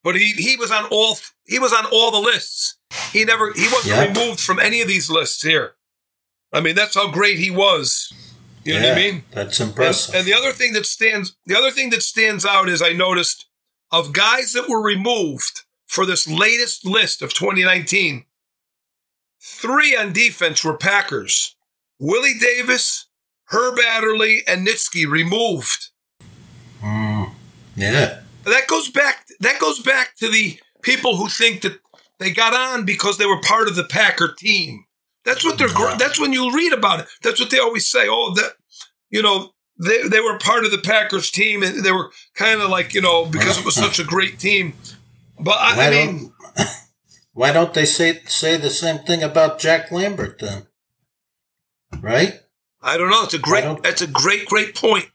But 0.02 0.16
he, 0.16 0.32
he 0.32 0.56
was 0.56 0.70
on 0.70 0.84
all 0.90 1.16
he 1.46 1.58
was 1.58 1.72
on 1.72 1.86
all 1.86 2.10
the 2.10 2.18
lists. 2.20 2.76
He 3.12 3.24
never 3.24 3.52
he 3.52 3.64
wasn't 3.72 3.96
Yep. 3.96 4.16
removed 4.16 4.40
from 4.40 4.58
any 4.58 4.80
of 4.82 4.88
these 4.88 5.08
lists 5.10 5.42
here. 5.42 5.74
I 6.52 6.60
mean, 6.60 6.74
that's 6.74 6.94
how 6.94 7.10
great 7.10 7.38
he 7.38 7.50
was. 7.50 8.12
You 8.64 8.74
know 8.80 8.88
what 8.88 8.92
I 8.92 8.96
mean? 8.96 9.24
That's 9.32 9.60
And, 9.60 9.70
impressive. 9.70 10.14
and 10.14 10.24
the 10.26 10.32
other 10.34 10.52
thing 10.52 10.72
that 10.72 10.86
stands 10.86 11.36
the 11.46 11.56
other 11.56 11.70
thing 11.70 11.90
that 11.90 12.02
stands 12.02 12.44
out 12.46 12.68
is 12.68 12.80
I 12.82 12.92
noticed 12.92 13.46
of 13.92 14.12
guys 14.12 14.52
that 14.52 14.68
were 14.68 14.82
removed 14.82 15.62
for 15.86 16.04
this 16.06 16.26
latest 16.26 16.84
list 16.86 17.22
of 17.22 17.32
2019, 17.34 18.24
three 19.44 19.94
on 19.94 20.12
defense 20.12 20.64
were 20.64 20.76
Packers. 20.76 21.54
Willie 21.98 22.38
Davis, 22.38 23.06
Herb 23.46 23.78
Adderley, 23.78 24.42
and 24.48 24.66
Nitschke 24.66 25.06
removed. 25.06 25.90
Mm, 26.82 27.30
yeah. 27.76 28.20
That 28.44 28.66
goes 28.66 28.90
back 28.90 29.26
that 29.40 29.58
goes 29.58 29.80
back 29.80 30.16
to 30.16 30.28
the 30.28 30.58
people 30.82 31.16
who 31.16 31.28
think 31.28 31.62
that 31.62 31.78
they 32.18 32.30
got 32.30 32.54
on 32.54 32.84
because 32.84 33.18
they 33.18 33.26
were 33.26 33.40
part 33.40 33.68
of 33.68 33.76
the 33.76 33.84
Packer 33.84 34.34
team. 34.36 34.84
That's 35.24 35.44
what 35.44 35.58
they're. 35.58 35.68
That's 35.96 36.20
when 36.20 36.32
you 36.32 36.54
read 36.54 36.72
about 36.72 37.00
it. 37.00 37.06
That's 37.22 37.40
what 37.40 37.50
they 37.50 37.58
always 37.58 37.86
say. 37.86 38.06
Oh, 38.08 38.34
that 38.34 38.52
you 39.10 39.22
know 39.22 39.52
they 39.78 40.06
they 40.08 40.20
were 40.20 40.38
part 40.38 40.64
of 40.64 40.70
the 40.70 40.78
Packers 40.78 41.30
team, 41.30 41.62
and 41.62 41.82
they 41.82 41.92
were 41.92 42.10
kind 42.34 42.60
of 42.60 42.68
like 42.68 42.92
you 42.92 43.00
know 43.00 43.24
because 43.24 43.58
it 43.58 43.64
was 43.64 43.74
such 43.86 43.98
a 43.98 44.04
great 44.04 44.38
team. 44.38 44.74
But 45.40 45.56
I, 45.58 45.86
I 45.86 45.90
mean, 45.90 46.32
Why 47.34 47.52
don't 47.52 47.74
they 47.74 47.84
say 47.84 48.22
say 48.26 48.56
the 48.56 48.70
same 48.70 48.98
thing 49.00 49.22
about 49.22 49.58
Jack 49.58 49.90
Lambert 49.92 50.38
then? 50.38 50.66
Right? 52.00 52.40
I 52.80 52.96
don't 52.96 53.10
know. 53.10 53.24
It's 53.24 53.34
a 53.34 53.38
great. 53.38 53.82
That's 53.82 54.02
a 54.02 54.06
great, 54.06 54.46
great 54.46 54.74
point. 54.74 55.10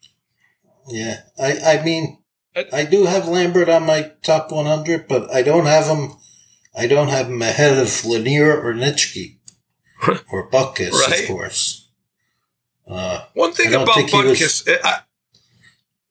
Yeah. 0.88 1.21
I 1.41 1.79
I 1.79 1.84
mean 1.84 2.19
I- 2.55 2.84
do 2.86 3.05
have 3.05 3.27
Lambert 3.27 3.69
on 3.69 3.86
my 3.86 4.12
top 4.21 4.51
100, 4.51 5.08
but 5.08 5.34
I 5.34 5.41
don't 5.43 5.65
have 5.65 5.86
him. 5.88 6.13
I 6.75 6.88
don't 6.88 7.08
have 7.10 7.27
him 7.27 7.41
ahead 7.41 7.77
of 7.77 8.05
Lanier 8.05 8.51
or 8.60 8.73
Nitschke 8.73 9.38
or 10.32 10.49
Butkus, 10.51 10.91
Right. 10.91 11.21
of 11.21 11.27
course. 11.27 11.88
Uh, 12.88 13.25
One 13.34 13.53
thing 13.53 13.73
about 13.73 13.97
he 14.10 14.15
was- 14.23 14.63
I, 14.67 15.01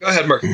go 0.01 0.07
ahead, 0.09 0.29
Mark. 0.29 0.45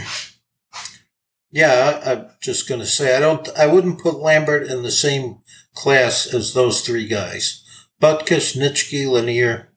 Yeah, 1.54 2.00
I'm 2.04 2.30
just 2.42 2.68
going 2.68 2.80
to 2.80 2.86
say 2.86 3.16
I 3.16 3.20
don't. 3.20 3.48
I 3.56 3.66
wouldn't 3.66 4.02
put 4.02 4.18
Lambert 4.18 4.66
in 4.66 4.82
the 4.82 4.90
same 4.90 5.38
class 5.74 6.26
as 6.34 6.52
those 6.52 6.80
three 6.80 7.06
guys. 7.06 7.62
Butkus, 8.02 8.56
Nitschke, 8.56 9.08
Lanier. 9.08 9.70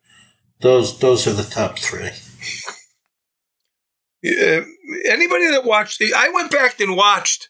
Those 0.62 0.98
those 1.00 1.28
are 1.28 1.34
the 1.34 1.44
top 1.44 1.78
three. 1.78 2.10
Uh, 4.26 4.62
anybody 5.06 5.48
that 5.52 5.62
watched, 5.64 6.02
I 6.16 6.30
went 6.34 6.52
back 6.52 6.80
and 6.80 6.96
watched 6.98 7.50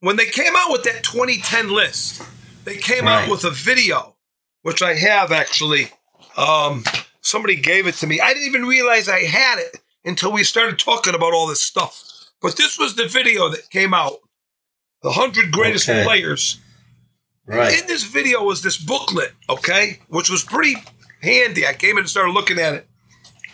when 0.00 0.16
they 0.16 0.26
came 0.26 0.52
out 0.54 0.70
with 0.70 0.84
that 0.84 1.02
2010 1.02 1.70
list. 1.70 2.22
They 2.64 2.76
came 2.76 3.06
Right. 3.06 3.24
out 3.24 3.30
with 3.30 3.44
a 3.44 3.50
video, 3.50 4.16
which 4.62 4.82
I 4.82 4.94
have 4.94 5.32
actually. 5.32 5.90
Um, 6.36 6.84
somebody 7.22 7.56
gave 7.56 7.86
it 7.86 7.94
to 7.96 8.06
me. 8.06 8.20
I 8.20 8.34
didn't 8.34 8.48
even 8.48 8.66
realize 8.66 9.08
I 9.08 9.20
had 9.20 9.58
it 9.58 9.78
until 10.04 10.32
we 10.32 10.44
started 10.44 10.78
talking 10.78 11.14
about 11.14 11.32
all 11.32 11.46
this 11.46 11.62
stuff. 11.62 12.02
But 12.40 12.56
this 12.56 12.78
was 12.78 12.94
the 12.94 13.06
video 13.06 13.48
that 13.50 13.70
came 13.70 13.94
out. 13.94 14.18
The 15.02 15.10
100 15.10 15.52
greatest 15.52 15.88
Okay. 15.88 16.04
players. 16.04 16.58
Right. 17.46 17.78
In 17.78 17.86
this 17.86 18.04
video 18.04 18.42
was 18.42 18.62
this 18.62 18.78
booklet, 18.78 19.32
okay, 19.50 20.00
which 20.08 20.30
was 20.30 20.42
pretty 20.42 20.76
handy. 21.22 21.66
I 21.66 21.74
came 21.74 21.92
in 21.92 21.98
and 21.98 22.08
started 22.08 22.32
looking 22.32 22.58
at 22.58 22.72
it. 22.74 22.88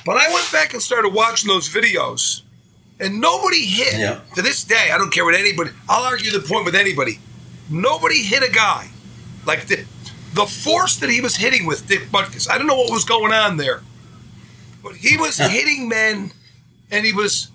But 0.06 0.16
I 0.16 0.32
went 0.32 0.50
back 0.52 0.72
and 0.74 0.82
started 0.82 1.08
watching 1.12 1.48
those 1.48 1.68
videos, 1.68 2.42
and 3.00 3.20
nobody 3.20 3.64
hit. 3.66 3.98
Yeah. 3.98 4.20
To 4.36 4.42
this 4.42 4.62
day, 4.62 4.90
I 4.92 4.98
don't 4.98 5.12
care 5.12 5.24
what 5.24 5.34
anybody, 5.34 5.70
I'll 5.88 6.04
argue 6.04 6.30
the 6.30 6.40
point 6.40 6.64
with 6.64 6.76
anybody. 6.76 7.18
Nobody 7.68 8.22
hit 8.22 8.42
a 8.48 8.50
guy 8.52 8.88
like 9.44 9.66
the, 9.66 9.84
the 10.34 10.46
force 10.46 10.96
that 10.96 11.10
he 11.10 11.20
was 11.20 11.36
hitting 11.36 11.66
with 11.66 11.86
Dick 11.88 12.10
Butkus. 12.12 12.48
I 12.48 12.58
don't 12.58 12.66
know 12.68 12.76
what 12.76 12.90
was 12.92 13.04
going 13.04 13.32
on 13.32 13.56
there, 13.56 13.82
but 14.84 14.94
he 14.94 15.16
was 15.16 15.36
hitting 15.56 15.88
men, 15.88 16.30
and 16.92 17.04
he 17.04 17.12
was. 17.12 17.49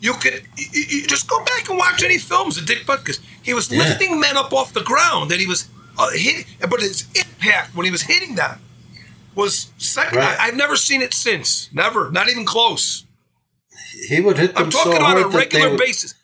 You 0.00 0.14
could 0.14 0.42
you, 0.56 0.82
you 0.88 1.06
just 1.06 1.28
go 1.28 1.44
back 1.44 1.68
and 1.68 1.78
watch 1.78 2.02
any 2.02 2.18
films 2.18 2.56
of 2.56 2.66
Dick 2.66 2.86
Butkus. 2.86 3.20
He 3.42 3.54
was 3.54 3.70
Yeah. 3.70 3.80
lifting 3.80 4.18
men 4.18 4.36
up 4.36 4.52
off 4.52 4.72
the 4.72 4.82
ground, 4.82 5.30
and 5.30 5.40
he 5.40 5.46
was 5.46 5.68
uh, 5.98 6.10
hitting. 6.10 6.46
But 6.60 6.80
his 6.80 7.06
impact 7.14 7.74
when 7.74 7.84
he 7.84 7.92
was 7.92 8.02
hitting 8.02 8.34
them 8.34 8.60
was 9.34 9.70
second. 9.78 10.18
Right. 10.18 10.38
I, 10.38 10.46
I've 10.46 10.56
never 10.56 10.76
seen 10.76 11.02
it 11.02 11.12
since. 11.12 11.68
Never, 11.72 12.10
not 12.10 12.28
even 12.28 12.46
close. 12.46 13.04
He 14.08 14.20
would 14.20 14.38
hit 14.38 14.54
them 14.54 14.66
I'm 14.66 14.72
so 14.72 14.84
talking 14.84 15.00
hard 15.00 15.18
on 15.18 15.34
a 15.34 15.36
regular 15.36 15.70
would, 15.70 15.78
basis. 15.78 16.14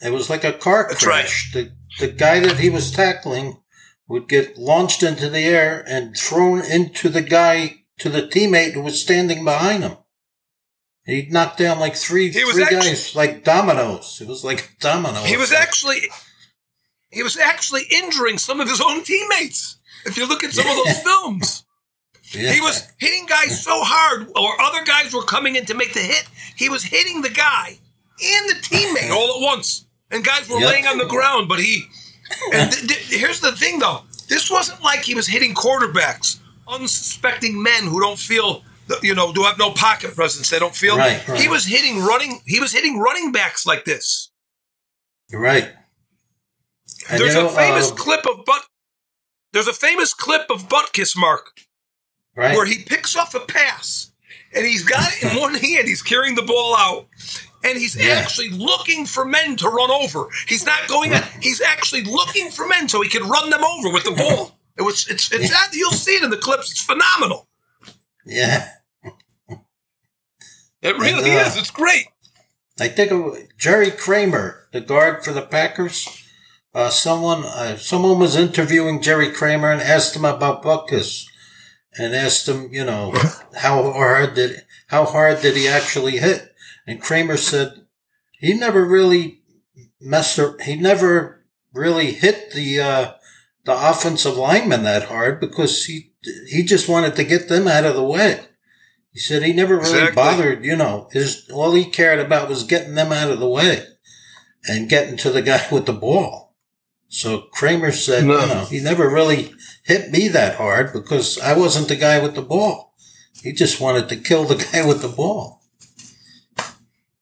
It 0.00 0.12
was 0.12 0.28
like 0.28 0.42
a 0.42 0.52
car 0.52 0.88
right. 0.88 0.96
crash. 0.96 1.52
The 1.52 1.72
the 2.00 2.08
guy 2.08 2.40
that 2.40 2.58
he 2.58 2.70
was 2.70 2.90
tackling 2.90 3.58
would 4.08 4.28
get 4.28 4.58
launched 4.58 5.02
into 5.02 5.28
the 5.28 5.40
air 5.40 5.84
and 5.86 6.16
thrown 6.16 6.62
into 6.64 7.08
the 7.08 7.22
guy 7.22 7.82
to 7.98 8.08
the 8.08 8.22
teammate 8.22 8.72
who 8.72 8.82
was 8.82 9.00
standing 9.00 9.44
behind 9.44 9.84
him. 9.84 9.96
He'd 11.04 11.32
knock 11.32 11.56
down 11.56 11.80
like 11.80 11.96
three 11.96 12.30
He 12.30 12.40
three 12.42 12.62
actu- 12.62 12.76
guys 12.76 13.14
like 13.16 13.42
dominoes. 13.44 14.20
It 14.20 14.28
was 14.28 14.44
like 14.44 14.76
dominoes. 14.80 15.26
He 15.26 15.36
was 15.36 15.52
actually 15.52 16.02
he 17.10 17.22
was 17.22 17.36
actually 17.36 17.82
injuring 17.90 18.38
some 18.38 18.60
of 18.60 18.68
his 18.68 18.80
own 18.80 19.02
teammates. 19.04 19.76
If 20.06 20.16
you 20.16 20.26
look 20.28 20.44
at 20.44 20.52
some 20.52 20.66
of 20.66 20.76
those 20.84 20.98
films, 21.04 21.64
Yeah. 22.32 22.52
He 22.52 22.60
was 22.60 22.88
hitting 22.98 23.26
guys 23.26 23.62
so 23.62 23.82
hard, 23.82 24.28
or 24.36 24.60
other 24.62 24.84
guys 24.84 25.12
were 25.12 25.24
coming 25.24 25.56
in 25.56 25.66
to 25.66 25.74
make 25.74 25.92
the 25.92 26.00
hit. 26.00 26.24
He 26.56 26.68
was 26.68 26.82
hitting 26.82 27.20
the 27.22 27.28
guy 27.30 27.78
and 28.24 28.48
the 28.48 28.54
teammate 28.54 29.10
all 29.10 29.36
at 29.36 29.40
once, 29.42 29.86
and 30.10 30.24
guys 30.24 30.48
were 30.48 30.58
Yep. 30.60 30.70
laying 30.70 30.86
on 30.86 30.98
the 30.98 31.04
ground. 31.06 31.48
But 31.48 31.58
he, 31.60 31.84
and 32.54 32.72
th- 32.72 32.86
th- 32.88 33.20
here's 33.20 33.40
the 33.40 33.52
thing, 33.52 33.80
though: 33.80 34.02
this 34.28 34.50
wasn't 34.50 34.80
like 34.82 35.00
he 35.02 35.14
was 35.14 35.26
hitting 35.26 35.52
quarterbacks, 35.54 36.38
unsuspecting 36.68 37.60
men 37.62 37.84
who 37.86 38.00
don't 38.00 38.18
feel, 38.18 38.64
you 39.02 39.14
know, 39.14 39.32
do 39.32 39.42
have 39.42 39.58
no 39.58 39.70
pocket 39.72 40.14
presence. 40.14 40.50
They 40.50 40.58
don't 40.58 40.74
feel. 40.74 40.96
Right, 40.96 41.26
right. 41.28 41.40
He 41.40 41.48
was 41.48 41.64
hitting 41.66 42.00
running. 42.00 42.40
He 42.46 42.60
was 42.60 42.72
hitting 42.72 42.98
running 42.98 43.32
backs 43.32 43.64
like 43.66 43.84
this. 43.84 44.30
Right. 45.32 45.72
And 47.10 47.20
There's 47.20 47.34
a 47.34 47.48
famous 47.48 47.90
uh, 47.90 47.94
clip 47.94 48.26
of 48.26 48.44
butt. 48.44 48.62
There's 49.52 49.68
a 49.68 49.72
famous 49.72 50.14
clip 50.14 50.50
of 50.50 50.68
Butkus 50.68 51.16
Mark 51.16 51.50
right. 52.36 52.56
where 52.56 52.66
he 52.66 52.78
picks 52.84 53.16
off 53.16 53.34
a 53.34 53.40
pass 53.40 54.12
and 54.54 54.64
he's 54.66 54.84
got 54.84 55.10
it 55.12 55.32
in 55.32 55.40
one 55.40 55.54
hand. 55.54 55.88
He's 55.88 56.02
carrying 56.02 56.34
the 56.34 56.42
ball 56.42 56.76
out. 56.76 57.06
And 57.64 57.78
he's 57.78 57.94
Yeah. 57.94 58.14
actually 58.14 58.50
looking 58.50 59.06
for 59.06 59.24
men 59.24 59.56
to 59.56 59.68
run 59.68 59.90
over. 59.90 60.26
He's 60.48 60.66
not 60.66 60.88
going. 60.88 61.12
He's 61.40 61.60
actually 61.60 62.02
looking 62.02 62.50
for 62.50 62.66
men 62.66 62.88
so 62.88 63.00
he 63.02 63.08
can 63.08 63.28
run 63.28 63.50
them 63.50 63.62
over 63.62 63.92
with 63.92 64.02
the 64.04 64.10
ball. 64.12 64.58
It 64.76 64.82
was. 64.82 65.06
It's. 65.08 65.30
It's. 65.32 65.48
that 65.50 65.68
You'll 65.72 65.92
see 65.92 66.16
it 66.16 66.24
in 66.24 66.30
the 66.30 66.38
clips. 66.38 66.72
It's 66.72 66.82
phenomenal. 66.82 67.46
Yeah. 68.26 68.68
It 70.82 70.96
really 70.98 71.30
And, 71.30 71.38
uh, 71.38 71.44
is. 71.44 71.56
It's 71.56 71.70
great. 71.70 72.06
I 72.80 72.88
think 72.88 73.12
of 73.12 73.36
Jerry 73.56 73.92
Kramer, 73.92 74.66
the 74.72 74.80
guard 74.80 75.24
for 75.24 75.32
the 75.32 75.42
Packers. 75.42 76.08
Uh, 76.74 76.88
someone, 76.88 77.44
uh, 77.44 77.76
someone 77.76 78.18
was 78.18 78.34
interviewing 78.34 79.00
Jerry 79.00 79.30
Kramer 79.30 79.70
and 79.70 79.80
asked 79.80 80.16
him 80.16 80.24
about 80.24 80.64
Butkus, 80.64 81.26
and 81.96 82.14
asked 82.14 82.48
him, 82.48 82.72
you 82.72 82.84
know, 82.84 83.14
how 83.56 83.92
hard 83.92 84.34
did 84.34 84.64
how 84.88 85.04
hard 85.04 85.40
did 85.40 85.56
he 85.56 85.68
actually 85.68 86.18
hit? 86.18 86.52
And 86.86 87.00
Kramer 87.00 87.36
said 87.36 87.86
he 88.32 88.54
never 88.54 88.84
really 88.84 89.42
messed. 90.00 90.40
He 90.64 90.76
never 90.76 91.44
really 91.72 92.12
hit 92.12 92.52
the 92.52 92.80
uh, 92.80 93.12
the 93.64 93.90
offensive 93.90 94.36
lineman 94.36 94.82
that 94.84 95.04
hard 95.04 95.40
because 95.40 95.84
he 95.86 96.12
he 96.48 96.62
just 96.64 96.88
wanted 96.88 97.16
to 97.16 97.24
get 97.24 97.48
them 97.48 97.66
out 97.68 97.84
of 97.84 97.94
the 97.94 98.02
way. 98.04 98.40
He 99.12 99.18
said 99.18 99.42
he 99.42 99.52
never 99.52 99.76
really 99.76 99.90
Exactly. 99.90 100.14
bothered, 100.14 100.64
you 100.64 100.74
know, 100.76 101.08
his 101.12 101.48
all 101.52 101.74
he 101.74 101.84
cared 101.84 102.18
about 102.18 102.48
was 102.48 102.64
getting 102.64 102.94
them 102.94 103.12
out 103.12 103.30
of 103.30 103.40
the 103.40 103.48
way 103.48 103.84
and 104.68 104.88
getting 104.88 105.16
to 105.18 105.30
the 105.30 105.42
guy 105.50 105.66
with 105.70 105.86
the 105.86 105.92
ball. 105.92 106.54
So 107.08 107.42
Kramer 107.52 107.92
said, 107.92 108.24
No. 108.24 108.40
you 108.40 108.46
know, 108.46 108.64
he 108.64 108.80
never 108.80 109.08
really 109.10 109.52
hit 109.84 110.10
me 110.10 110.28
that 110.28 110.56
hard 110.56 110.92
because 110.94 111.38
I 111.38 111.56
wasn't 111.56 111.88
the 111.88 111.96
guy 111.96 112.22
with 112.22 112.34
the 112.34 112.42
ball. 112.42 112.94
He 113.42 113.52
just 113.52 113.80
wanted 113.80 114.08
to 114.08 114.16
kill 114.16 114.44
the 114.44 114.54
guy 114.72 114.86
with 114.86 115.02
the 115.02 115.08
ball. 115.08 115.60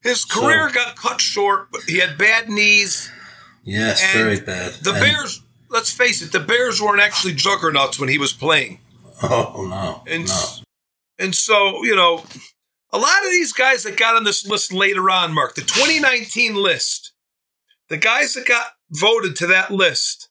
His 0.03 0.23
so- 0.23 0.41
career 0.41 0.71
got 0.73 0.97
cut 0.97 1.21
short, 1.21 1.71
but 1.73 1.83
he 1.89 1.99
had 1.99 2.17
bad 2.17 2.49
knees. 2.49 3.11
Yes, 3.65 4.01
very 4.15 4.41
bad. 4.41 4.73
The 4.75 4.93
And- 4.93 5.01
Bears. 5.01 5.43
Let's 5.71 5.93
face 5.93 6.21
it. 6.21 6.33
The 6.33 6.41
Bears 6.41 6.83
weren't 6.83 7.01
actually 7.01 7.33
juggernauts 7.35 7.99
when 7.99 8.09
he 8.09 8.19
was 8.19 8.33
playing. 8.33 8.81
Oh 9.23 9.67
no, 9.69 10.03
And 10.13 10.27
no. 10.27 10.47
and 11.19 11.35
so, 11.35 11.85
you 11.85 11.95
know, 11.95 12.25
a 12.93 12.99
lot 12.99 13.25
of 13.25 13.31
these 13.31 13.53
guys 13.53 13.85
that 13.85 13.97
got 13.99 14.17
on 14.17 14.25
this 14.25 14.47
list 14.47 14.73
later 14.73 15.09
on, 15.11 15.33
Mark, 15.33 15.55
the 15.55 15.61
2019 15.61 16.55
list, 16.57 17.13
the 17.89 17.97
guys 17.99 18.35
that 18.35 18.47
got 18.47 18.65
voted 18.91 19.37
to 19.37 19.47
that 19.47 19.71
list, 19.71 20.29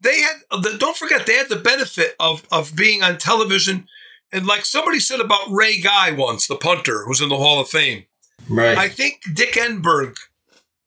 they 0.00 0.20
had 0.20 0.36
the, 0.50 0.76
don't 0.78 0.96
forget 0.96 1.26
they 1.26 1.34
had 1.36 1.48
the 1.48 1.56
benefit 1.56 2.14
of 2.20 2.46
of 2.52 2.76
being 2.76 3.02
on 3.02 3.18
television 3.18 3.88
and 4.32 4.46
like 4.46 4.64
somebody 4.64 5.00
said 5.00 5.20
about 5.20 5.50
Ray 5.50 5.80
Guy 5.80 6.10
once, 6.12 6.46
the 6.46 6.56
punter 6.56 7.04
who's 7.04 7.20
in 7.20 7.28
the 7.30 7.36
Hall 7.36 7.60
of 7.60 7.68
Fame. 7.68 8.04
Right. 8.48 8.76
I 8.76 8.88
think 8.88 9.22
Dick 9.34 9.54
Enberg 9.54 10.16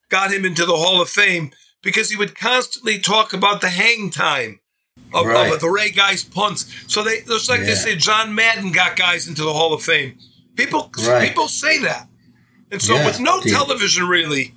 got 0.09 0.31
him 0.31 0.45
into 0.45 0.65
the 0.65 0.75
Hall 0.77 1.01
of 1.01 1.09
Fame 1.09 1.51
because 1.81 2.09
he 2.09 2.15
would 2.17 2.35
constantly 2.37 2.99
talk 2.99 3.33
about 3.33 3.61
the 3.61 3.69
hang 3.69 4.09
time 4.09 4.59
of, 5.13 5.25
Right. 5.25 5.53
of 5.53 5.59
the 5.61 5.69
Ray 5.69 5.89
Guy's 5.91 6.23
punts. 6.23 6.65
So 6.87 7.03
they 7.03 7.23
it's 7.25 7.49
like 7.49 7.61
they 7.61 7.75
say 7.75 7.95
John 7.95 8.35
Madden 8.35 8.71
got 8.71 8.97
guys 8.97 9.27
into 9.27 9.43
the 9.43 9.53
Hall 9.53 9.73
of 9.73 9.81
Fame. 9.81 10.17
People 10.55 10.91
Right. 11.03 11.27
people 11.27 11.47
say 11.47 11.79
that. 11.79 12.07
And 12.71 12.81
so 12.81 12.95
Yeah, 12.95 13.05
with 13.05 13.19
no 13.19 13.41
television 13.41 14.07
really, 14.07 14.53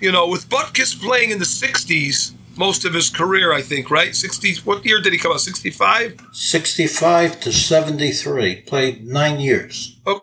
you 0.00 0.10
know, 0.12 0.26
with 0.28 0.48
Butkus 0.48 0.98
playing 0.98 1.30
in 1.30 1.38
the 1.38 1.44
60s 1.44 2.32
most 2.56 2.84
of 2.84 2.94
his 2.94 3.10
career, 3.10 3.52
I 3.52 3.60
think, 3.62 3.90
right? 3.90 4.12
60s. 4.14 4.64
What 4.64 4.86
year 4.86 5.00
did 5.00 5.12
he 5.12 5.18
come 5.18 5.32
out? 5.32 5.40
65? 5.40 6.20
65 6.32 7.40
to 7.40 7.52
73. 7.52 8.62
Played 8.62 9.06
nine 9.06 9.40
years. 9.40 9.98
Oh 10.06 10.20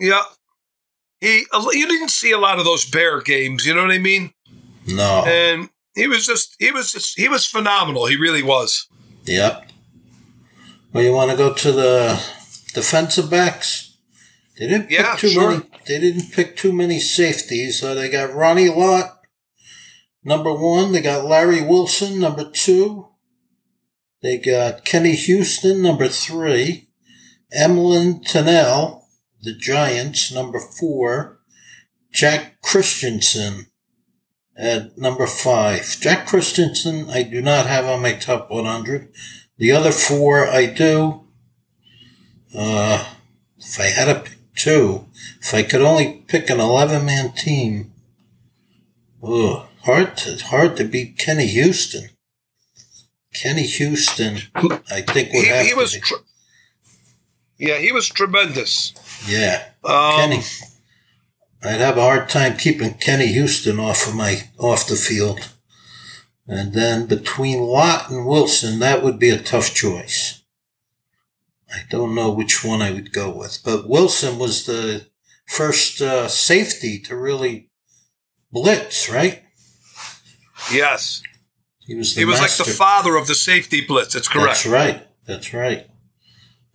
Yeah. 0.00 0.22
He 1.20 1.44
you 1.72 1.86
didn't 1.86 2.10
see 2.10 2.32
a 2.32 2.38
lot 2.38 2.58
of 2.58 2.64
those 2.64 2.84
Bear 2.88 3.20
games, 3.20 3.66
you 3.66 3.74
know 3.74 3.82
what 3.82 3.92
I 3.92 3.98
mean? 3.98 4.32
No. 4.86 5.24
and 5.26 5.68
he 5.94 6.06
was 6.06 6.26
just 6.26 6.56
he 6.58 6.70
was 6.72 6.92
just 6.92 7.18
he 7.18 7.28
was 7.28 7.46
phenomenal. 7.46 8.06
He 8.06 8.16
really 8.16 8.42
was. 8.42 8.88
Yep. 9.24 9.70
Well, 10.92 11.02
you 11.04 11.12
want 11.12 11.30
to 11.30 11.36
go 11.36 11.52
to 11.54 11.72
the 11.72 12.22
defensive 12.74 13.30
backs? 13.30 13.96
They 14.58 14.68
didn't 14.68 14.88
pick 14.88 14.98
Yeah, 14.98 15.16
too 15.16 15.28
sure. 15.28 15.50
many. 15.50 15.62
They 15.86 15.98
didn't 16.00 16.32
pick 16.32 16.56
too 16.56 16.72
many 16.72 17.00
safeties. 17.00 17.80
So 17.80 17.94
they 17.94 18.08
got 18.08 18.32
Ronnie 18.34 18.68
Lott, 18.68 19.20
number 20.22 20.52
one. 20.54 20.92
They 20.92 21.00
got 21.00 21.24
Larry 21.24 21.62
Wilson, 21.62 22.20
number 22.20 22.48
two. 22.50 23.08
They 24.22 24.38
got 24.38 24.84
Kenny 24.84 25.14
Houston, 25.16 25.82
number 25.82 26.08
three. 26.08 26.88
Emlen 27.56 28.24
Tunnell, 28.24 29.02
the 29.42 29.54
Giants, 29.54 30.32
number 30.32 30.58
four. 30.60 31.40
Jack 32.12 32.60
Christiansen 32.62 33.66
at 34.56 34.96
number 34.98 35.26
five. 35.26 35.84
Jack 36.00 36.26
Christiansen, 36.26 37.10
I 37.10 37.22
do 37.22 37.40
not 37.42 37.66
have 37.66 37.84
on 37.86 38.02
my 38.02 38.12
top 38.14 38.50
100. 38.50 39.08
The 39.58 39.72
other 39.72 39.92
four, 39.92 40.46
I 40.48 40.66
do. 40.66 41.24
Uh, 42.56 43.04
if 43.58 43.80
I 43.80 43.84
had 43.84 44.04
to 44.06 44.20
pick 44.30 44.38
two, 44.54 45.06
if 45.40 45.52
I 45.54 45.62
could 45.62 45.80
only 45.82 46.24
pick 46.28 46.50
an 46.50 46.60
11 46.60 47.04
man 47.04 47.32
team, 47.32 47.92
ugh, 49.22 49.66
hard 49.82 50.16
to, 50.18 50.36
hard 50.44 50.76
to 50.76 50.84
beat 50.84 51.18
Kenny 51.18 51.46
Houston. 51.46 52.10
Kenny 53.32 53.66
Houston, 53.66 54.38
I 54.90 55.00
think 55.00 55.32
would 55.32 55.42
He, 55.44 55.48
have 55.48 55.64
he 55.64 55.70
to 55.72 55.76
was 55.76 55.94
be. 55.94 56.00
tr- 56.00 56.14
yeah, 57.58 57.78
he 57.78 57.90
was 57.90 58.08
tremendous. 58.08 58.92
yeah, 59.26 59.70
Um, 59.82 60.16
Kenny. 60.20 60.40
I'd 61.64 61.80
have 61.80 61.96
a 61.96 62.02
hard 62.02 62.28
time 62.28 62.56
keeping 62.56 62.94
Kenny 62.94 63.28
Houston 63.28 63.80
off 63.80 64.06
of 64.06 64.14
my 64.14 64.42
off 64.58 64.86
the 64.88 64.96
field. 64.96 65.50
And 66.46 66.74
then 66.74 67.06
between 67.06 67.60
Lott 67.60 68.10
and 68.10 68.26
Wilson, 68.26 68.78
that 68.80 69.02
would 69.02 69.18
be 69.18 69.30
a 69.30 69.40
tough 69.40 69.74
choice. 69.74 70.42
I 71.72 71.78
don't 71.90 72.14
know 72.14 72.30
which 72.30 72.62
one 72.62 72.82
I 72.82 72.90
would 72.92 73.12
go 73.12 73.30
with, 73.30 73.60
but 73.64 73.88
Wilson 73.88 74.38
was 74.38 74.66
the 74.66 75.06
first 75.46 76.00
uh, 76.02 76.28
safety 76.28 76.98
to 77.00 77.16
really 77.16 77.70
blitz, 78.52 79.08
right? 79.10 79.42
Yes, 80.72 81.22
He 81.86 81.94
was 81.94 82.14
the 82.14 82.20
he 82.20 82.24
was 82.24 82.40
master. 82.40 82.62
like 82.62 82.68
the 82.68 82.74
father 82.74 83.16
of 83.16 83.26
the 83.26 83.34
safety 83.34 83.84
blitz. 83.84 84.12
That's 84.14 84.28
correct. 84.28 84.46
That's 84.48 84.66
right. 84.66 85.06
That's 85.26 85.52
right. 85.54 85.86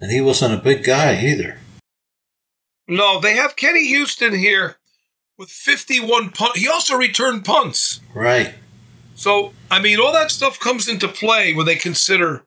And 0.01 0.11
he 0.11 0.19
wasn't 0.21 0.53
a 0.53 0.63
big 0.63 0.83
guy 0.83 1.19
either. 1.25 1.59
No, 2.87 3.19
they 3.19 3.35
have 3.35 3.55
Kenny 3.55 3.87
Houston 3.87 4.33
here 4.35 4.77
with 5.39 5.49
51 5.49 6.31
punt. 6.31 6.57
He 6.57 6.67
also 6.67 6.95
returned 6.95 7.45
punts. 7.45 8.01
Right. 8.13 8.53
So, 9.15 9.53
I 9.71 9.81
mean, 9.81 9.99
all 9.99 10.11
that 10.11 10.31
stuff 10.31 10.59
comes 10.59 10.87
into 10.87 11.07
play 11.07 11.53
when 11.53 11.65
they 11.65 11.77
consider, 11.77 12.43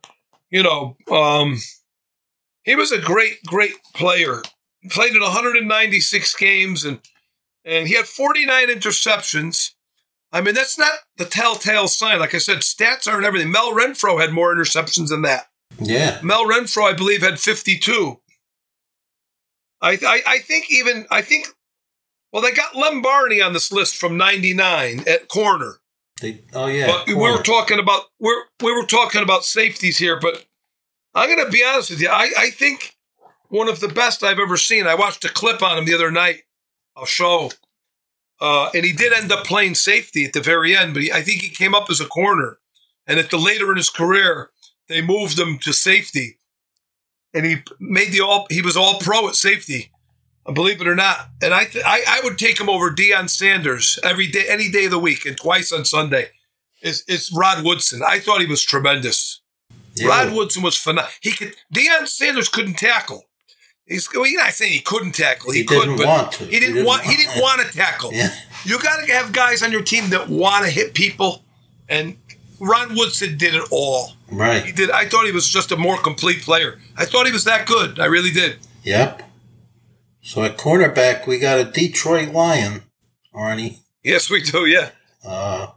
you 0.51 0.63
know, 0.63 0.97
um, 1.11 1.59
he 2.65 2.77
was 2.77 2.93
a 2.93 3.01
great, 3.01 3.43
great 3.45 3.73
player. 3.95 4.43
Played 4.91 5.15
in 5.15 5.23
196 5.23 6.37
games 6.37 6.85
and 6.85 7.01
and 7.65 7.87
he 7.87 7.95
had 7.95 8.07
49 8.07 8.69
interceptions. 8.69 9.71
I 10.33 10.41
mean, 10.41 10.55
that's 10.55 10.77
not 10.77 10.93
the 11.17 11.25
telltale 11.25 11.87
sign. 11.87 12.19
Like 12.19 12.35
I 12.35 12.39
said, 12.39 12.59
stats 12.59 13.07
aren't 13.07 13.25
everything. 13.25 13.53
Mel 13.53 13.73
Renfro 13.73 14.21
had 14.21 14.33
more 14.33 14.53
interceptions 14.53 15.11
than 15.11 15.23
that. 15.23 15.47
Yeah. 15.79 16.19
Mel 16.25 16.45
Renfro, 16.45 16.91
I 16.91 16.93
believe, 16.93 17.23
had 17.23 17.39
52. 17.39 18.19
I, 19.81 19.91
I, 19.93 20.23
I 20.27 20.39
think 20.41 20.73
even, 20.73 21.07
I 21.09 21.23
think, 21.23 21.47
well, 22.33 22.43
they 22.43 22.53
got 22.53 22.75
Lem 22.77 23.03
Barney 23.03 23.41
on 23.41 23.53
this 23.53 23.71
list 23.71 23.97
from 23.97 24.17
99 24.17 25.05
at 25.07 25.29
corner. 25.29 25.77
They, 26.21 26.43
oh 26.55 26.67
yeah. 26.67 26.87
But 26.87 27.09
we 27.09 27.15
were 27.15 27.43
talking 27.43 27.79
about 27.79 28.05
we're 28.21 28.45
we 28.63 28.73
were 28.73 28.87
talking 28.87 29.23
about 29.23 29.45
safeties 29.45 29.99
here, 29.99 30.19
but 30.21 30.45
I'm 31.15 31.29
going 31.29 31.45
to 31.45 31.51
be 31.51 31.65
honest 31.65 31.91
with 31.91 32.01
you. 32.01 32.09
I, 32.09 32.31
I 32.39 32.51
think 32.51 32.97
one 33.49 33.69
of 33.69 33.81
the 33.81 33.89
best 33.89 34.23
I've 34.25 34.39
ever 34.39 34.57
seen. 34.57 34.87
I 34.87 34.95
watched 34.95 35.25
a 35.25 35.29
clip 35.29 35.63
on 35.63 35.79
him 35.79 35.85
the 35.85 35.95
other 35.95 36.11
night. 36.11 36.43
I'll 36.97 37.07
show, 37.07 37.51
uh, 38.41 38.71
and 38.75 38.85
he 38.85 38.93
did 38.93 39.13
end 39.13 39.33
up 39.33 39.45
playing 39.45 39.75
safety 39.77 40.25
at 40.25 40.33
the 40.33 40.41
very 40.41 40.77
end, 40.77 40.95
but 40.95 41.03
he, 41.03 41.13
I 41.13 41.23
think 41.23 41.41
he 41.43 41.49
came 41.49 41.75
up 41.75 41.89
as 41.91 42.01
a 42.01 42.07
corner, 42.07 42.59
and 43.07 43.19
at 43.19 43.31
the 43.31 43.39
later 43.39 43.71
in 43.71 43.77
his 43.77 43.91
career 43.91 44.51
they 44.89 45.01
moved 45.03 45.39
him 45.39 45.59
to 45.61 45.73
safety. 45.73 46.39
and 47.35 47.47
he 47.47 47.57
made 47.81 48.13
the 48.13 48.21
all. 48.21 48.47
He 48.51 48.63
was 48.63 48.77
all 48.77 48.99
pro 49.01 49.29
at 49.29 49.35
safety. 49.37 49.92
Believe 50.53 50.81
it 50.81 50.89
or 50.89 50.97
not, 50.97 51.29
and 51.41 51.55
I, 51.55 51.67
th- 51.67 51.85
I 51.87 52.03
I 52.09 52.21
would 52.25 52.37
take 52.37 52.59
him 52.59 52.69
over 52.69 52.91
Deion 52.91 53.31
Sanders 53.31 53.97
every 54.03 54.27
day, 54.27 54.45
any 54.49 54.69
day 54.71 54.87
of 54.87 54.91
the 54.91 54.99
week, 54.99 55.25
and 55.25 55.37
twice 55.37 55.71
on 55.73 55.85
Sunday. 55.85 56.31
Is 56.83 57.05
it's 57.07 57.33
Rod 57.33 57.65
Woodson? 57.65 58.03
I 58.05 58.19
thought 58.19 58.41
he 58.41 58.47
was 58.47 58.65
tremendous. 58.65 59.41
Yeah. 59.95 60.09
Rod 60.09 60.33
Woodson 60.35 60.65
was 60.65 60.77
phenomenal. 60.77 61.11
He 61.21 61.31
could. 61.31 61.55
Deion 61.73 62.09
Sanders 62.09 62.49
couldn't 62.49 62.75
tackle. 62.75 63.25
He's 63.87 64.09
well, 64.13 64.27
you're 64.27 64.43
not 64.43 64.53
saying 64.53 64.73
he 64.73 64.81
couldn't 64.81 65.13
tackle. 65.13 65.53
He, 65.53 65.61
He 65.61 65.65
could, 65.65 65.81
didn't 65.83 65.99
but 65.99 66.07
want 66.07 66.33
to. 66.33 66.45
He 66.47 66.59
didn't, 66.59 66.85
want. 66.85 67.03
He 67.03 67.17
didn't 67.17 67.41
want 67.41 67.61
to 67.61 67.69
tackle. 67.77 68.13
Yeah. 68.13 68.31
You 68.65 68.81
got 68.81 69.05
to 69.05 69.13
have 69.13 69.33
guys 69.33 69.63
on 69.63 69.71
your 69.71 69.83
team 69.83 70.11
that 70.11 70.29
want 70.29 70.65
to 70.65 70.71
hit 70.71 70.95
people, 70.95 71.45
and 71.89 72.17
Ron 72.61 72.97
Woodson 72.97 73.37
did 73.39 73.55
it 73.55 73.63
all. 73.71 74.13
He 74.65 74.73
did. 74.73 74.91
I 74.91 75.07
thought 75.07 75.27
he 75.27 75.33
was 75.33 75.49
just 75.49 75.71
a 75.73 75.77
more 75.77 75.99
complete 75.99 76.43
player. 76.43 76.81
I 76.97 77.05
thought 77.05 77.27
he 77.27 77.33
was 77.33 77.45
that 77.45 77.67
good. 77.67 78.01
I 78.01 78.07
really 78.07 78.31
did. 78.33 78.59
Yep. 78.83 79.23
So 80.23 80.43
at 80.45 80.57
cornerback, 80.57 81.27
we 81.27 81.39
got 81.39 81.59
a 81.59 81.65
Detroit 81.65 82.33
Lion, 82.33 82.85
Arnie. 83.35 83.79
Yes, 84.05 84.31
we 84.31 84.41
do. 84.41 84.67
Yeah. 84.67 84.91
Uh, 85.27 85.73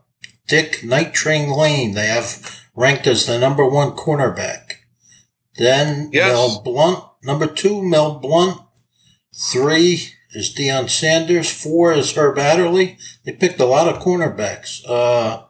Dick 0.47 0.84
Night 0.84 1.13
Train 1.13 1.49
Lane. 1.49 1.93
They 1.95 2.05
have 2.08 2.62
ranked 2.75 3.08
as 3.08 3.25
the 3.25 3.39
number 3.39 3.67
one 3.67 3.91
cornerback. 3.91 4.73
Then 5.58 6.10
Yes. 6.13 6.31
Mel 6.34 6.62
Blount, 6.63 7.03
number 7.23 7.47
two, 7.47 7.81
Mel 7.81 8.19
Blount. 8.19 8.62
Three 9.34 10.13
is 10.34 10.53
Deion 10.53 10.89
Sanders. 10.89 11.51
Four 11.51 11.93
is 11.93 12.13
Herb 12.15 12.38
Adderley. 12.38 12.97
They 13.25 13.31
picked 13.31 13.60
a 13.60 13.65
lot 13.65 13.88
of 13.88 14.01
cornerbacks. 14.01 14.81
Uh, 14.88 15.43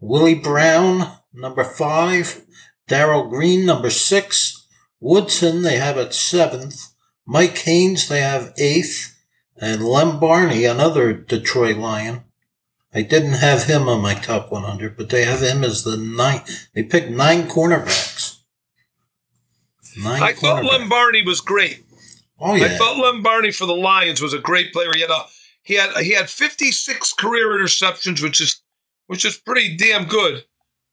Willie 0.00 0.34
Brown, 0.34 1.10
number 1.32 1.64
five. 1.64 2.44
Darrell 2.86 3.28
Green, 3.28 3.64
number 3.66 3.90
six. 3.90 4.66
Woodson, 5.00 5.62
they 5.62 5.76
have 5.76 5.96
at 5.96 6.12
seventh. 6.14 6.92
Mike 7.30 7.58
Haynes, 7.58 8.08
they 8.08 8.22
have 8.22 8.54
eighth. 8.56 9.14
And 9.60 9.84
Lem 9.84 10.18
Barney, 10.18 10.64
another 10.64 11.12
Detroit 11.12 11.76
Lion. 11.76 12.22
I 12.94 13.02
didn't 13.02 13.34
have 13.34 13.64
him 13.64 13.86
on 13.86 14.00
my 14.00 14.14
top 14.14 14.50
100, 14.50 14.96
but 14.96 15.10
they 15.10 15.24
have 15.24 15.42
him 15.42 15.62
as 15.62 15.84
the 15.84 15.96
ninth. 15.98 16.68
They 16.74 16.84
picked 16.84 17.10
nine 17.10 17.48
cornerbacks. 17.48 18.38
Nine 20.02 20.22
I 20.22 20.32
thought. 20.32 20.64
Lem 20.64 20.88
Barney 20.88 21.22
was 21.22 21.40
great. 21.40 21.84
Oh 22.40 22.54
yeah, 22.54 22.66
I 22.66 22.68
thought 22.68 22.98
Lem 22.98 23.22
Barney 23.22 23.50
for 23.50 23.66
the 23.66 23.74
Lions 23.74 24.22
was 24.22 24.32
a 24.32 24.38
great 24.38 24.72
player. 24.72 24.90
He 24.94 25.00
had 25.00 25.10
a 25.10 25.24
he 25.62 25.74
had 25.74 25.90
he 25.98 26.12
had 26.12 26.30
56 26.30 27.12
career 27.14 27.48
interceptions, 27.48 28.22
which 28.22 28.40
is 28.40 28.62
which 29.06 29.24
is 29.24 29.36
pretty 29.36 29.76
damn 29.76 30.06
good. 30.06 30.44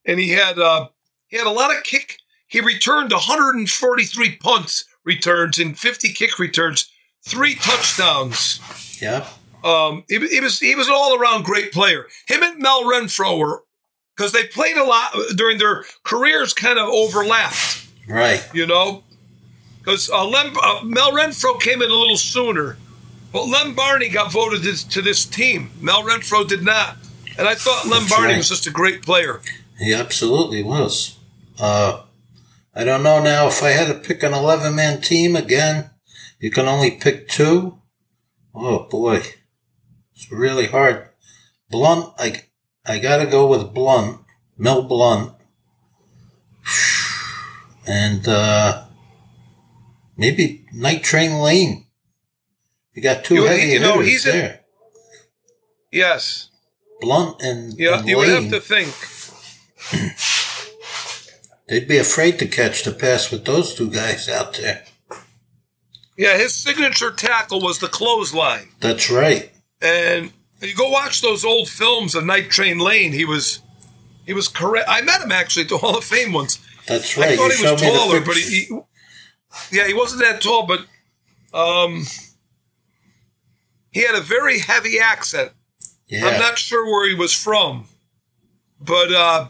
And 0.05 0.19
he 0.19 0.29
had 0.29 0.57
uh 0.57 0.89
he 1.27 1.37
had 1.37 1.45
a 1.45 1.51
lot 1.51 1.75
of 1.75 1.83
kick. 1.83 2.17
He 2.47 2.61
returned 2.61 3.11
143 3.11 4.37
punts 4.37 4.85
returns 5.05 5.59
and 5.59 5.77
50 5.77 6.09
kick 6.09 6.37
returns, 6.39 6.91
three 7.25 7.55
touchdowns. 7.55 8.59
yeah, 9.01 9.27
Um, 9.63 10.03
he, 10.09 10.19
he 10.27 10.39
was 10.41 10.59
he 10.59 10.75
was 10.75 10.87
an 10.87 10.93
all 10.95 11.17
around 11.17 11.45
great 11.45 11.71
player. 11.71 12.07
Him 12.27 12.43
and 12.43 12.59
Mel 12.59 12.83
Renfro 12.83 13.37
were 13.37 13.63
because 14.15 14.31
they 14.31 14.45
played 14.45 14.77
a 14.77 14.83
lot 14.83 15.11
during 15.35 15.57
their 15.57 15.83
careers, 16.03 16.53
kind 16.53 16.79
of 16.79 16.87
overlapped 16.87 17.85
right. 18.07 18.47
you 18.53 18.65
know, 18.65 19.03
because 19.79 20.09
uh, 20.09 20.25
Lem, 20.25 20.55
uh, 20.61 20.81
Mel 20.83 21.11
Renfro 21.11 21.59
came 21.59 21.81
in 21.81 21.89
a 21.89 21.93
little 21.93 22.17
sooner, 22.17 22.77
but 23.31 23.45
Lem 23.45 23.75
Barney 23.75 24.09
got 24.09 24.31
voted 24.31 24.61
this, 24.61 24.83
to 24.85 25.01
this 25.01 25.25
team. 25.25 25.71
Mel 25.81 26.03
Renfro 26.03 26.47
did 26.47 26.63
not, 26.63 26.97
and 27.37 27.47
I 27.47 27.55
thought 27.55 27.85
Lem 27.85 28.01
That's 28.03 28.11
Barney 28.11 28.27
right. 28.29 28.37
was 28.37 28.49
just 28.49 28.67
a 28.67 28.71
great 28.71 29.01
player. 29.01 29.41
He 29.77 29.93
absolutely 29.93 30.63
was. 30.63 31.17
Uh, 31.59 32.03
I 32.75 32.83
don't 32.83 33.03
know 33.03 33.21
now 33.23 33.47
if 33.47 33.63
I 33.63 33.69
had 33.69 33.87
to 33.87 33.93
pick 34.07 34.21
an 34.23 34.33
11 34.33 34.75
man 34.75 35.01
team 35.01 35.35
again. 35.35 35.91
You 36.39 36.51
can 36.51 36.67
only 36.67 36.91
pick 36.91 37.27
two. 37.29 37.79
Oh 38.53 38.87
boy, 38.89 39.21
it's 40.13 40.31
really 40.31 40.67
hard. 40.67 41.09
Blount, 41.69 42.13
I 42.19 42.43
I 42.85 42.99
gotta 42.99 43.25
go 43.25 43.47
with 43.47 43.73
Blount, 43.73 44.21
Mel 44.57 44.83
Blount, 44.83 45.33
and 47.87 48.27
uh, 48.27 48.85
maybe 50.17 50.65
Night 50.73 51.03
Train 51.03 51.39
Lane. 51.39 51.87
You 52.93 53.01
got 53.01 53.23
two 53.25 53.35
You- 53.35 53.45
heavy 53.45 53.67
you 53.73 53.79
know, 53.79 53.93
hitters 53.93 54.07
he's 54.07 54.25
a- 54.27 54.31
there. 54.31 54.61
Yes, 55.91 56.49
Blount 57.01 57.41
and, 57.41 57.73
yeah, 57.79 57.99
and 57.99 58.07
you 58.07 58.17
would 58.17 58.27
have 58.27 58.49
to 58.49 58.59
think. 58.59 58.93
They'd 61.67 61.87
be 61.87 61.97
afraid 61.97 62.37
to 62.39 62.47
catch 62.47 62.83
the 62.83 62.91
pass 62.91 63.31
with 63.31 63.45
those 63.45 63.73
two 63.73 63.89
guys 63.89 64.29
out 64.29 64.53
there. 64.55 64.83
Yeah, 66.17 66.37
his 66.37 66.55
signature 66.55 67.11
tackle 67.11 67.59
was 67.61 67.79
the 67.79 67.87
clothesline, 67.87 68.69
That's 68.79 69.09
right. 69.11 69.51
and 69.81 70.31
you 70.61 70.73
go 70.73 70.89
watch 70.89 71.21
those 71.21 71.43
old 71.43 71.67
films 71.67 72.15
of 72.15 72.23
Night 72.25 72.49
Train 72.49 72.79
Lane. 72.79 73.11
He 73.11 73.25
was, 73.25 73.59
he 74.25 74.33
was 74.33 74.47
correct. 74.47 74.87
I 74.89 75.01
met 75.01 75.21
him 75.21 75.31
actually 75.31 75.63
at 75.63 75.69
the 75.69 75.77
Hall 75.79 75.97
of 75.97 76.03
Fame 76.05 76.31
once. 76.31 76.59
That's 76.87 77.17
right. 77.17 77.29
I 77.31 77.35
thought 77.35 77.49
You 77.51 77.57
he 77.57 77.61
was 77.63 77.71
showed 77.71 77.81
me 77.81 77.91
the 77.91 77.97
taller, 77.97 78.21
but 78.21 78.35
he, 78.37 78.41
he, 78.61 78.79
yeah, 79.77 79.87
he 79.87 79.93
wasn't 79.93 80.21
that 80.21 80.41
tall, 80.41 80.65
but 80.67 80.85
um, 81.53 82.05
he 83.91 84.01
had 84.05 84.15
a 84.15 84.21
very 84.21 84.59
heavy 84.59 84.99
accent. 84.99 85.51
yeah. 86.07 86.25
I'm 86.27 86.39
not 86.39 86.57
sure 86.57 86.85
where 86.85 87.09
he 87.09 87.15
was 87.15 87.33
from, 87.33 87.87
but 88.79 89.11
uh, 89.11 89.47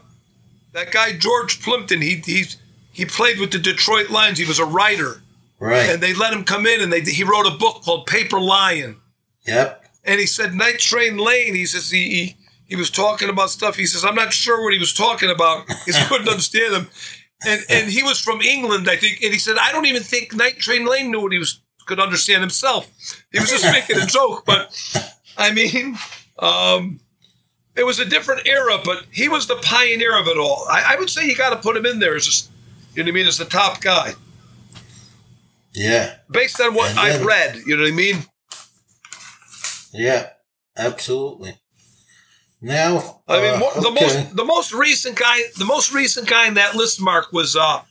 that 0.76 0.92
guy 0.92 1.12
George 1.12 1.62
Plimpton, 1.62 2.00
he 2.00 2.22
he 2.24 2.44
he 2.92 3.04
played 3.04 3.40
with 3.40 3.50
the 3.50 3.58
Detroit 3.58 4.10
Lions. 4.10 4.38
He 4.38 4.44
was 4.44 4.58
a 4.58 4.64
writer, 4.64 5.22
right. 5.58 5.90
and 5.90 6.02
they 6.02 6.14
let 6.14 6.32
him 6.32 6.44
come 6.44 6.66
in, 6.66 6.80
and 6.80 6.92
they 6.92 7.00
he 7.00 7.24
wrote 7.24 7.46
a 7.46 7.56
book 7.56 7.82
called 7.82 8.06
Paper 8.06 8.38
Lion, 8.38 9.00
yep. 9.46 9.84
and 10.04 10.20
he 10.20 10.26
said 10.26 10.54
Night 10.54 10.78
Train 10.78 11.16
Lane. 11.16 11.54
He 11.54 11.66
says 11.66 11.90
he. 11.90 12.10
he 12.10 12.36
he 12.68 12.74
was 12.74 12.90
talking 12.90 13.28
about 13.28 13.50
stuff. 13.50 13.76
He 13.76 13.86
says, 13.86 14.04
"I'm 14.04 14.16
not 14.16 14.32
sure 14.32 14.64
what 14.64 14.72
he 14.72 14.78
was 14.78 14.92
talking 14.92 15.30
about. 15.30 15.70
He 15.86 15.92
couldn't 15.92 16.28
understand 16.28 16.74
him." 16.74 16.88
And 17.46 17.60
and 17.70 17.88
he 17.88 18.02
was 18.02 18.20
from 18.20 18.40
England, 18.40 18.88
I 18.90 18.96
think. 18.96 19.22
And 19.22 19.32
he 19.32 19.38
said, 19.38 19.56
"I 19.56 19.70
don't 19.70 19.86
even 19.86 20.02
think 20.02 20.34
Night 20.34 20.58
Train 20.58 20.84
Lane 20.84 21.12
knew 21.12 21.20
what 21.20 21.32
he 21.32 21.38
was 21.38 21.60
could 21.86 22.00
understand 22.00 22.40
himself. 22.40 22.90
He 23.30 23.38
was 23.38 23.50
just 23.50 23.64
making 23.72 23.98
a 23.98 24.06
joke." 24.06 24.44
But 24.44 24.76
I 25.36 25.52
mean, 25.52 25.96
um, 26.40 26.98
it 27.76 27.84
was 27.84 27.98
a 27.98 28.04
different 28.04 28.46
era, 28.46 28.78
but 28.84 29.04
he 29.10 29.28
was 29.28 29.46
the 29.46 29.56
pioneer 29.56 30.18
of 30.18 30.26
it 30.28 30.38
all. 30.38 30.66
I, 30.70 30.94
I 30.94 30.96
would 30.98 31.10
say 31.10 31.26
you 31.26 31.36
got 31.36 31.50
to 31.50 31.56
put 31.56 31.76
him 31.76 31.86
in 31.86 31.98
there 31.98 32.14
as 32.16 32.24
just, 32.24 32.50
you 32.94 33.02
know 33.02 33.08
what 33.08 33.12
I 33.12 33.14
mean, 33.14 33.26
as 33.26 33.38
the 33.38 33.44
top 33.44 33.80
guy, 33.80 34.14
Yeah. 35.72 36.14
based 36.30 36.60
on 36.60 36.74
what 36.74 36.96
I've 36.96 37.24
read. 37.24 37.56
You 37.66 37.76
know 37.76 37.82
what 37.82 37.92
I 37.92 37.96
mean? 37.96 38.24
Yeah. 39.92 40.30
Absolutely. 40.76 41.54
Now, 42.60 43.20
I 43.28 43.40
mean, 43.40 43.54
uh, 43.54 43.80
the 43.80 43.88
okay. 43.88 44.06
most 44.06 44.36
the 44.36 44.44
most 44.44 44.72
recent 44.72 45.16
guy, 45.16 45.38
the 45.58 45.64
most 45.64 45.92
recent 45.92 46.26
guy 46.28 46.48
in 46.48 46.54
that 46.54 46.74
list, 46.74 47.00
Mark, 47.00 47.32
was 47.32 47.54
uh, 47.54 47.82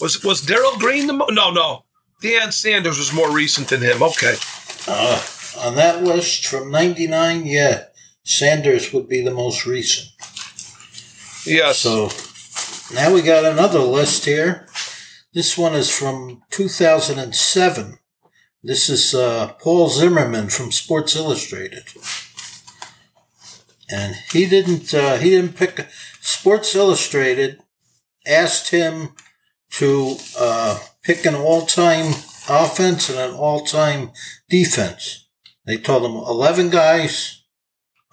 was 0.00 0.22
was 0.24 0.40
Darrell 0.44 0.76
Green. 0.78 1.06
The 1.06 1.12
mo- 1.12 1.28
no, 1.30 1.50
no, 1.50 1.84
Deion 2.22 2.52
Sanders 2.52 2.98
was 2.98 3.12
more 3.12 3.30
recent 3.30 3.68
than 3.68 3.80
him. 3.82 4.02
Okay, 4.02 4.34
uh, 4.88 5.22
on 5.58 5.74
that 5.76 6.02
list 6.02 6.46
from 6.46 6.70
'99, 6.70 7.44
yeah, 7.46 7.84
Sanders 8.24 8.92
would 8.92 9.08
be 9.08 9.20
the 9.20 9.30
most 9.30 9.66
recent. 9.66 10.08
yes. 11.46 11.78
So 11.78 12.08
now 12.94 13.12
we 13.12 13.22
got 13.22 13.44
another 13.44 13.80
list 13.80 14.24
here. 14.24 14.66
This 15.34 15.58
one 15.58 15.74
is 15.74 15.90
from 15.90 16.42
2007. 16.50 17.98
This 18.62 18.88
is 18.88 19.14
uh, 19.14 19.52
Paul 19.60 19.90
Zimmerman 19.90 20.48
from 20.48 20.72
Sports 20.72 21.14
Illustrated, 21.16 21.84
and 23.90 24.14
he 24.32 24.46
didn't 24.46 24.94
uh, 24.94 25.18
he 25.18 25.30
didn't 25.30 25.56
pick. 25.56 25.86
Sports 26.20 26.74
Illustrated 26.74 27.60
asked 28.26 28.70
him 28.70 29.10
to 29.72 30.16
uh, 30.38 30.78
pick 31.02 31.26
an 31.26 31.34
all-time 31.34 32.14
offense 32.48 33.10
and 33.10 33.18
an 33.18 33.34
all-time 33.34 34.12
defense. 34.48 35.26
They 35.66 35.76
told 35.76 36.04
him 36.04 36.12
11 36.16 36.70
guys 36.70 37.42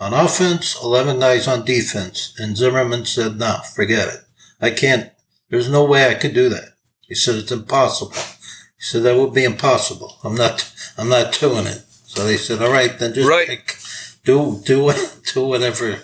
on 0.01 0.13
offense, 0.13 0.75
11 0.83 1.19
guys 1.19 1.47
on 1.47 1.63
defense. 1.63 2.33
And 2.39 2.57
Zimmerman 2.57 3.05
said, 3.05 3.37
no, 3.37 3.59
forget 3.75 4.07
it. 4.07 4.21
I 4.59 4.71
can't, 4.71 5.11
there's 5.49 5.69
no 5.69 5.85
way 5.85 6.07
I 6.09 6.15
could 6.15 6.33
do 6.33 6.49
that. 6.49 6.73
He 7.01 7.13
said, 7.13 7.35
it's 7.35 7.51
impossible. 7.51 8.13
He 8.13 8.83
said, 8.83 9.03
that 9.03 9.15
would 9.15 9.33
be 9.33 9.43
impossible. 9.43 10.17
I'm 10.23 10.35
not, 10.35 10.73
I'm 10.97 11.07
not 11.07 11.39
doing 11.39 11.67
it. 11.67 11.83
So 12.05 12.25
they 12.25 12.37
said, 12.37 12.63
all 12.63 12.71
right, 12.71 12.97
then 12.97 13.13
just 13.13 13.29
Right. 13.29 13.47
pick, 13.47 13.77
do, 14.25 14.59
do 14.65 14.91
do 15.33 15.45
whatever, 15.45 15.99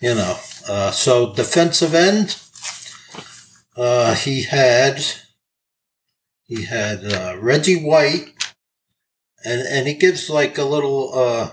you 0.00 0.14
know. 0.14 0.36
Uh, 0.68 0.90
so 0.90 1.32
defensive 1.32 1.94
end, 1.94 2.38
uh, 3.76 4.14
he 4.14 4.42
had, 4.42 5.02
he 6.44 6.64
had, 6.64 7.02
uh, 7.04 7.36
Reggie 7.40 7.82
White 7.82 8.26
and, 9.44 9.62
and 9.62 9.88
he 9.88 9.94
gives 9.94 10.28
like 10.28 10.58
a 10.58 10.64
little, 10.64 11.12
uh, 11.14 11.50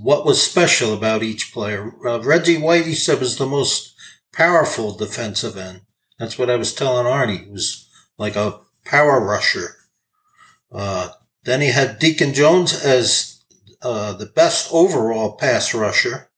what 0.00 0.24
was 0.24 0.40
special 0.42 0.94
about 0.94 1.22
each 1.22 1.52
player. 1.52 1.92
Uh, 2.06 2.20
Reggie 2.20 2.60
White, 2.60 2.86
he 2.86 2.94
said, 2.94 3.20
was 3.20 3.38
the 3.38 3.46
most 3.46 3.94
powerful 4.32 4.96
defensive 4.96 5.56
end. 5.56 5.82
That's 6.18 6.38
what 6.38 6.50
I 6.50 6.56
was 6.56 6.74
telling 6.74 7.06
Arnie. 7.06 7.44
He 7.44 7.50
was 7.50 7.88
like 8.16 8.36
a 8.36 8.60
power 8.84 9.24
rusher. 9.24 9.76
Uh, 10.72 11.10
then 11.44 11.60
he 11.60 11.68
had 11.68 11.98
Deacon 11.98 12.34
Jones 12.34 12.72
as 12.84 13.42
uh, 13.82 14.12
the 14.12 14.26
best 14.26 14.68
overall 14.72 15.36
pass 15.36 15.72
rusher. 15.74 16.30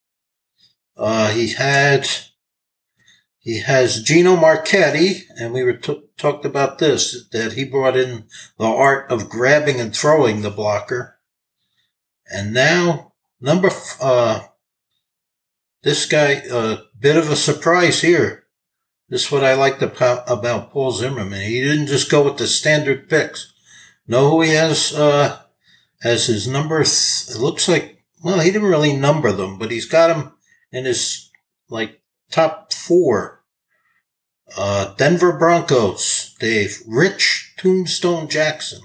Uh, 0.97 1.31
he 1.31 1.55
had 1.55 2.09
he 3.39 3.61
has 3.61 4.03
Gino 4.03 4.37
Marchetti, 4.37 5.23
and 5.39 5.55
we 5.55 5.65
were 5.65 5.73
t- 5.73 6.03
talked 6.19 6.45
about 6.45 6.79
this 6.79 7.27
that 7.33 7.55
he 7.55 7.65
brought 7.65 7.97
in 7.97 8.27
the 8.59 8.67
art 8.67 9.11
of 9.11 9.31
grabbing 9.31 9.81
and 9.81 9.97
throwing 9.97 10.43
the 10.43 10.51
blocker. 10.51 11.19
And 12.31 12.53
now 12.53 13.10
number 13.41 13.69
f- 13.69 13.99
uh, 14.01 14.41
this 15.83 16.07
guy 16.07 16.43
a 16.51 16.57
uh, 16.57 16.77
bit 16.99 17.17
of 17.17 17.31
a 17.31 17.37
surprise 17.37 18.03
here. 18.03 18.45
This 19.09 19.27
is 19.27 19.33
what 19.33 19.43
I 19.43 19.55
liked 19.55 19.83
about, 19.83 20.31
about 20.31 20.71
Paul 20.71 20.93
Zimmerman. 20.93 21.43
He 21.43 21.61
didn't 21.61 21.89
just 21.89 22.11
go 22.11 22.23
with 22.23 22.39
the 22.39 22.47
standard 22.47 23.09
picks. 23.09 23.53
Know 24.07 24.31
who 24.31 24.43
he 24.43 24.51
has 24.51 24.95
uh, 24.95 25.41
as 26.05 26.27
his 26.27 26.47
number? 26.47 26.85
Th- 26.85 27.37
it 27.37 27.41
looks 27.41 27.69
like 27.69 28.01
well, 28.23 28.41
he 28.41 28.51
didn't 28.51 28.69
really 28.69 28.97
number 28.97 29.33
them, 29.33 29.59
but 29.59 29.71
he's 29.71 29.87
got 29.87 30.09
them 30.09 30.35
in 30.73 30.85
his 30.85 31.31
like 31.69 32.01
top 32.31 32.73
four. 32.73 33.43
Uh, 34.57 34.95
Denver 34.95 35.33
Broncos, 35.33 36.35
Dave. 36.39 36.79
Rich 36.87 37.55
Tombstone 37.57 38.29
Jackson. 38.29 38.83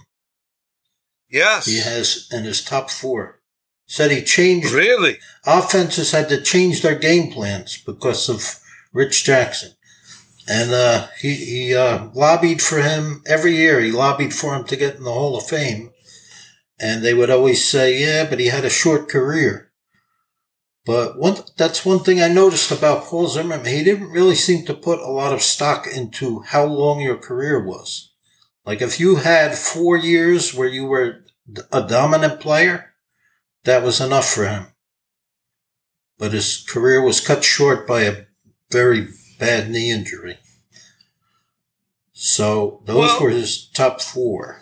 Yes. 1.30 1.66
He 1.66 1.80
has 1.80 2.30
in 2.32 2.44
his 2.44 2.64
top 2.64 2.90
four. 2.90 3.42
Said 3.88 4.12
he 4.12 4.24
changed. 4.24 4.72
Really? 4.72 5.18
Offenses 5.46 6.12
had 6.12 6.30
to 6.30 6.42
change 6.42 6.82
their 6.82 6.98
game 6.98 7.32
plans 7.32 7.78
because 7.78 8.30
of 8.30 8.60
Rich 8.94 9.24
Jackson. 9.26 9.72
And 10.48 10.72
uh, 10.74 11.08
he, 11.20 11.34
he 11.34 11.76
uh, 11.76 12.10
lobbied 12.14 12.62
for 12.62 12.82
him 12.82 13.24
every 13.26 13.56
year. 13.56 13.80
He 13.80 13.92
lobbied 13.92 14.34
for 14.34 14.56
him 14.56 14.64
to 14.66 14.76
get 14.76 14.96
in 14.96 15.04
the 15.04 15.12
Hall 15.12 15.38
of 15.38 15.48
Fame. 15.48 15.92
And 16.80 17.04
they 17.04 17.14
would 17.14 17.30
always 17.30 17.64
say, 17.64 18.00
yeah, 18.00 18.28
but 18.30 18.40
he 18.40 18.48
had 18.48 18.66
a 18.66 18.70
short 18.70 19.08
career. 19.08 19.72
But 20.86 21.18
one, 21.18 21.38
that's 21.58 21.84
one 21.84 22.00
thing 22.00 22.22
I 22.22 22.28
noticed 22.28 22.72
about 22.72 23.06
Paul 23.06 23.28
Zimmerman. 23.28 23.66
He 23.66 23.84
didn't 23.84 24.12
really 24.12 24.36
seem 24.36 24.66
to 24.66 24.74
put 24.76 25.00
a 25.00 25.10
lot 25.10 25.34
of 25.34 25.42
stock 25.42 25.88
into 25.88 26.42
how 26.42 26.66
long 26.66 27.00
your 27.02 27.18
career 27.18 27.64
was. 27.64 28.12
Like 28.66 28.82
if 28.82 29.00
you 29.00 29.18
had 29.18 29.56
four 29.56 29.98
years 29.98 30.54
where 30.54 30.68
you 30.68 30.86
were 30.86 31.24
a 31.72 31.82
dominant 31.82 32.40
player, 32.40 32.95
that 33.66 33.84
was 33.84 34.00
enough 34.00 34.30
for 34.30 34.48
him. 34.48 34.68
But 36.18 36.32
his 36.32 36.64
career 36.68 37.02
was 37.02 37.26
cut 37.26 37.44
short 37.44 37.86
by 37.86 38.02
a 38.02 38.26
very 38.72 39.10
bad 39.38 39.70
knee 39.70 39.92
injury. 39.92 40.38
So 42.14 42.82
those 42.86 43.10
well, 43.12 43.24
were 43.24 43.30
his 43.30 43.68
top 43.68 44.02
four. 44.02 44.62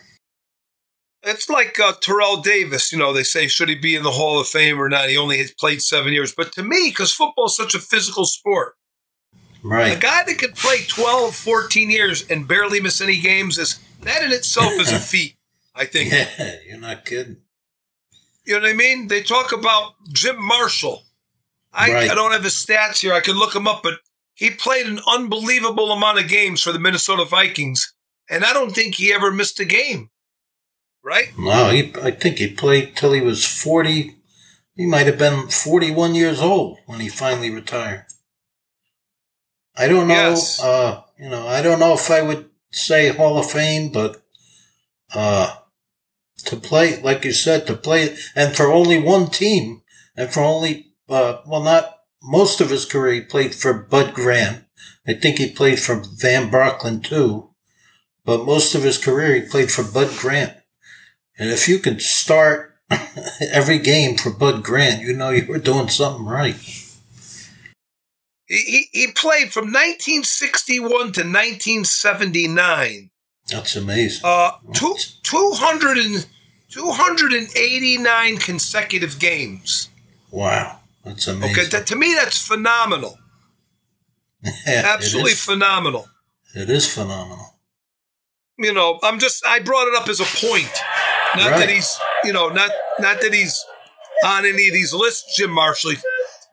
It's 1.22 1.49
like 1.49 1.80
uh, 1.80 1.93
Terrell 2.01 2.38
Davis. 2.38 2.91
You 2.91 2.97
know, 2.97 3.14
they 3.14 3.24
say, 3.24 3.47
should 3.47 3.70
he 3.70 3.76
be 3.76 3.95
in 3.95 4.04
the 4.04 4.12
Hall 4.12 4.39
of 4.39 4.47
Fame 4.47 4.82
or 4.82 4.89
not? 4.89 5.10
He 5.10 5.16
only 5.16 5.38
has 5.38 5.51
played 5.51 5.82
seven 5.82 6.12
years. 6.12 6.34
But 6.36 6.51
to 6.54 6.64
me, 6.64 6.89
because 6.89 7.14
football 7.14 7.45
is 7.45 7.56
such 7.56 7.76
a 7.76 7.80
physical 7.80 8.26
sport, 8.26 8.74
right? 9.64 9.95
A 9.95 9.99
guy 9.99 10.24
that 10.26 10.39
could 10.39 10.56
play 10.56 10.80
12, 10.88 11.36
14 11.36 11.89
years 11.91 12.28
and 12.30 12.47
barely 12.47 12.82
miss 12.82 12.99
any 12.99 13.20
games 13.20 13.58
is 13.58 13.80
that 14.01 14.24
in 14.24 14.32
itself 14.32 14.74
is 14.74 14.91
a 14.91 14.99
feat. 14.99 15.36
I 15.76 15.86
think. 15.86 16.12
Yeah, 16.12 16.56
you're 16.68 16.80
not 16.80 17.06
kidding. 17.06 17.38
You 18.46 18.56
know 18.56 18.62
what 18.62 18.70
I 18.70 18.74
mean? 18.74 19.08
They 19.08 19.22
talk 19.22 19.52
about 19.52 19.94
Jim 20.12 20.36
Marshall. 20.39 21.04
I, 21.72 21.91
right. 21.91 22.12
I 22.12 22.16
don't 22.16 22.34
have 22.34 22.44
his 22.44 22.54
stats 22.54 23.00
here. 23.00 23.14
I 23.14 23.20
can 23.20 23.38
look 23.38 23.56
him 23.56 23.68
up, 23.68 23.82
but 23.84 23.96
he 24.36 24.52
played 24.52 24.86
an 24.86 25.00
unbelievable 25.08 25.91
amount 25.91 26.20
of 26.20 26.28
games 26.28 26.62
for 26.62 26.72
the 26.72 26.80
Minnesota 26.80 27.26
Vikings, 27.26 27.94
and 28.30 28.44
I 28.44 28.54
don't 28.54 28.72
think 28.72 28.96
he 28.96 29.14
ever 29.14 29.32
missed 29.32 29.60
a 29.60 29.66
game 29.66 30.10
right? 31.04 31.38
No, 31.38 31.70
he, 31.70 31.94
I 32.02 32.12
think 32.12 32.38
he 32.38 32.48
played 32.48 32.96
till 32.96 33.14
he 33.14 33.22
was 33.22 33.46
40. 33.46 34.16
He 34.76 34.86
might 34.86 35.06
have 35.06 35.20
been 35.20 35.50
41 35.50 36.16
years 36.16 36.41
old 36.41 36.80
when 36.88 37.00
he 37.00 37.10
finally 37.10 37.52
retired. 37.52 38.06
I 39.76 39.88
don't 39.88 40.08
know. 40.08 40.14
Yes. 40.14 40.64
Uh, 40.64 41.02
you 41.20 41.30
know, 41.30 41.48
I 41.48 41.62
don't 41.62 41.80
know 41.80 41.94
if 41.94 42.10
I 42.10 42.22
would 42.22 42.50
say 42.72 43.10
Hall 43.10 43.38
of 43.38 43.52
Fame, 43.52 43.91
but 43.91 44.22
uh, 45.14 45.53
play, 46.64 47.01
like 47.01 47.26
you 47.26 47.34
said, 47.34 47.68
to 47.68 47.76
play, 47.76 48.16
and 48.36 48.55
for 48.55 48.72
only 48.72 48.99
one 48.99 49.30
team, 49.30 49.82
and 50.16 50.32
for 50.32 50.41
only, 50.41 50.93
uh, 51.09 51.38
well, 51.45 51.64
not 51.64 51.99
most 52.22 52.61
of 52.61 52.70
his 52.70 52.86
career, 52.86 53.16
he 53.16 53.22
played 53.22 53.53
for 53.53 53.74
Bud 53.74 54.14
Grant. 54.14 54.64
I 55.07 55.14
think 55.14 55.38
he 55.38 55.49
played 55.51 55.80
for 55.80 56.03
Van 56.18 56.49
Brocklin 56.49 57.03
too, 57.03 57.49
but 58.24 58.45
most 58.45 58.74
of 58.74 58.84
his 58.84 58.97
career 58.97 59.36
he 59.36 59.41
played 59.41 59.72
for 59.72 59.84
Bud 59.84 60.16
Grant. 60.18 60.53
And 61.38 61.49
if 61.49 61.68
you 61.68 61.80
could 61.80 62.01
start 62.01 62.76
every 63.51 63.80
game 63.80 64.18
for 64.18 64.32
Bud 64.32 64.64
Grant, 64.64 65.01
you 65.01 65.14
know 65.14 65.30
you 65.32 65.45
were 65.45 65.57
doing 65.57 65.89
something 65.89 66.26
right. 66.26 66.55
He, 68.45 68.89
he 68.91 69.07
played 69.07 69.51
from 69.51 69.66
1961 69.66 70.89
to 70.89 70.97
1979. 71.22 73.09
That's 73.47 73.76
amazing. 73.76 74.22
Uh, 74.24 74.51
two, 74.74 74.95
200 75.24 75.97
and, 75.97 76.26
289 76.74 78.38
consecutive 78.38 79.19
games. 79.19 79.89
Wow. 80.32 80.80
That's 81.05 81.28
amazing. 81.28 81.59
Okay, 81.59 81.69
that, 81.69 81.88
to 81.88 81.95
me, 81.95 82.13
that's 82.15 82.45
phenomenal. 82.45 83.19
Absolutely 84.67 85.34
it 85.34 85.38
phenomenal. 85.38 86.07
It 86.55 86.69
is 86.69 86.91
phenomenal. 86.91 87.55
You 88.57 88.74
know, 88.74 88.99
I'm 89.03 89.19
just, 89.19 89.45
I 89.45 89.59
brought 89.59 89.88
it 89.88 89.95
up 89.95 90.07
as 90.07 90.19
a 90.19 90.47
point. 90.47 90.71
Not 91.36 91.51
right. 91.51 91.59
that 91.59 91.69
he's, 91.69 91.97
you 92.24 92.34
know, 92.34 92.49
not 92.49 92.69
not 92.99 93.19
that 93.21 93.34
he's 93.34 93.65
on 94.24 94.45
any 94.45 94.67
of 94.67 94.74
these 94.74 94.93
lists, 94.93 95.36
Jim 95.36 95.49
Marshall, 95.49 95.93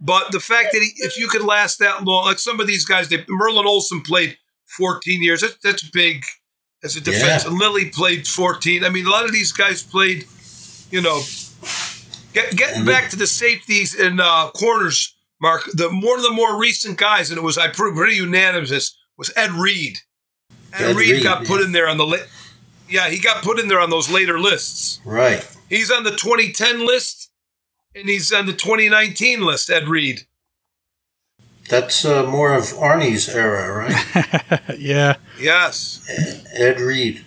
but 0.01 0.33
the 0.33 0.41
fact 0.41 0.69
that 0.73 0.81
he, 0.81 0.93
if 1.05 1.19
you 1.19 1.29
could 1.29 1.43
last 1.43 1.79
that 1.81 2.03
long, 2.05 2.25
like 2.25 2.39
some 2.39 2.61
of 2.61 2.67
these 2.67 2.87
guys, 2.87 3.11
they, 3.11 3.23
Merlin 3.29 3.67
Olsen 3.67 4.01
played 4.01 4.39
14 4.79 5.23
years. 5.23 5.43
That, 5.43 5.57
that's 5.63 5.89
big 5.91 6.23
as 6.83 6.97
a 6.97 7.01
defense. 7.01 7.45
Yeah. 7.45 7.51
And 7.51 7.59
Lilly 7.59 7.91
played 7.91 8.27
14. 8.27 8.85
I 8.85 8.89
mean, 8.89 9.07
a 9.07 9.11
lot 9.11 9.25
of 9.25 9.33
these 9.33 9.53
guys 9.53 9.83
played, 9.83 10.27
you 10.91 11.01
know, 11.01 11.21
get, 12.33 12.57
getting 12.57 12.85
back 12.85 13.11
to 13.11 13.17
the 13.17 13.27
safeties 13.27 13.99
and 13.99 14.21
uh, 14.21 14.51
corners, 14.55 15.15
Mark, 15.41 15.65
the 15.73 15.89
one 15.89 16.19
of 16.19 16.25
the 16.25 16.33
more 16.33 16.59
recent 16.59 16.99
guys, 16.99 17.31
and 17.31 17.39
it 17.39 17.43
was, 17.43 17.59
I 17.59 17.69
proved 17.69 17.97
pretty 17.97 18.17
unanimous, 18.17 18.97
was 19.17 19.33
Ed 19.37 19.53
Reed. 19.53 19.99
Ed, 20.73 20.91
Ed 20.91 20.97
Reed, 20.97 21.11
Reed, 21.11 21.23
got 21.23 21.43
yeah. 21.43 21.49
put 21.49 21.61
in 21.63 21.73
there 21.73 21.89
on 21.89 21.97
the 21.97 22.07
list 22.07 22.29
yeah, 22.91 23.09
he 23.09 23.19
got 23.19 23.43
put 23.43 23.59
in 23.59 23.69
there 23.69 23.81
on 23.81 23.91
those 23.91 24.11
later 24.11 24.39
lists. 24.39 25.01
Right. 25.05 25.47
He's 25.69 25.91
on 25.91 26.03
the 26.03 26.11
2010 26.11 26.85
list, 26.85 27.31
and 27.95 28.09
he's 28.09 28.33
on 28.33 28.47
the 28.47 28.53
2019 28.53 29.43
list. 29.43 29.71
Ed 29.71 29.89
Reed. 29.89 30.23
That's 31.71 32.05
uh, 32.05 32.25
more 32.25 32.53
of 32.53 32.65
Arnie's 32.65 33.29
era, 33.29 33.73
right? 33.73 34.61
yeah. 34.79 35.15
Yes. 35.39 36.05
Ed 36.53 36.81
Reed. 36.81 37.25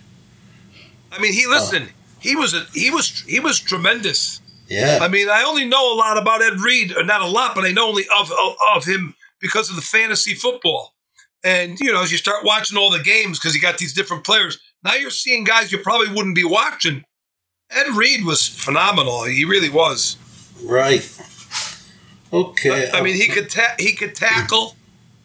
I 1.10 1.18
mean, 1.18 1.32
he 1.32 1.46
listen. 1.46 1.88
He 2.20 2.36
was 2.36 2.52
a, 2.52 2.66
he 2.74 2.90
was 2.90 3.22
he 3.22 3.40
was 3.40 3.58
tremendous. 3.58 4.42
Yeah. 4.68 4.98
I 5.00 5.08
mean, 5.08 5.28
I 5.30 5.44
only 5.44 5.64
know 5.64 5.94
a 5.94 5.96
lot 5.96 6.18
about 6.18 6.42
Ed 6.42 6.60
Reed, 6.60 6.94
or 6.96 7.04
not 7.04 7.22
a 7.22 7.26
lot, 7.26 7.54
but 7.54 7.64
I 7.64 7.70
know 7.70 7.88
only 7.88 8.04
of, 8.18 8.30
of, 8.30 8.56
of 8.74 8.84
him 8.84 9.14
because 9.40 9.70
of 9.70 9.76
the 9.76 9.82
fantasy 9.82 10.34
football. 10.34 10.94
And 11.42 11.78
you 11.80 11.92
know, 11.92 12.02
as 12.02 12.12
you 12.12 12.18
start 12.18 12.44
watching 12.44 12.76
all 12.76 12.90
the 12.90 13.02
games, 13.02 13.38
because 13.38 13.54
you 13.54 13.62
got 13.62 13.78
these 13.78 13.94
different 13.94 14.24
players, 14.24 14.58
now 14.82 14.94
you're 14.94 15.10
seeing 15.10 15.44
guys 15.44 15.72
you 15.72 15.78
probably 15.78 16.08
wouldn't 16.08 16.34
be 16.34 16.44
watching. 16.44 17.04
Ed 17.70 17.94
Reed 17.94 18.24
was 18.24 18.46
phenomenal. 18.46 19.24
He 19.24 19.46
really 19.46 19.70
was. 19.70 20.16
Right. 20.62 21.00
Okay. 22.34 22.90
I, 22.90 22.98
I 22.98 23.02
mean, 23.02 23.16
he 23.16 23.28
could 23.28 23.50
ta- 23.50 23.76
he 23.78 23.92
could 23.92 24.14
tackle, 24.14 24.76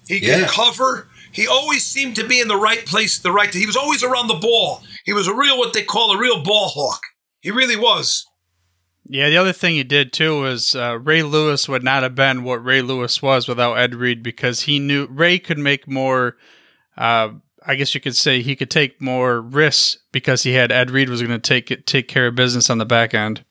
he 0.08 0.20
could 0.20 0.28
yeah. 0.28 0.48
cover. 0.48 1.08
He 1.32 1.48
always 1.48 1.86
seemed 1.86 2.16
to 2.16 2.28
be 2.28 2.40
in 2.40 2.48
the 2.48 2.58
right 2.58 2.86
place, 2.86 3.20
the 3.20 3.32
right. 3.32 3.54
He 3.54 3.66
was 3.66 3.76
always 3.76 4.04
around 4.04 4.28
the 4.28 4.36
ball. 4.36 4.82
He 5.06 5.14
was 5.14 5.28
a 5.28 5.34
real 5.34 5.58
what 5.58 5.74
they 5.74 5.84
call 5.84 6.12
a 6.12 6.18
real 6.18 6.44
ball 6.44 6.70
hawk. 6.70 7.02
He 7.42 7.52
really 7.52 7.76
was. 7.76 8.26
Yeah, 9.06 9.30
the 9.30 9.38
other 9.38 9.54
thing 9.54 9.76
he 9.76 9.84
did 9.84 10.14
too 10.14 10.42
was 10.42 10.76
uh, 10.76 11.00
Ray 11.00 11.24
Lewis 11.24 11.68
would 11.68 11.84
not 11.84 12.04
have 12.04 12.16
been 12.16 12.44
what 12.44 12.64
Ray 12.64 12.82
Lewis 12.82 13.22
was 13.22 13.48
without 13.48 13.76
Ed 13.76 13.96
Reed 13.96 14.22
because 14.22 14.62
he 14.62 14.78
knew 14.78 15.08
Ray 15.10 15.40
could 15.40 15.58
make 15.58 15.88
more 15.88 16.38
uh, 16.98 17.30
I 17.66 17.76
guess 17.76 17.94
you 17.94 18.02
could 18.02 18.16
say 18.16 18.42
he 18.42 18.56
could 18.56 18.70
take 18.70 19.02
more 19.02 19.42
risks 19.42 19.98
because 20.12 20.44
he 20.44 20.54
had 20.54 20.72
Ed 20.72 20.92
Reed 20.92 21.10
was 21.10 21.22
going 21.22 21.40
to 21.40 21.40
take 21.40 21.72
it, 21.72 21.86
take 21.86 22.08
care 22.08 22.28
of 22.28 22.36
business 22.36 22.70
on 22.70 22.78
the 22.78 22.86
back 22.86 23.14
end. 23.14 23.44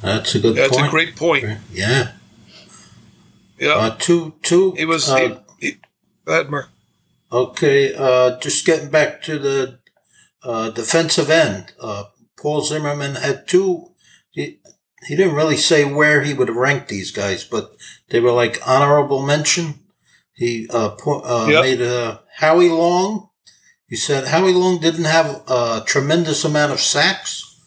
That's 0.00 0.34
a 0.34 0.40
good. 0.40 0.56
That's 0.56 0.74
point. 0.74 0.86
a 0.86 0.90
great 0.90 1.16
point. 1.16 1.44
Yeah. 1.72 2.12
Yeah. 3.62 3.74
Uh, 3.76 3.96
two, 3.96 4.34
two. 4.42 4.72
He 4.72 4.84
was. 4.84 5.08
Uh, 5.08 5.38
he, 5.60 5.76
he, 6.26 6.42
Mark. 6.48 6.70
Okay. 7.30 7.94
Uh, 7.94 8.36
just 8.40 8.66
getting 8.66 8.90
back 8.90 9.22
to 9.22 9.38
the 9.38 9.78
uh, 10.42 10.70
defensive 10.70 11.30
end. 11.30 11.72
Uh, 11.80 12.04
Paul 12.36 12.62
Zimmerman 12.62 13.14
had 13.14 13.46
two. 13.46 13.92
He 14.32 14.58
he 15.06 15.14
didn't 15.14 15.36
really 15.36 15.56
say 15.56 15.84
where 15.84 16.22
he 16.22 16.34
would 16.34 16.50
rank 16.50 16.88
these 16.88 17.12
guys, 17.12 17.44
but 17.44 17.76
they 18.08 18.18
were 18.18 18.32
like 18.32 18.58
honorable 18.66 19.24
mention. 19.24 19.78
He 20.32 20.66
uh, 20.68 20.90
po- 20.90 21.20
uh, 21.20 21.46
yep. 21.48 21.62
made 21.62 21.80
a 21.82 22.22
Howie 22.38 22.68
Long. 22.68 23.28
He 23.86 23.94
said 23.94 24.26
Howie 24.26 24.54
Long 24.54 24.80
didn't 24.80 25.04
have 25.04 25.42
a 25.46 25.84
tremendous 25.86 26.44
amount 26.44 26.72
of 26.72 26.80
sacks, 26.80 27.60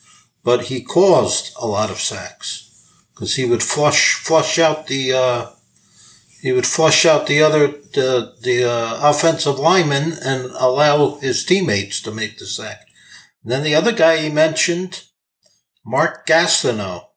but 0.44 0.66
he 0.66 0.84
caused 0.84 1.56
a 1.58 1.66
lot 1.66 1.90
of 1.90 2.02
sacks 2.02 2.66
because 3.14 3.36
he 3.36 3.46
would 3.46 3.64
flush 3.64 4.16
flush 4.16 4.60
out 4.60 4.88
the 4.88 5.14
uh, 5.14 5.55
he 6.46 6.52
would 6.52 6.68
flush 6.68 7.08
out 7.08 7.26
the 7.26 7.42
other 7.42 7.66
the 7.70 8.36
the 8.44 8.64
uh, 8.64 9.00
offensive 9.02 9.58
lineman 9.58 10.14
and 10.24 10.52
allow 10.60 11.16
his 11.16 11.44
teammates 11.44 12.00
to 12.04 12.12
make 12.12 12.38
the 12.38 12.46
sack. 12.46 12.82
And 13.42 13.52
then 13.52 13.64
the 13.64 13.74
other 13.74 13.92
guy 13.92 14.18
he 14.18 14.30
mentioned, 14.30 15.06
Mark 15.84 16.28
Gastineau. 16.28 17.08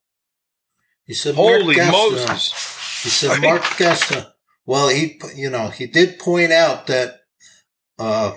He 1.04 1.12
said, 1.12 1.34
Holy 1.34 1.76
Mark 1.76 1.76
Gastineau. 1.76 2.28
Moses. 2.28 3.02
He 3.02 3.10
said, 3.10 3.42
Mark 3.42 3.60
Gastineau. 3.76 4.32
Well, 4.64 4.88
he 4.88 5.20
you 5.36 5.50
know 5.50 5.68
he 5.68 5.86
did 5.86 6.18
point 6.18 6.50
out 6.50 6.86
that 6.86 7.20
uh, 7.98 8.32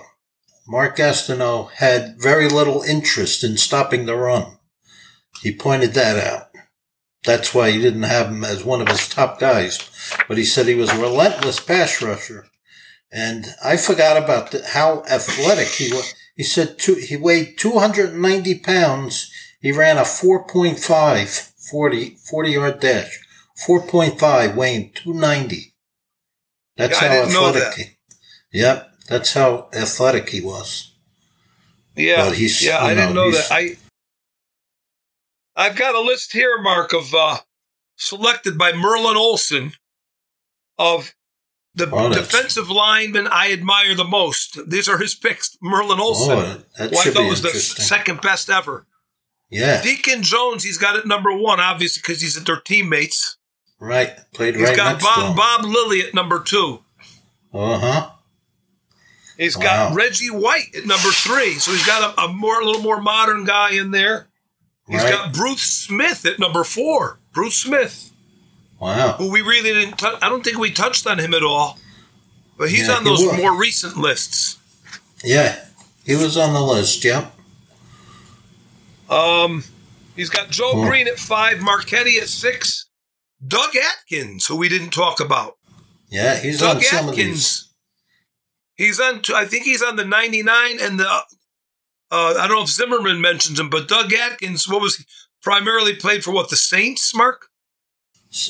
Mark 0.68 0.98
Gastineau 0.98 1.70
had 1.70 2.16
very 2.18 2.50
little 2.50 2.82
interest 2.82 3.42
in 3.42 3.56
stopping 3.56 4.04
the 4.04 4.14
run. 4.14 4.58
He 5.40 5.56
pointed 5.56 5.94
that 5.94 6.18
out. 6.18 6.48
That's 7.24 7.54
why 7.54 7.70
he 7.70 7.80
didn't 7.80 8.02
have 8.02 8.26
him 8.26 8.44
as 8.44 8.62
one 8.62 8.82
of 8.82 8.88
his 8.88 9.08
top 9.08 9.40
guys. 9.40 9.88
But 10.28 10.38
he 10.38 10.44
said 10.44 10.66
he 10.66 10.74
was 10.74 10.90
a 10.90 11.00
relentless 11.00 11.60
pass 11.60 12.00
rusher. 12.02 12.46
And 13.12 13.46
I 13.62 13.76
forgot 13.76 14.16
about 14.16 14.50
the, 14.52 14.64
how 14.66 15.02
athletic 15.10 15.68
he 15.68 15.92
was. 15.92 16.14
He 16.36 16.42
said 16.42 16.78
two, 16.78 16.94
he 16.94 17.16
weighed 17.16 17.58
290 17.58 18.58
pounds. 18.60 19.30
He 19.60 19.70
ran 19.72 19.98
a 19.98 20.02
4.5 20.02 21.48
40, 21.70 22.16
40 22.30 22.50
yard 22.50 22.80
dash. 22.80 23.18
4.5 23.68 24.56
weighing 24.56 24.92
290. 24.94 25.74
That's 26.76 27.00
Yeah, 27.00 27.08
how 27.08 27.14
didn't 27.14 27.32
know 27.34 27.48
athletic 27.48 27.76
that. 27.76 27.86
he, 28.50 28.58
Yep, 28.58 28.92
that's 29.08 29.32
how 29.34 29.68
athletic 29.74 30.28
he 30.30 30.40
was. 30.40 30.92
Yeah, 31.94 32.28
But 32.28 32.36
he's- 32.38 32.62
yeah, 32.62 32.82
I 32.82 32.94
didn't 32.94 33.14
know, 33.14 33.24
know 33.26 33.30
he's- 33.30 33.48
that. 33.48 33.54
I 33.54 33.76
I've 35.54 35.76
got 35.76 35.94
a 35.94 36.00
list 36.00 36.32
here, 36.32 36.58
Mark, 36.60 36.92
of 36.94 37.14
uh, 37.14 37.40
selected 37.96 38.56
by 38.56 38.72
Merlin 38.72 39.16
Olsen 39.16 39.74
of 40.78 41.14
the 41.74 41.88
Oh, 41.90 42.12
defensive 42.12 42.68
linemen 42.70 43.26
I 43.28 43.52
admire 43.52 43.94
the 43.94 44.04
most. 44.04 44.58
These 44.68 44.88
are 44.88 44.98
his 44.98 45.14
picks. 45.14 45.56
Merlin 45.62 46.00
Olsen, 46.00 46.30
Oh, 46.38 46.40
that 46.78 46.92
I 46.92 47.10
thought 47.10 47.22
be 47.22 47.28
was 47.28 47.42
the 47.42 47.50
second 47.50 48.20
best 48.20 48.50
ever. 48.50 48.86
Yeah, 49.50 49.82
Deacon 49.82 50.22
Jones, 50.22 50.64
he's 50.64 50.78
got 50.78 50.96
it 50.96 51.06
number 51.06 51.30
one, 51.36 51.60
obviously, 51.60 52.00
because 52.00 52.20
he's 52.22 52.36
at 52.38 52.46
their 52.46 52.60
teammates. 52.60 53.36
right. 53.78 54.10
Played 54.32 54.54
He's 54.56 54.68
right 54.68 54.76
got 54.76 54.92
next 54.92 55.04
to 55.04 55.10
Bob. 55.20 55.36
Bob 55.36 55.64
Lilly 55.64 56.00
at 56.00 56.14
number 56.14 56.40
two. 56.42 56.82
Uh 57.52 57.78
huh. 57.78 58.10
He's 59.38 59.56
got. 59.56 59.94
Reggie 59.94 60.30
White 60.30 60.74
at 60.76 60.86
number 60.86 61.08
three. 61.10 61.54
So 61.54 61.72
he's 61.72 61.86
got 61.86 62.16
a, 62.18 62.22
a 62.22 62.28
more 62.32 62.60
a 62.60 62.64
little 62.64 62.82
more 62.82 63.00
modern 63.00 63.44
guy 63.44 63.72
in 63.72 63.90
there. 63.90 64.28
He's 64.88 65.02
Right. 65.02 65.12
got 65.12 65.32
Bruce 65.34 65.62
Smith 65.62 66.24
at 66.26 66.38
number 66.38 66.64
four. 66.64 67.18
Bruce 67.32 67.56
Smith, 67.56 68.11
Wow. 68.82 69.12
who 69.12 69.30
we 69.30 69.42
really 69.42 69.72
didn't. 69.72 70.02
I 70.02 70.28
don't 70.28 70.42
think 70.42 70.58
we 70.58 70.72
touched 70.72 71.06
on 71.06 71.18
him 71.18 71.34
at 71.34 71.42
all. 71.44 71.78
But 72.58 72.68
he's 72.70 72.88
Yeah, 72.88 72.94
on 72.96 73.04
those 73.04 73.24
was. 73.24 73.36
more 73.36 73.56
recent 73.56 73.96
lists. 73.96 74.58
Yeah, 75.24 75.56
he 76.04 76.16
was 76.16 76.36
on 76.36 76.52
the 76.52 76.60
list. 76.60 77.04
Yep. 77.04 77.32
Um, 79.08 79.64
he's 80.16 80.30
got 80.30 80.50
Joe 80.50 80.72
Hmm. 80.82 80.88
Greene 80.88 81.08
at 81.08 81.18
five, 81.18 81.60
Marchetti 81.60 82.18
at 82.18 82.28
six, 82.28 82.86
Doug 83.46 83.70
Atkins, 83.76 84.46
who 84.46 84.56
we 84.56 84.68
didn't 84.68 84.90
talk 84.90 85.20
about. 85.20 85.58
Yeah, 86.10 86.38
he's 86.40 86.58
Doug 86.60 86.76
on 86.78 86.82
some 86.82 87.08
of 87.08 87.16
these. 87.16 87.68
He's 88.76 88.98
on. 89.00 89.22
I 89.34 89.44
think 89.44 89.64
he's 89.64 89.82
on 89.82 89.96
the 89.96 90.04
ninety-nine 90.04 90.78
and 90.80 90.98
the. 90.98 91.08
Uh, 91.08 91.24
I 92.38 92.46
don't 92.46 92.56
know 92.56 92.62
if 92.62 92.68
Zimmerman 92.68 93.20
mentions 93.20 93.58
him, 93.60 93.70
but 93.70 93.88
Doug 93.88 94.12
Atkins. 94.12 94.68
What 94.68 94.82
was 94.82 94.96
he? 94.96 95.04
Primarily 95.42 95.94
played 95.94 96.22
for 96.24 96.32
what 96.32 96.50
the 96.50 96.56
Saints, 96.56 97.14
Mark. 97.14 97.46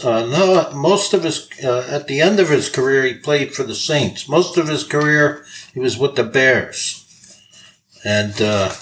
Uh, 0.04 0.24
no, 0.26 0.70
most 0.74 1.12
of 1.12 1.24
his 1.24 1.48
uh, 1.64 1.86
at 1.90 2.06
the 2.06 2.20
end 2.20 2.38
of 2.38 2.48
his 2.48 2.68
career, 2.68 3.02
he 3.04 3.14
played 3.14 3.52
for 3.52 3.64
the 3.64 3.74
Saints. 3.74 4.28
Most 4.28 4.56
of 4.56 4.68
his 4.68 4.84
career, 4.84 5.44
he 5.74 5.80
was 5.80 5.98
with 5.98 6.14
the 6.14 6.22
Bears, 6.22 7.04
and 8.04 8.40
uh, 8.40 8.72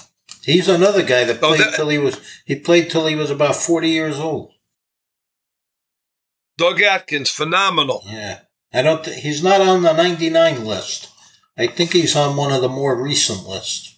he's 0.44 0.68
another 0.68 1.02
guy 1.02 1.24
that 1.24 1.38
Oh, 1.42 1.48
played 1.48 1.60
that- 1.62 1.74
till 1.74 1.88
he 1.88 1.96
was 1.98 2.20
he 2.44 2.54
played 2.56 2.90
till 2.90 3.06
he 3.06 3.14
was 3.16 3.30
about 3.30 3.56
forty 3.56 3.88
years 3.88 4.18
old. 4.18 4.52
Doug 6.58 6.82
Atkins, 6.82 7.30
phenomenal. 7.30 8.02
Yeah, 8.06 8.40
I 8.72 8.82
don't. 8.82 9.02
Th- 9.02 9.22
he's 9.22 9.42
not 9.42 9.62
on 9.62 9.82
the 9.82 9.94
ninety 9.94 10.28
nine 10.28 10.66
list. 10.66 11.08
I 11.56 11.66
think 11.66 11.92
he's 11.92 12.14
on 12.14 12.36
one 12.36 12.52
of 12.52 12.60
the 12.60 12.68
more 12.68 13.00
recent 13.02 13.48
lists. 13.48 13.96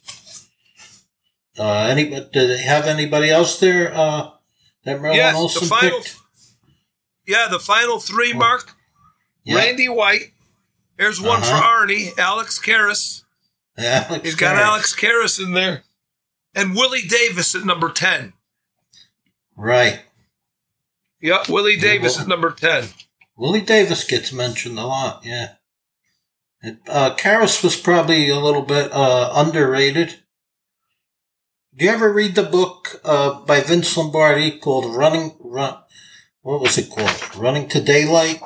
Uh, 1.59 1.87
any? 1.91 2.05
Did 2.11 2.33
they 2.33 2.63
have 2.63 2.87
anybody 2.87 3.29
else 3.31 3.59
there? 3.59 3.93
Uh, 3.93 4.31
that 4.85 5.01
Merlin 5.01 5.17
Yes, 5.17 5.35
Olsen 5.35 5.63
the 5.63 5.67
final. 5.69 5.99
picked? 5.99 6.17
Yeah, 7.27 7.49
the 7.51 7.59
final 7.59 7.99
three, 8.01 8.33
Mark. 8.33 8.73
Yeah. 9.45 9.57
Randy 9.59 9.89
White. 9.89 10.33
Here's 10.99 11.21
one 11.21 11.41
for 11.41 11.49
Uh-huh. 11.49 11.87
Arnie. 11.87 12.17
Alex 12.19 12.59
Karras. 12.61 13.23
Alex 13.79 14.25
He's 14.25 14.35
got 14.35 14.57
Karras. 14.57 14.61
Alex 14.63 14.95
Karras 14.95 15.41
in 15.43 15.53
there, 15.55 15.83
and 16.55 16.75
Willie 16.75 17.03
Davis 17.09 17.55
at 17.55 17.65
number 17.65 17.91
ten. 17.91 18.35
Right. 19.57 20.01
Yep, 21.21 21.49
Willie 21.49 21.77
Davis 21.77 22.15
well- 22.17 22.23
at 22.23 22.29
number 22.29 22.51
ten. 22.53 22.89
Willie 23.37 23.61
Davis 23.63 24.05
gets 24.05 24.33
mentioned 24.33 24.79
a 24.79 24.87
lot, 24.87 25.25
yeah. 25.25 25.55
It, 26.63 26.79
uh, 26.89 27.17
Karras 27.17 27.65
was 27.65 27.77
probably 27.77 28.29
a 28.29 28.39
little 28.39 28.63
bit 28.63 28.93
uh, 28.93 29.33
underrated. 29.35 30.21
Do 31.75 31.85
you 31.87 31.91
ever 31.91 32.13
read 32.13 32.35
the 32.35 32.43
book 32.43 33.01
uh, 33.05 33.41
by 33.41 33.61
Vince 33.61 33.97
Lombardi 33.97 34.59
called 34.59 34.95
Running 34.95 35.35
Run? 35.41 35.79
What 36.43 36.61
was 36.61 36.77
it 36.77 36.91
called? 36.91 37.37
Running 37.37 37.69
to 37.69 37.81
Daylight. 37.81 38.43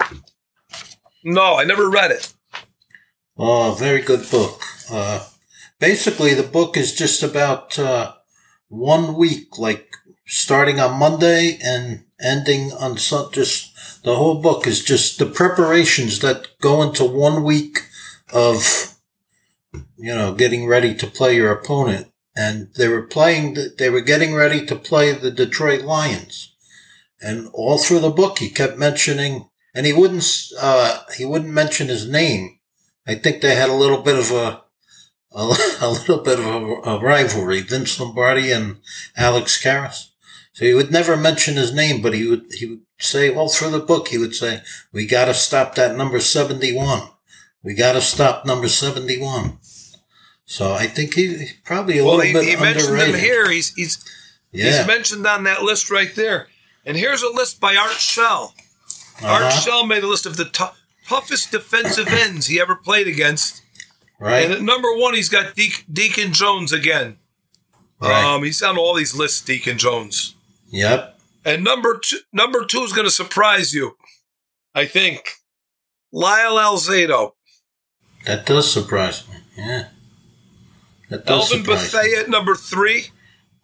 No, 1.25 1.57
I 1.57 1.65
never 1.65 1.89
read 1.89 2.11
it. 2.11 2.33
Oh, 3.39 3.75
very 3.79 4.03
good 4.03 4.31
book. 4.31 4.63
Uh, 4.91 5.27
basically, 5.81 6.35
the 6.35 6.43
book 6.43 6.77
is 6.77 6.95
just 6.95 7.23
about 7.23 7.79
uh, 7.79 8.13
one 8.69 9.15
week, 9.15 9.59
like 9.59 9.97
starting 10.27 10.79
on 10.79 10.99
Monday 10.99 11.59
and 11.63 12.05
ending 12.21 12.71
on 12.73 12.99
Sun. 12.99 13.33
Just 13.33 14.03
the 14.03 14.17
whole 14.17 14.43
book 14.43 14.67
is 14.67 14.85
just 14.85 15.19
the 15.19 15.27
preparations 15.27 16.21
that 16.21 16.49
go 16.61 16.83
into 16.83 17.05
one 17.05 17.45
week 17.45 17.79
of, 18.31 18.95
you 19.97 20.15
know, 20.15 20.35
getting 20.35 20.67
ready 20.67 20.95
to 20.95 21.07
play 21.07 21.37
your 21.37 21.51
opponent. 21.51 22.13
And 22.37 22.69
they 22.77 22.89
were 22.89 23.07
playing. 23.07 23.55
The, 23.55 23.75
they 23.77 23.89
were 23.89 24.03
getting 24.03 24.35
ready 24.35 24.67
to 24.67 24.77
play 24.77 25.13
the 25.13 25.31
Detroit 25.31 25.83
Lions, 25.83 26.55
and 27.21 27.49
all 27.53 27.79
through 27.79 28.01
the 28.01 28.11
book, 28.11 28.39
he 28.39 28.51
kept 28.51 28.77
mentioning, 28.79 29.49
and 29.75 29.87
he 29.87 29.93
wouldn't. 29.93 30.27
Uh, 30.61 31.01
he 31.17 31.25
wouldn't 31.25 31.53
mention 31.53 31.89
his 31.89 32.09
name. 32.09 32.59
I 33.07 33.15
think 33.15 33.41
they 33.41 33.55
had 33.55 33.69
a 33.71 33.75
little 33.75 34.03
bit 34.03 34.19
of 34.19 34.31
a 34.33 34.63
a, 35.33 35.57
a 35.81 35.91
little 35.91 36.19
bit 36.23 36.39
of 36.39 36.47
a, 36.47 36.91
a 36.91 37.01
rivalry, 37.01 37.61
Vince 37.61 37.99
Lombardi 38.01 38.51
and 38.53 38.79
Alex 39.17 39.63
Karras. 39.63 40.11
So 40.53 40.65
he 40.65 40.73
would 40.75 40.91
never 40.91 41.17
mention 41.17 41.55
his 41.57 41.75
name, 41.75 42.01
but 42.03 42.15
he 42.15 42.27
would 42.27 42.47
he 42.53 42.67
would 42.67 42.81
say 42.99 43.33
all 43.35 43.49
through 43.51 43.71
the 43.71 43.79
book 43.79 44.09
he 44.09 44.19
would 44.19 44.35
say, 44.35 44.63
"We 44.93 45.07
got 45.07 45.27
to 45.27 45.35
stop 45.35 45.75
that 45.75 45.97
number 45.97 46.21
seventy 46.21 46.75
one. 46.75 47.03
We 47.63 47.75
got 47.75 47.93
to 47.93 48.01
stop 48.01 48.47
number 48.47 48.69
seventy 48.69 49.19
one." 49.21 49.59
So 50.47 50.73
I 50.73 50.87
think 50.87 51.15
he 51.15 51.49
probably 51.65 51.99
a 51.99 52.05
Well, 52.05 52.17
little 52.19 52.27
he, 52.29 52.33
bit 52.33 52.45
he 52.45 52.57
mentioned 52.57 52.93
underrated. 52.93 53.15
him 53.17 53.21
here. 53.21 53.51
He's 53.51 53.75
he's 53.75 54.05
Yeah. 54.53 54.79
he's 54.79 54.87
mentioned 54.87 55.27
on 55.27 55.45
that 55.45 55.63
list 55.63 55.91
right 55.91 56.15
there. 56.15 56.49
And 56.87 56.97
here's 56.97 57.23
a 57.23 57.29
list 57.31 57.61
by 57.61 57.77
Art 57.77 57.91
Shell. 57.93 58.55
Art 59.23 59.43
Uh-huh. 59.43 59.61
Shell 59.61 59.87
made 59.87 60.05
a 60.05 60.07
list 60.07 60.25
of 60.27 60.37
the 60.37 60.45
tou- 60.45 60.71
toughest 61.09 61.51
defensive 61.51 62.07
ends 62.09 62.47
he 62.47 62.61
ever 62.61 62.77
played 62.77 63.09
against. 63.09 63.63
Right. 64.21 64.45
And 64.45 64.53
at 64.55 64.63
number 64.63 64.95
one, 64.97 65.15
he's 65.15 65.29
got 65.29 65.55
De- 65.55 65.85
Deacon 65.93 66.33
Jones 66.33 66.73
again. 66.73 67.19
Right. 68.01 68.25
Um, 68.25 68.45
he's 68.45 68.63
on 68.63 68.79
all 68.79 68.95
these 68.95 69.15
lists, 69.15 69.41
Deacon 69.41 69.79
Jones. 69.79 70.35
yep. 70.71 71.15
And 71.45 71.63
number 71.63 71.99
two, 72.05 72.19
number 72.33 72.65
two 72.65 72.81
is 72.83 72.93
going 72.93 73.07
to 73.07 73.11
surprise 73.11 73.73
you, 73.73 73.97
I 74.75 74.85
think. 74.85 75.35
Lyle 76.13 76.57
Alzado, 76.57 77.33
That 78.25 78.47
does 78.47 78.71
surprise 78.71 79.29
me. 79.29 79.37
Yeah. 79.57 79.89
That 81.09 81.25
does 81.25 81.53
Elvin 81.53 81.65
surprise 81.65 81.93
me. 81.95 81.99
Bethea 82.01 82.21
at 82.23 82.29
number 82.29 82.55
three, 82.57 83.11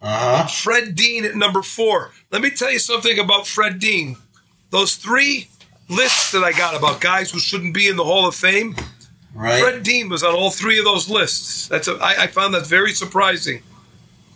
Uh 0.03 0.43
huh. 0.43 0.47
Fred 0.47 0.95
Dean 0.95 1.23
at 1.25 1.35
number 1.35 1.61
four. 1.61 2.11
Let 2.31 2.41
me 2.41 2.49
tell 2.49 2.69
you 2.71 2.79
something 2.79 3.17
about 3.17 3.47
Fred 3.47 3.79
Dean. 3.79 4.17
Those 4.69 4.95
three 4.97 5.47
lists 5.89 6.31
that 6.33 6.43
I 6.43 6.51
got 6.51 6.75
about 6.75 6.99
guys 6.99 7.31
who 7.31 7.39
shouldn't 7.39 7.73
be 7.73 7.87
in 7.87 7.95
the 7.95 8.03
Hall 8.03 8.27
of 8.27 8.35
Fame, 8.35 8.75
Right. 9.35 9.63
Fred 9.63 9.81
Dean 9.81 10.09
was 10.09 10.23
on 10.23 10.35
all 10.35 10.51
three 10.51 10.77
of 10.77 10.85
those 10.85 11.09
lists. 11.09 11.67
That's 11.67 11.87
a, 11.87 11.93
I, 11.95 12.23
I 12.23 12.27
found 12.27 12.53
that 12.53 12.67
very 12.67 12.91
surprising. 12.93 13.63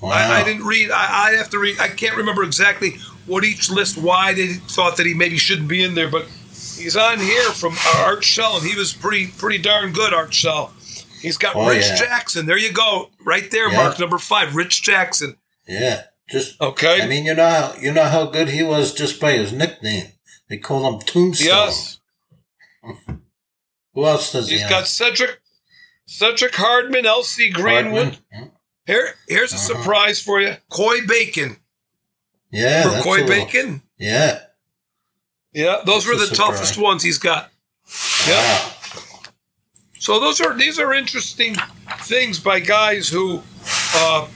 wow. 0.01 0.09
I, 0.09 0.39
I 0.41 0.43
didn't 0.43 0.65
read. 0.65 0.89
I, 0.89 1.27
I 1.27 1.31
have 1.35 1.51
to 1.51 1.59
read. 1.59 1.79
I 1.79 1.87
can't 1.89 2.17
remember 2.17 2.43
exactly 2.43 2.97
what 3.27 3.43
each 3.43 3.69
list 3.69 3.97
why 3.97 4.33
they 4.33 4.53
thought 4.53 4.97
that 4.97 5.05
he 5.05 5.13
maybe 5.13 5.37
shouldn't 5.37 5.67
be 5.67 5.83
in 5.83 5.93
there, 5.93 6.09
but 6.09 6.23
he's 6.51 6.97
on 6.97 7.19
here 7.19 7.49
from 7.51 7.75
Art 7.97 8.23
Shell, 8.23 8.57
and 8.57 8.65
he 8.65 8.75
was 8.75 8.91
pretty 8.93 9.27
pretty 9.27 9.59
darn 9.59 9.91
good. 9.91 10.13
Art 10.13 10.33
Shell. 10.33 10.73
He's 11.21 11.37
got 11.37 11.55
Oh, 11.55 11.67
Rich 11.69 11.85
yeah. 11.85 11.95
Jackson. 11.97 12.45
There 12.47 12.57
you 12.57 12.71
go. 12.71 13.09
Right 13.23 13.51
there, 13.51 13.69
Yeah. 13.69 13.77
Mark. 13.77 13.99
Number 13.99 14.17
five, 14.17 14.55
Rich 14.55 14.81
Jackson. 14.81 15.35
Yeah. 15.67 16.03
Just 16.29 16.59
Okay. 16.61 17.01
I 17.01 17.07
mean, 17.07 17.25
you 17.25 17.33
know 17.35 17.47
how 17.49 17.73
you 17.79 17.91
know 17.91 18.05
how 18.05 18.25
good 18.25 18.49
he 18.49 18.63
was 18.63 18.93
just 18.93 19.19
by 19.19 19.33
his 19.33 19.51
nickname. 19.53 20.11
They 20.49 20.57
call 20.57 20.87
him 20.93 20.99
Tombstone. 21.01 21.47
yes. 21.47 21.99
Who 23.93 24.05
else 24.05 24.31
does 24.31 24.49
he 24.49 24.57
He's 24.57 24.69
got 24.69 24.87
Cedric 24.87 25.41
Cedric 26.05 26.55
Hardman, 26.55 27.05
L.C. 27.05 27.49
Greenwood. 27.49 28.17
Hardman? 28.31 28.51
Here, 28.85 29.15
here's 29.27 29.51
a 29.51 29.55
Uh-huh. 29.55 29.65
surprise 29.83 30.21
for 30.21 30.39
you. 30.39 30.55
Coy 30.69 31.05
Bacon. 31.05 31.57
Yeah, 32.51 32.83
For 32.83 33.03
Coy 33.03 33.11
little- 33.23 33.27
Bacon? 33.27 33.81
Yeah. 33.97 34.39
Yeah, 35.51 35.81
those 35.85 36.05
That's 36.05 36.07
were 36.07 36.15
the 36.15 36.27
surprise. 36.27 36.37
toughest 36.55 36.77
ones 36.77 37.03
he's 37.03 37.17
got. 37.17 37.51
Yeah. 38.27 38.35
Wow. 38.35 38.73
So 39.99 40.19
those 40.19 40.39
are 40.39 40.53
these 40.57 40.77
are 40.79 40.93
interesting 40.93 41.55
things 42.01 42.39
by 42.39 42.59
guys 42.59 43.09
who. 43.09 43.41
Uh, 43.95 44.27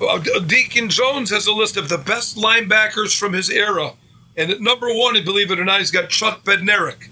Uh, 0.00 0.18
Deacon 0.40 0.88
Jones 0.88 1.30
has 1.30 1.46
a 1.46 1.52
list 1.52 1.76
of 1.76 1.88
the 1.88 1.98
best 1.98 2.36
linebackers 2.36 3.16
from 3.18 3.32
his 3.34 3.50
era, 3.50 3.92
and 4.36 4.50
at 4.50 4.60
number 4.60 4.88
one, 4.94 5.14
believe 5.24 5.50
it 5.50 5.60
or 5.60 5.64
not, 5.64 5.78
he's 5.80 5.90
got 5.90 6.08
Chuck 6.08 6.42
Bednarik. 6.44 7.08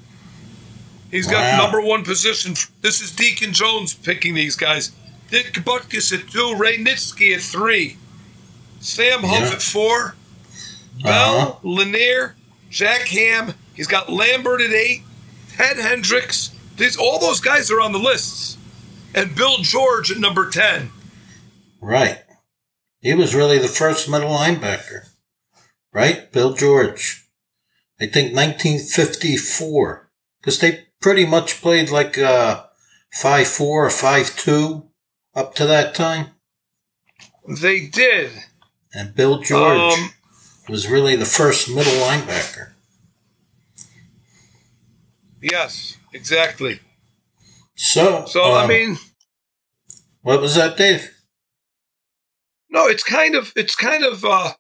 He's 1.11 1.26
got 1.26 1.41
Wow. 1.59 1.62
number 1.64 1.80
one 1.80 2.05
position. 2.05 2.55
This 2.82 3.01
is 3.01 3.12
Deacon 3.12 3.53
Jones 3.53 3.95
picking 3.95 4.34
these 4.34 4.57
guys. 4.57 4.93
Dick 5.30 5.53
Butkus 5.55 6.12
at 6.12 6.28
two, 6.30 6.55
Ray 6.57 6.78
Nitschke 6.78 7.34
at 7.34 7.43
three, 7.43 7.97
Sam 8.80 9.22
Huff 9.22 9.41
Yeah. 9.41 9.53
at 9.53 9.62
four, 9.62 10.16
Bell, 11.03 11.39
uh-huh. 11.39 11.55
Lanier, 11.62 12.36
Jack 12.70 13.09
Ham. 13.09 13.55
He's 13.74 13.86
got 13.86 14.11
Lambert 14.11 14.61
at 14.61 14.72
eight, 14.72 15.03
Ted 15.57 15.76
Hendricks. 15.78 16.51
These 16.76 16.97
all 16.97 17.18
those 17.18 17.41
guys 17.41 17.70
are 17.70 17.80
on 17.80 17.93
the 17.93 17.99
lists, 17.99 18.57
and 19.14 19.34
Bill 19.34 19.59
George 19.59 20.11
at 20.11 20.18
number 20.18 20.49
ten. 20.51 20.91
Right. 21.80 22.18
He 23.01 23.14
was 23.14 23.34
really 23.34 23.59
the 23.59 23.68
first 23.68 24.09
middle 24.09 24.30
linebacker. 24.30 25.09
Right? 25.92 26.30
Bill 26.32 26.55
George. 26.55 27.28
I 28.01 28.07
think 28.07 28.34
1954. 28.34 30.11
Because 30.40 30.59
they 30.61 30.86
pretty 31.01 31.26
much 31.26 31.61
played 31.61 31.90
like 31.90 32.18
uh, 32.18 32.64
5'4 33.16 33.61
or 33.61 33.88
5'2 33.88 34.86
up 35.34 35.55
to 35.55 35.66
that 35.66 35.94
time. 35.94 36.28
They 37.49 37.86
did. 37.86 38.30
And 38.92 39.14
Bill 39.14 39.38
George 39.40 39.99
Um, 39.99 40.11
was 40.68 40.88
really 40.88 41.16
the 41.16 41.24
first 41.24 41.68
middle 41.68 41.92
linebacker. 41.92 42.72
Yes, 45.40 45.96
exactly. 46.12 46.80
So, 47.76 48.26
So 48.26 48.42
I 48.42 48.62
um, 48.64 48.68
mean, 48.68 48.99
what 50.22 50.40
was 50.40 50.57
that, 50.57 50.76
Dave? 50.76 51.14
No, 52.70 52.86
it's 52.86 53.02
kind 53.04 53.34
of 53.34 53.52
it's 53.56 53.74
kind 53.74 54.04
of 54.04 54.24
uh, 54.24 54.52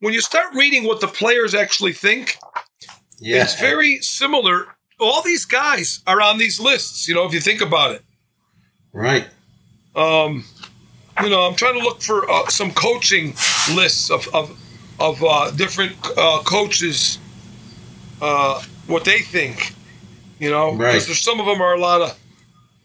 when 0.00 0.12
you 0.14 0.20
start 0.20 0.54
reading 0.54 0.84
what 0.84 1.00
the 1.00 1.08
players 1.08 1.54
actually 1.54 1.92
think, 1.92 2.36
Yeah. 3.20 3.42
it's 3.42 3.58
very 3.60 3.98
similar. 4.00 4.66
All 4.98 5.22
these 5.22 5.44
guys 5.44 6.00
are 6.06 6.20
on 6.20 6.38
these 6.38 6.60
lists. 6.60 7.08
You 7.08 7.14
know, 7.14 7.24
if 7.26 7.32
you 7.32 7.40
think 7.40 7.60
about 7.60 7.92
it. 7.92 8.02
right. 8.92 9.26
Um, 9.94 10.44
you 11.22 11.28
know, 11.28 11.42
I'm 11.46 11.54
trying 11.54 11.74
to 11.78 11.84
look 11.84 12.00
for 12.00 12.28
uh, 12.30 12.48
some 12.48 12.72
coaching 12.72 13.34
lists 13.74 14.10
of 14.10 14.26
of, 14.34 14.58
of 14.98 15.22
uh, 15.22 15.50
different 15.50 15.94
uh, 16.16 16.40
coaches, 16.44 17.18
uh, 18.20 18.62
what 18.86 19.04
they 19.04 19.20
think. 19.20 19.74
You 20.38 20.50
know, 20.50 20.72
Right. 20.74 20.92
because 20.92 21.06
there's 21.06 21.20
some 21.20 21.38
of 21.40 21.46
them 21.46 21.60
are 21.60 21.74
a 21.74 21.80
lot 21.80 22.00
of. 22.02 22.18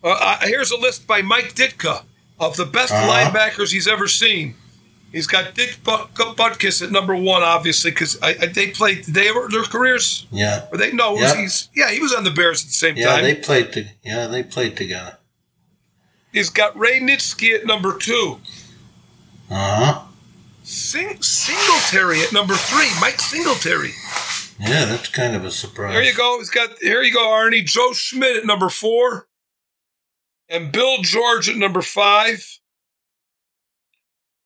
Uh, 0.03 0.09
uh, 0.09 0.37
here's 0.41 0.71
a 0.71 0.77
list 0.77 1.07
by 1.07 1.21
Mike 1.21 1.55
Ditka 1.55 2.03
of 2.39 2.55
the 2.55 2.65
best 2.65 2.93
Uh-huh. 2.93 3.07
linebackers 3.11 3.71
he's 3.71 3.87
ever 3.87 4.07
seen. 4.07 4.55
He's 5.11 5.25
got 5.27 5.55
Dick 5.55 5.77
But- 5.83 6.13
Butkus 6.15 6.81
at 6.83 6.91
number 6.91 7.15
one, 7.15 7.41
obviously, 7.41 7.91
because 7.91 8.21
I, 8.21 8.29
I, 8.41 8.45
they 8.47 8.67
played. 8.71 9.05
They 9.05 9.31
were 9.31 9.49
their 9.49 9.63
careers. 9.63 10.27
Yeah. 10.31 10.65
Or 10.71 10.77
they 10.77 10.91
no, 10.91 11.17
Yeah. 11.17 11.35
he's 11.35 11.69
yeah, 11.73 11.89
he 11.91 11.99
was 12.01 12.13
on 12.13 12.23
the 12.25 12.31
Bears 12.31 12.61
at 12.63 12.67
the 12.67 12.73
same 12.73 12.97
Yeah, 12.97 13.07
time. 13.15 13.23
they 13.23 13.35
played. 13.35 13.71
To, 13.73 13.85
yeah, 14.03 14.27
they 14.27 14.43
played 14.43 14.75
together. 14.75 15.17
he's 16.33 16.49
got 16.49 16.77
Ray 16.77 16.99
Nitschke 16.99 17.55
at 17.55 17.65
number 17.65 17.97
two. 17.97 18.39
Uh 19.49 19.85
huh. 19.85 20.01
Sing- 20.63 21.21
Singletary 21.21 22.21
at 22.21 22.33
number 22.33 22.53
three, 22.55 22.89
Mike 22.99 23.19
Singletary. 23.21 23.93
Yeah, 24.59 24.85
that's 24.85 25.07
kind 25.07 25.35
of 25.35 25.45
a 25.45 25.51
surprise. 25.51 25.93
There 25.93 26.03
you 26.03 26.13
go. 26.13 26.37
He's 26.39 26.49
got 26.49 26.71
here 26.81 27.01
you 27.01 27.13
go, 27.13 27.27
Arnie. 27.29 27.63
Joe 27.63 27.93
Schmidt 27.93 28.35
at 28.37 28.45
number 28.45 28.67
four, 28.69 29.27
and 30.49 30.71
Bill 30.71 30.97
George 31.01 31.49
at 31.49 31.55
number 31.57 31.81
five. 31.81 32.43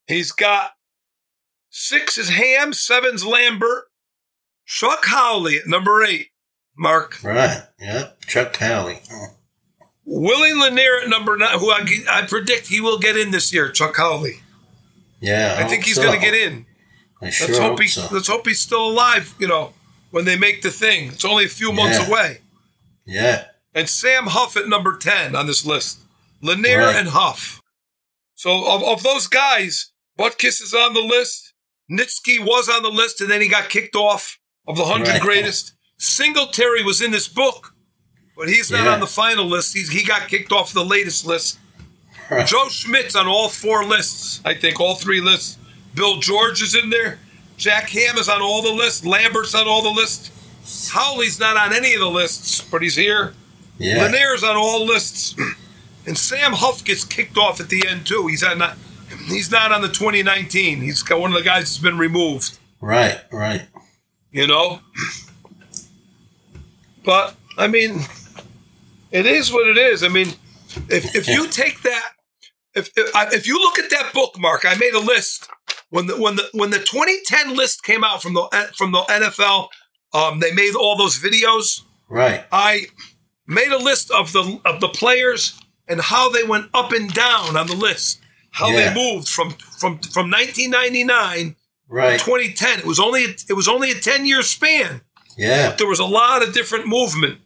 He's 0.08 0.32
got 0.32 0.72
six 1.70 2.18
is 2.18 2.30
Ham, 2.30 2.74
seven's 2.74 3.26
Lambert, 3.26 3.86
Chuck 4.66 5.06
Howley 5.06 5.58
at 5.58 5.68
number 5.68 6.04
eight. 6.04 6.28
Mark 6.78 7.22
Right. 7.24 7.64
Yeah. 7.80 8.10
Chuck 8.28 8.56
Howley. 8.58 9.00
Oh, 9.12 9.28
Willie 10.06 10.54
Lanier 10.54 11.02
at 11.04 11.10
number 11.10 11.38
nine, 11.38 11.60
who 11.60 11.70
I, 11.70 11.86
I 12.10 12.26
predict 12.26 12.68
he 12.68 12.82
will 12.82 12.98
get 12.98 13.16
in 13.18 13.32
this 13.32 13.54
year. 13.54 13.70
Chuck 13.70 13.98
Howley. 13.98 14.42
Yeah. 15.20 15.56
I 15.60 15.66
think 15.68 15.82
hope 15.82 15.88
he's 15.88 15.96
so. 15.98 16.04
going 16.04 16.20
to 16.20 16.26
get 16.26 16.34
in. 16.34 16.66
I 17.22 17.30
sure 17.30 17.48
Let's 17.48 17.60
hope 17.60 17.70
hope 17.72 17.82
he. 17.82 17.88
so. 17.88 18.08
Let's 18.12 18.28
hope 18.28 18.48
he's 18.48 18.60
still 18.60 18.88
alive. 18.90 19.36
You 19.38 19.48
know, 19.48 19.74
when 20.10 20.26
they 20.26 20.38
make 20.38 20.62
the 20.64 20.72
thing, 20.72 21.10
it's 21.10 21.24
only 21.26 21.46
a 21.46 21.50
few 21.50 21.72
months 21.72 22.00
Yeah. 22.00 22.08
away. 22.08 22.38
Yeah. 23.06 23.46
And 23.74 23.90
Sam 23.90 24.28
Huff 24.28 24.58
at 24.58 24.68
number 24.68 24.98
ten 24.98 25.36
on 25.36 25.48
this 25.48 25.66
list. 25.66 26.00
Lanier 26.42 26.80
Right. 26.80 26.96
and 26.96 27.10
Huff. 27.10 27.62
So 28.36 28.66
of, 28.68 28.84
of 28.84 29.04
those 29.04 29.28
guys, 29.28 29.92
Butkus 30.20 30.62
is 30.62 30.74
on 30.74 30.94
the 30.94 31.00
list. 31.02 31.54
Nitschke 31.90 32.40
was 32.40 32.68
on 32.70 32.84
the 32.84 32.90
list, 32.90 33.22
and 33.22 33.30
then 33.30 33.42
he 33.42 33.48
got 33.48 33.70
kicked 33.70 33.96
off 33.96 34.38
of 34.68 34.78
the 34.78 34.86
hundred 34.86 35.10
Right. 35.10 35.22
greatest. 35.22 35.74
Singletary 36.00 36.84
was 36.84 37.02
in 37.02 37.12
this 37.12 37.28
book, 37.28 37.74
but 38.36 38.50
he's 38.50 38.72
not 38.72 38.86
Yeah. 38.86 38.94
on 38.94 39.00
the 39.00 39.08
final 39.08 39.46
list. 39.46 39.74
He's, 39.76 39.90
he 39.92 40.04
got 40.04 40.28
kicked 40.28 40.52
off 40.52 40.74
the 40.74 40.84
latest 40.86 41.26
list. 41.26 41.60
Right. 42.30 42.48
Joe 42.48 42.68
Schmidt's 42.70 43.16
on 43.16 43.28
all 43.28 43.50
four 43.50 43.86
lists. 43.86 44.40
I 44.46 44.54
think 44.54 44.80
all 44.80 44.96
three 44.96 45.22
lists. 45.22 45.58
Bill 45.94 46.18
George 46.18 46.62
is 46.62 46.74
in 46.76 46.90
there. 46.90 47.20
Jack 47.58 47.90
Ham 47.90 48.18
is 48.18 48.30
on 48.30 48.42
all 48.42 48.62
the 48.62 48.72
lists. 48.72 49.06
Lambert's 49.06 49.54
on 49.54 49.68
all 49.68 49.82
the 49.84 49.90
lists. 49.90 50.32
Howley's 50.90 51.40
not 51.40 51.58
on 51.58 51.74
any 51.74 51.94
of 51.94 52.00
the 52.00 52.10
lists, 52.10 52.62
but 52.62 52.82
he's 52.82 52.96
here. 52.96 53.34
Yeah. 53.82 54.04
Lanier's 54.04 54.44
on 54.44 54.56
all 54.56 54.86
lists. 54.86 55.36
And 56.04 56.18
Sam 56.18 56.54
Huff 56.54 56.84
gets 56.84 57.04
kicked 57.04 57.38
off 57.38 57.60
at 57.60 57.70
the 57.70 57.88
end 57.88 58.08
too. 58.08 58.26
He's 58.26 58.44
on 58.44 58.58
not 58.58 58.76
he's 59.28 59.52
not 59.52 59.72
on 59.72 59.84
the 59.84 59.88
2019. 59.88 60.82
He's 60.82 61.04
got 61.04 61.20
one 61.20 61.32
of 61.32 61.38
the 61.38 61.44
guys 61.44 61.66
that's 61.66 61.78
been 61.78 62.00
removed. 62.00 62.58
Right. 62.80 63.22
Right. 63.32 63.68
You 64.32 64.48
know? 64.48 64.80
But 67.06 67.36
I 67.56 67.68
mean, 67.68 68.00
it 69.12 69.28
is 69.28 69.54
what 69.54 69.68
it 69.68 69.78
is. 69.78 70.04
I 70.04 70.08
mean, 70.08 70.30
if 70.90 71.16
if 71.16 71.28
you 71.28 71.48
take 71.48 71.84
that 71.84 72.14
if 72.74 72.90
if, 72.96 73.34
if 73.34 73.48
you 73.48 73.60
look 73.60 73.78
at 73.80 73.90
that 73.90 74.12
bookmark, 74.14 74.66
I 74.66 74.76
made 74.78 74.94
a 74.94 75.00
list 75.00 75.48
when 75.90 76.08
the 76.08 76.20
when 76.20 76.36
the 76.36 76.50
when 76.54 76.70
the 76.70 76.80
2010 76.80 77.56
list 77.56 77.84
came 77.84 78.04
out 78.04 78.22
from 78.22 78.34
the 78.34 78.48
from 78.78 78.92
the 78.92 79.02
NFL. 79.02 79.68
Um, 80.14 80.40
they 80.40 80.54
made 80.54 80.76
all 80.76 80.98
those 80.98 81.20
videos. 81.20 81.82
Right. 82.10 82.44
I 82.52 82.88
made 83.52 83.72
a 83.72 83.78
list 83.78 84.10
of 84.12 84.32
the 84.34 84.60
of 84.66 84.80
the 84.82 84.90
players 84.90 85.60
and 85.88 86.00
how 86.02 86.30
they 86.30 86.44
went 86.44 86.70
up 86.74 86.92
and 86.92 87.14
down 87.14 87.56
on 87.58 87.68
the 87.68 87.76
list. 87.76 88.20
How 88.52 88.70
Yeah. 88.70 88.94
they 88.94 88.96
moved 88.96 89.28
from 89.28 89.52
from 89.80 90.00
from 90.00 90.30
1999 90.30 91.56
Right. 91.88 92.18
to 92.20 92.26
2010. 92.26 92.80
It 92.80 92.86
was 92.86 93.00
only 93.00 93.22
it 93.50 93.54
was 93.54 93.68
only 93.68 93.92
a 93.92 93.96
10 93.96 94.26
year 94.26 94.42
span. 94.42 95.02
Yeah. 95.38 95.72
There 95.72 95.88
was 95.88 96.00
a 96.00 96.06
lot 96.06 96.42
of 96.46 96.54
different 96.54 96.88
movement. 96.88 97.40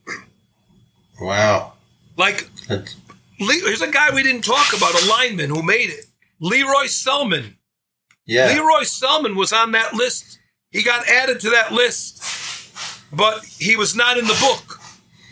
Wow. 1.20 1.74
Like 2.18 2.50
That's, 2.68 2.96
here's 3.38 3.82
a 3.82 3.92
guy 3.92 4.14
we 4.14 4.24
didn't 4.24 4.44
talk 4.44 4.76
about, 4.76 4.94
a 5.02 5.06
lineman 5.10 5.50
who 5.50 5.62
made 5.62 5.90
it. 5.90 6.06
Lee 6.40 6.64
Roy 6.64 6.86
Selmon. 6.86 7.56
yeah. 8.26 8.48
Lee 8.48 8.60
Roy 8.60 8.84
Selmon 8.84 9.36
was 9.36 9.54
on 9.54 9.72
that 9.74 9.94
list. 9.94 10.40
He 10.72 10.84
got 10.84 11.08
added 11.08 11.40
to 11.42 11.50
that 11.52 11.72
list, 11.72 12.22
but 13.14 13.46
he 13.46 13.76
was 13.78 13.96
not 13.96 14.18
in 14.18 14.26
the 14.28 14.38
book. 14.42 14.80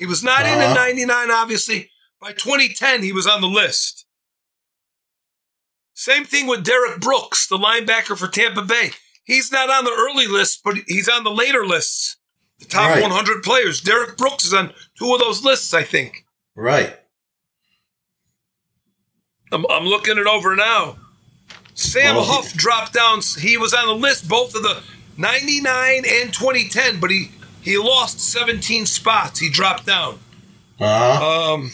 He 0.04 0.06
was 0.06 0.22
not 0.22 0.41
in 0.45 0.56
in 0.56 0.60
Uh-huh. 0.60 0.74
99, 0.74 1.32
obviously. 1.32 1.89
By 2.20 2.34
2010, 2.34 3.04
he 3.04 3.14
was 3.14 3.26
on 3.26 3.39
the 3.39 3.47
list. 3.47 4.06
Same 5.93 6.26
thing 6.26 6.45
with 6.45 6.66
Derrick 6.66 6.99
Brooks, 6.99 7.47
the 7.47 7.58
linebacker 7.58 8.18
for 8.18 8.28
Tampa 8.28 8.64
Bay. 8.64 8.91
He's 9.24 9.49
not 9.49 9.70
on 9.70 9.86
the 9.86 9.91
early 9.97 10.28
list, 10.28 10.60
but 10.66 10.76
he's 10.88 11.08
on 11.08 11.24
the 11.24 11.32
later 11.32 11.66
lists. 11.66 12.18
The 12.60 12.66
top 12.66 12.89
Right. 12.89 13.01
100 13.01 13.43
players. 13.43 13.80
Derrick 13.80 14.18
Brooks 14.18 14.43
is 14.43 14.54
on 14.54 14.74
two 14.99 15.14
of 15.14 15.22
those 15.22 15.41
lists, 15.45 15.74
I 15.74 15.84
think. 15.84 16.26
Right. 16.54 16.99
I'm, 19.54 19.66
I'm 19.70 19.86
looking 19.86 20.18
it 20.18 20.28
over 20.28 20.54
now. 20.58 20.97
Sam 21.76 22.16
Well, 22.18 22.26
he- 22.26 22.32
Huff 22.32 22.51
dropped 22.51 22.91
down. 22.91 23.22
He 23.39 23.56
was 23.56 23.74
on 23.74 23.88
the 23.88 23.95
list 23.95 24.28
both 24.28 24.54
of 24.54 24.64
the 24.64 24.84
99 25.16 26.04
and 26.06 26.34
2010, 26.34 26.99
but 26.99 27.10
he, 27.10 27.32
he 27.64 27.78
lost 27.78 28.20
17 28.20 28.86
spots. 28.86 29.39
He 29.39 29.49
dropped 29.49 29.86
down. 29.86 30.20
Uh 30.80 31.18
huh. 31.20 31.53
Um, 31.53 31.72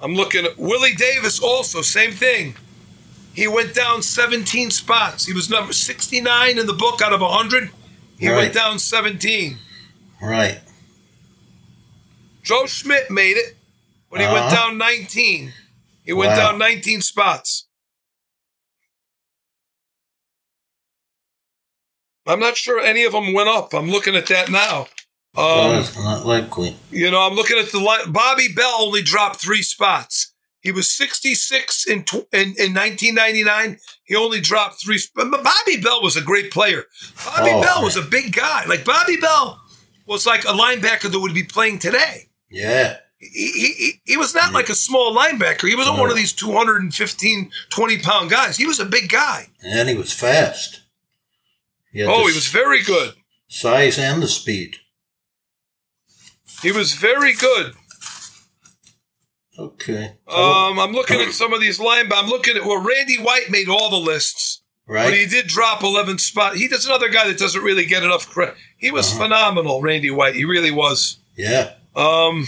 I'm 0.00 0.14
looking 0.14 0.44
at 0.44 0.58
Willie 0.58 0.94
Davis 0.94 1.40
also, 1.40 1.82
same 1.82 2.12
thing. 2.12 2.54
He 3.34 3.46
went 3.48 3.74
down 3.74 4.02
17 4.02 4.70
spots. 4.70 5.26
He 5.26 5.32
was 5.32 5.50
number 5.50 5.72
69 5.72 6.58
in 6.58 6.66
the 6.66 6.72
book 6.72 7.02
out 7.02 7.12
of 7.12 7.20
100. 7.20 7.70
He 8.18 8.28
Right. 8.28 8.36
went 8.36 8.54
down 8.54 8.78
17. 8.78 9.58
Right. 10.22 10.60
Joe 12.42 12.66
Schmidt 12.66 13.10
made 13.10 13.36
it, 13.36 13.56
but 14.10 14.20
he 14.20 14.26
went 14.26 14.46
Uh-huh. 14.46 14.54
down 14.54 14.78
19. 14.78 15.52
He 16.04 16.12
went 16.12 16.30
Wow. 16.30 16.52
down 16.52 16.58
19 16.58 17.02
spots. 17.02 17.65
I'm 22.26 22.40
not 22.40 22.56
sure 22.56 22.80
any 22.80 23.04
of 23.04 23.12
them 23.12 23.32
went 23.32 23.48
up. 23.48 23.72
I'm 23.74 23.90
looking 23.90 24.14
at 24.16 24.26
that 24.26 24.50
now. 24.50 24.86
Um, 25.36 25.84
not 26.02 26.24
likely. 26.24 26.76
You 26.90 27.10
know, 27.10 27.20
I'm 27.26 27.34
looking 27.34 27.58
at 27.58 27.66
the. 27.66 28.06
Bobby 28.08 28.48
Bell 28.54 28.76
only 28.80 29.02
dropped 29.02 29.36
three 29.36 29.62
spots. 29.62 30.32
He 30.60 30.72
was 30.72 30.90
66 30.90 31.86
in 31.86 32.02
tw- 32.04 32.26
in, 32.32 32.54
in 32.58 32.74
1999. 32.74 33.78
He 34.04 34.16
only 34.16 34.40
dropped 34.40 34.82
three. 34.82 34.98
sp- 34.98 35.14
Bobby 35.30 35.76
Bell 35.80 36.02
was 36.02 36.16
a 36.16 36.22
great 36.22 36.50
player. 36.50 36.84
Bobby 37.24 37.50
Oh, 37.52 37.60
Bell 37.62 37.82
was 37.84 37.96
a 37.96 38.02
big 38.02 38.32
guy. 38.34 38.64
Like 38.64 38.84
Bobby 38.84 39.16
Bell 39.18 39.60
was 40.06 40.26
like 40.26 40.44
a 40.44 40.48
linebacker 40.48 41.10
that 41.12 41.20
would 41.20 41.34
be 41.34 41.44
playing 41.44 41.78
today. 41.78 42.30
Yeah. 42.50 42.96
He, 43.18 43.50
he, 43.52 43.92
he- 44.04 44.16
was 44.16 44.34
not 44.34 44.52
like 44.52 44.68
a 44.68 44.74
small 44.74 45.14
linebacker. 45.14 45.68
He 45.68 45.76
wasn't 45.76 45.98
one 45.98 46.10
of 46.10 46.16
these 46.16 46.32
215, 46.32 47.50
20 47.70 47.98
pound 47.98 48.30
guys. 48.30 48.56
He 48.56 48.66
was 48.66 48.80
a 48.80 48.84
big 48.86 49.08
guy. 49.10 49.48
And 49.62 49.88
he 49.88 49.94
was 49.94 50.12
fast. 50.12 50.80
He 51.92 52.02
Oh, 52.04 52.26
he 52.26 52.34
was 52.34 52.46
very 52.48 52.82
good. 52.82 53.14
size 53.48 53.98
and 53.98 54.22
the 54.22 54.28
speed. 54.28 54.76
He 56.62 56.72
was 56.72 56.94
very 56.94 57.32
good. 57.34 57.74
Okay. 59.58 60.12
Um, 60.28 60.78
I'm 60.78 60.92
looking 60.92 61.20
at 61.20 61.32
some 61.32 61.52
of 61.54 61.60
these 61.60 61.78
linebackers. 61.78 62.12
I'm 62.24 62.28
looking 62.28 62.56
at 62.56 62.64
well, 62.64 62.82
Randy 62.84 63.16
White 63.16 63.50
made 63.50 63.68
all 63.68 63.88
the 63.90 63.96
lists. 63.96 64.62
right. 64.86 65.04
But 65.06 65.14
he 65.14 65.26
did 65.26 65.46
drop 65.46 65.82
11 65.82 66.18
spot. 66.18 66.56
He 66.56 66.68
does 66.68 66.84
another 66.86 67.08
guy 67.08 67.26
that 67.26 67.38
doesn't 67.38 67.62
really 67.62 67.86
get 67.86 68.02
enough 68.02 68.28
credit. 68.28 68.54
He 68.76 68.90
was 68.90 69.10
Uh-huh. 69.10 69.24
phenomenal, 69.24 69.80
Randy 69.80 70.10
White. 70.10 70.34
He 70.34 70.44
really 70.44 70.70
was. 70.70 71.18
yeah. 71.36 71.72
Um, 71.94 72.46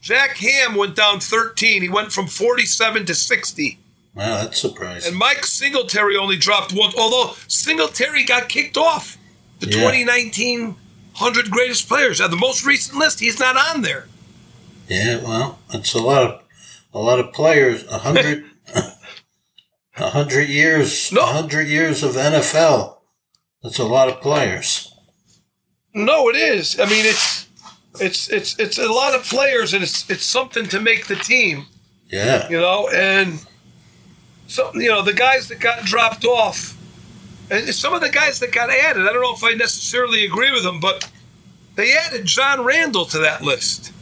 Jack 0.00 0.36
Ham 0.36 0.76
went 0.76 0.94
down 0.94 1.18
13. 1.18 1.82
He 1.82 1.88
went 1.88 2.12
from 2.12 2.26
47 2.28 3.06
to 3.06 3.14
60. 3.14 3.78
Wow, 4.14 4.42
that's 4.42 4.60
surprising. 4.60 5.10
And 5.10 5.18
Mike 5.18 5.46
Singletary 5.46 6.16
only 6.16 6.36
dropped 6.36 6.72
one, 6.72 6.92
although 6.98 7.34
Singletary 7.48 8.24
got 8.24 8.48
kicked 8.48 8.76
off 8.76 9.16
the 9.60 9.66
Yeah. 9.68 9.76
2019 9.90 10.76
100 11.14 11.50
greatest 11.50 11.88
players. 11.88 12.20
On 12.20 12.30
the 12.30 12.36
most 12.36 12.64
recent 12.64 12.98
list, 12.98 13.20
he's 13.20 13.38
not 13.38 13.56
on 13.56 13.82
there. 13.82 14.08
Yeah, 14.88 15.16
well, 15.22 15.58
it's 15.72 15.94
a 15.94 16.00
lot 16.00 16.22
of 16.22 16.42
a 16.94 16.98
lot 16.98 17.18
of 17.18 17.32
players. 17.32 17.84
A 17.86 17.98
hundred, 17.98 18.44
a 19.96 20.10
hundred 20.10 20.48
years. 20.48 21.10
No. 21.12 21.22
A 21.22 21.26
hundred 21.26 21.68
years 21.68 22.02
of 22.02 22.12
NFL. 22.12 22.96
That's 23.62 23.78
a 23.78 23.84
lot 23.84 24.08
of 24.08 24.20
players. 24.20 24.94
No, 25.94 26.28
it 26.28 26.36
is. 26.36 26.78
I 26.80 26.86
mean, 26.86 27.04
it's 27.06 27.46
it's 28.00 28.28
it's 28.30 28.58
it's 28.58 28.78
a 28.78 28.90
lot 28.90 29.14
of 29.14 29.22
players, 29.24 29.72
and 29.74 29.82
it's 29.82 30.08
it's 30.10 30.24
something 30.24 30.66
to 30.68 30.80
make 30.80 31.06
the 31.06 31.16
team. 31.16 31.66
Yeah. 32.10 32.48
you 32.50 32.60
know, 32.60 32.88
and 32.88 33.44
so 34.52 34.70
you 34.74 34.88
know 34.88 35.02
the 35.02 35.14
guys 35.14 35.48
that 35.48 35.60
got 35.60 35.84
dropped 35.84 36.24
off, 36.24 36.76
and 37.50 37.66
some 37.74 37.94
of 37.94 38.00
the 38.02 38.10
guys 38.10 38.38
that 38.40 38.52
got 38.52 38.68
added. 38.70 39.02
I 39.08 39.12
don't 39.12 39.22
know 39.22 39.34
if 39.34 39.42
I 39.42 39.52
necessarily 39.54 40.24
agree 40.24 40.52
with 40.52 40.62
them, 40.62 40.78
but 40.78 41.10
they 41.74 41.94
added 41.94 42.26
John 42.26 42.62
Randle 42.64 43.06
to 43.06 43.18
that 43.20 43.42
list 43.42 43.92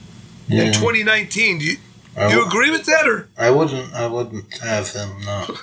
in 0.49 0.73
2019. 0.73 1.59
Do 1.61 1.65
you, 1.65 1.77
do 2.17 2.29
you 2.35 2.45
agree 2.47 2.71
with 2.71 2.85
that, 2.87 3.07
or 3.07 3.29
I 3.39 3.51
wouldn't. 3.51 3.95
I 3.95 4.07
wouldn't 4.09 4.59
have 4.59 4.91
him. 4.93 5.21
No. 5.25 5.57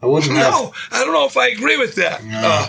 I 0.00 0.06
wouldn't 0.06 0.32
have. 0.36 0.52
no? 0.52 0.72
I 0.90 1.04
don't 1.04 1.12
know 1.12 1.26
if 1.26 1.36
I 1.36 1.48
agree 1.48 1.76
with 1.76 1.94
that. 1.96 2.24
No. 2.24 2.40
Uh, 2.42 2.68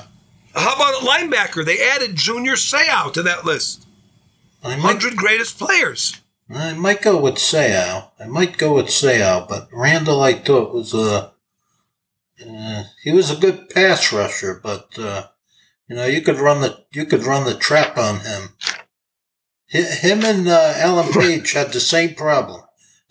how 0.56 0.76
about 0.76 1.02
a 1.02 1.06
linebacker? 1.06 1.64
They 1.64 1.80
added 1.90 2.16
Junior 2.16 2.54
Seau 2.54 3.14
to 3.14 3.24
that 3.24 3.46
list. 3.46 3.86
Might. 4.62 4.72
100 4.84 5.16
greatest 5.16 5.58
players. 5.58 6.19
I 6.52 6.74
might 6.74 7.02
go 7.02 7.20
with 7.22 7.36
Seau. 7.36 8.12
I 8.20 8.26
might 8.26 8.58
go 8.58 8.74
with 8.76 8.88
Seau, 8.88 9.48
but 9.48 9.70
Randle, 9.72 10.22
I 10.22 10.34
thought 10.34 10.74
was 10.74 10.94
a. 10.94 11.34
Uh, 12.46 12.84
he 13.04 13.12
was 13.12 13.30
a 13.30 13.36
good 13.40 13.70
pass 13.70 14.14
rusher, 14.14 14.60
but 14.64 14.98
uh, 14.98 15.28
you 15.88 15.96
know 15.96 16.06
you 16.06 16.22
could 16.22 16.38
run 16.38 16.62
the 16.62 16.86
you 16.92 17.06
could 17.06 17.24
run 17.24 17.44
the 17.46 17.56
trap 17.58 17.98
on 17.98 18.22
him. 18.22 18.50
Hi- 19.72 19.82
Him 20.08 20.24
and 20.24 20.48
uh, 20.48 20.74
Alan 20.78 21.12
Page 21.22 21.52
had 21.54 21.72
the 21.74 21.80
same 21.82 22.16
problem. 22.16 22.62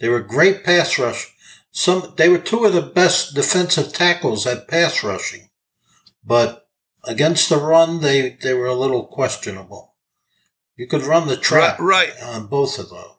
They 0.01 0.09
were 0.09 0.21
great 0.21 0.65
pass 0.65 0.99
rush. 0.99 1.35
Some 1.71 2.15
they 2.17 2.29
were 2.29 2.39
two 2.39 2.65
of 2.65 2.73
the 2.73 2.83
best 2.83 3.35
defensive 3.35 3.93
tackles 3.93 4.47
at 4.47 4.67
pass 4.67 5.05
rushing, 5.05 5.51
but 6.25 6.67
against 7.05 7.49
the 7.51 7.59
run 7.59 8.01
they 8.01 8.31
they 8.43 8.55
were 8.55 8.67
a 8.67 8.75
little 8.75 9.05
questionable. 9.07 9.95
You 10.75 10.87
could 10.87 11.03
run 11.03 11.29
the 11.29 11.37
trap 11.37 11.79
Right, 11.79 12.09
right. 12.09 12.23
on 12.23 12.47
both 12.47 12.79
of 12.79 12.89
those. 12.89 13.17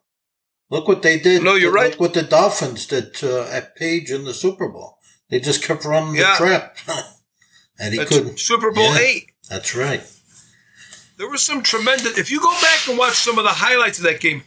Look 0.69 0.87
what 0.87 1.01
they 1.01 1.17
did. 1.19 1.43
No, 1.43 1.55
you're 1.55 1.71
right. 1.71 1.91
Look 1.91 1.99
what 1.99 2.13
the 2.13 2.21
Dolphins 2.23 2.85
did 2.85 3.13
to, 3.15 3.47
at 3.51 3.75
Page 3.75 4.11
in 4.11 4.23
the 4.25 4.33
Super 4.33 4.67
Bowl. 4.69 4.97
They 5.29 5.39
just 5.39 5.63
kept 5.63 5.83
running 5.85 6.15
Yeah. 6.15 6.31
the 6.33 6.37
trap, 6.37 6.77
and 7.79 7.93
he 7.93 7.99
That's 7.99 8.09
couldn't. 8.11 8.39
Super 8.39 8.71
Bowl 8.71 8.93
Yeah. 8.95 8.99
eight. 9.01 9.31
That's 9.49 9.75
right. 9.75 10.03
There 11.17 11.29
was 11.29 11.45
some 11.45 11.63
tremendous. 11.63 12.17
If 12.17 12.31
you 12.31 12.39
go 12.39 12.51
back 12.61 12.87
and 12.87 12.97
watch 12.97 13.15
some 13.17 13.37
of 13.37 13.43
the 13.43 13.49
highlights 13.51 13.97
of 13.97 14.03
that 14.05 14.19
game, 14.21 14.43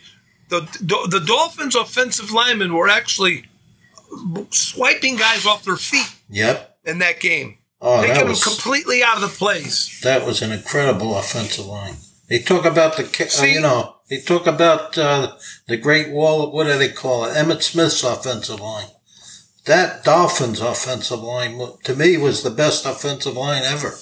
the 0.49 0.61
the 1.09 1.21
Dolphins' 1.27 1.75
offensive 1.75 2.31
linemen 2.33 2.73
were 2.75 2.89
actually 2.89 3.45
swiping 4.51 5.17
guys 5.17 5.47
off 5.47 5.65
their 5.65 5.77
feet 5.77 6.09
Yep. 6.31 6.79
in 6.85 6.99
that 6.99 7.21
game, 7.21 7.59
Oh, 7.81 8.01
taking 8.03 8.15
that 8.15 8.27
them 8.27 8.37
completely 8.37 9.03
out 9.03 9.17
of 9.17 9.23
the 9.23 9.29
plays. 9.29 9.99
that 10.03 10.25
was 10.27 10.43
an 10.43 10.53
incredible 10.53 11.17
offensive 11.17 11.67
line. 11.67 11.97
They 12.29 12.39
talk 12.39 12.65
about 12.65 12.97
the, 12.97 13.05
uh, 13.41 13.45
you 13.45 13.61
know, 13.61 13.92
they 14.13 14.21
talk 14.21 14.47
about 14.47 14.99
uh, 14.99 15.37
the 15.69 15.79
Great 15.79 16.11
Wall. 16.11 16.53
What 16.53 16.65
do 16.67 16.77
they 16.77 16.91
call 16.91 17.25
it? 17.25 17.35
Emmitt 17.35 17.63
Smith's 17.63 18.05
offensive 18.05 18.61
line. 18.61 18.89
That 19.65 20.05
Dolphins 20.05 20.61
offensive 20.61 21.21
line, 21.23 21.59
to 21.85 21.97
me, 21.97 22.19
was 22.19 22.43
the 22.43 22.51
best 22.51 22.85
offensive 22.85 23.35
line 23.39 23.63
ever. 23.63 23.95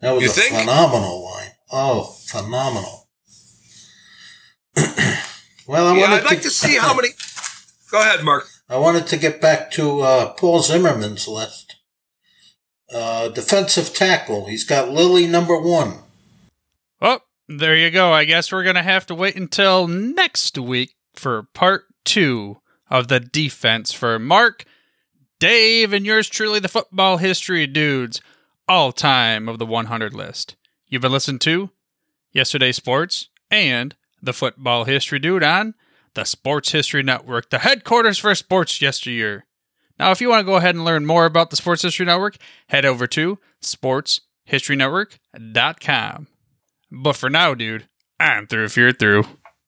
That 0.00 0.12
was 0.12 0.22
You 0.22 0.28
a 0.28 0.32
think? 0.32 0.54
phenomenal 0.54 1.24
line. 1.24 1.50
Oh, 1.72 2.14
phenomenal. 2.28 3.08
well, 4.76 5.88
I 5.88 5.96
Yeah, 5.96 6.00
wanted 6.02 6.20
I'd 6.20 6.24
like 6.26 6.42
to 6.42 6.50
see 6.50 6.76
how 6.76 6.94
many. 6.94 7.08
Go 7.90 7.98
ahead, 8.00 8.22
Mark. 8.24 8.48
I 8.68 8.76
wanted 8.76 9.08
to 9.08 9.16
get 9.16 9.40
back 9.40 9.72
to 9.72 10.02
uh, 10.02 10.32
Paul 10.34 10.62
Zimmerman's 10.62 11.26
list. 11.26 11.74
Uh, 12.94 13.30
defensive 13.30 13.92
tackle. 13.92 14.46
He's 14.46 14.62
got 14.64 14.90
Lilly 14.90 15.26
number 15.26 15.58
one. 15.60 16.01
There 17.58 17.76
you 17.76 17.90
go. 17.90 18.12
I 18.12 18.24
guess 18.24 18.50
we're 18.50 18.62
going 18.62 18.76
to 18.76 18.82
have 18.82 19.04
to 19.06 19.14
wait 19.14 19.36
until 19.36 19.86
next 19.86 20.56
week 20.56 20.94
for 21.12 21.42
part 21.52 21.84
two 22.02 22.62
of 22.88 23.08
the 23.08 23.20
defense 23.20 23.92
for 23.92 24.18
Mark, 24.18 24.64
Dave, 25.38 25.92
and 25.92 26.06
yours 26.06 26.30
truly, 26.30 26.60
the 26.60 26.68
football 26.68 27.18
history 27.18 27.66
dudes, 27.66 28.22
all 28.66 28.90
time 28.90 29.50
of 29.50 29.58
the 29.58 29.66
100 29.66 30.14
list. 30.14 30.56
You've 30.86 31.02
been 31.02 31.12
listening 31.12 31.40
to 31.40 31.68
Yesterday 32.32 32.72
Sports 32.72 33.28
and 33.50 33.94
the 34.22 34.32
Football 34.32 34.84
History 34.84 35.18
Dude 35.18 35.42
on 35.42 35.74
the 36.14 36.24
Sports 36.24 36.72
History 36.72 37.02
Network, 37.02 37.50
the 37.50 37.58
headquarters 37.58 38.16
for 38.18 38.34
sports 38.34 38.80
yesteryear. 38.80 39.44
Now, 39.98 40.10
if 40.10 40.22
you 40.22 40.30
want 40.30 40.40
to 40.40 40.44
go 40.44 40.56
ahead 40.56 40.74
and 40.74 40.86
learn 40.86 41.04
more 41.04 41.26
about 41.26 41.50
the 41.50 41.56
Sports 41.56 41.82
History 41.82 42.06
Network, 42.06 42.38
head 42.68 42.86
over 42.86 43.06
to 43.08 43.38
sportshistorynetwork.com. 43.62 46.28
But 46.92 47.16
for 47.16 47.30
now, 47.30 47.54
dude, 47.54 47.88
I'm 48.20 48.46
through 48.46 48.64
if 48.64 48.76
you're 48.76 48.92
through. 48.92 49.24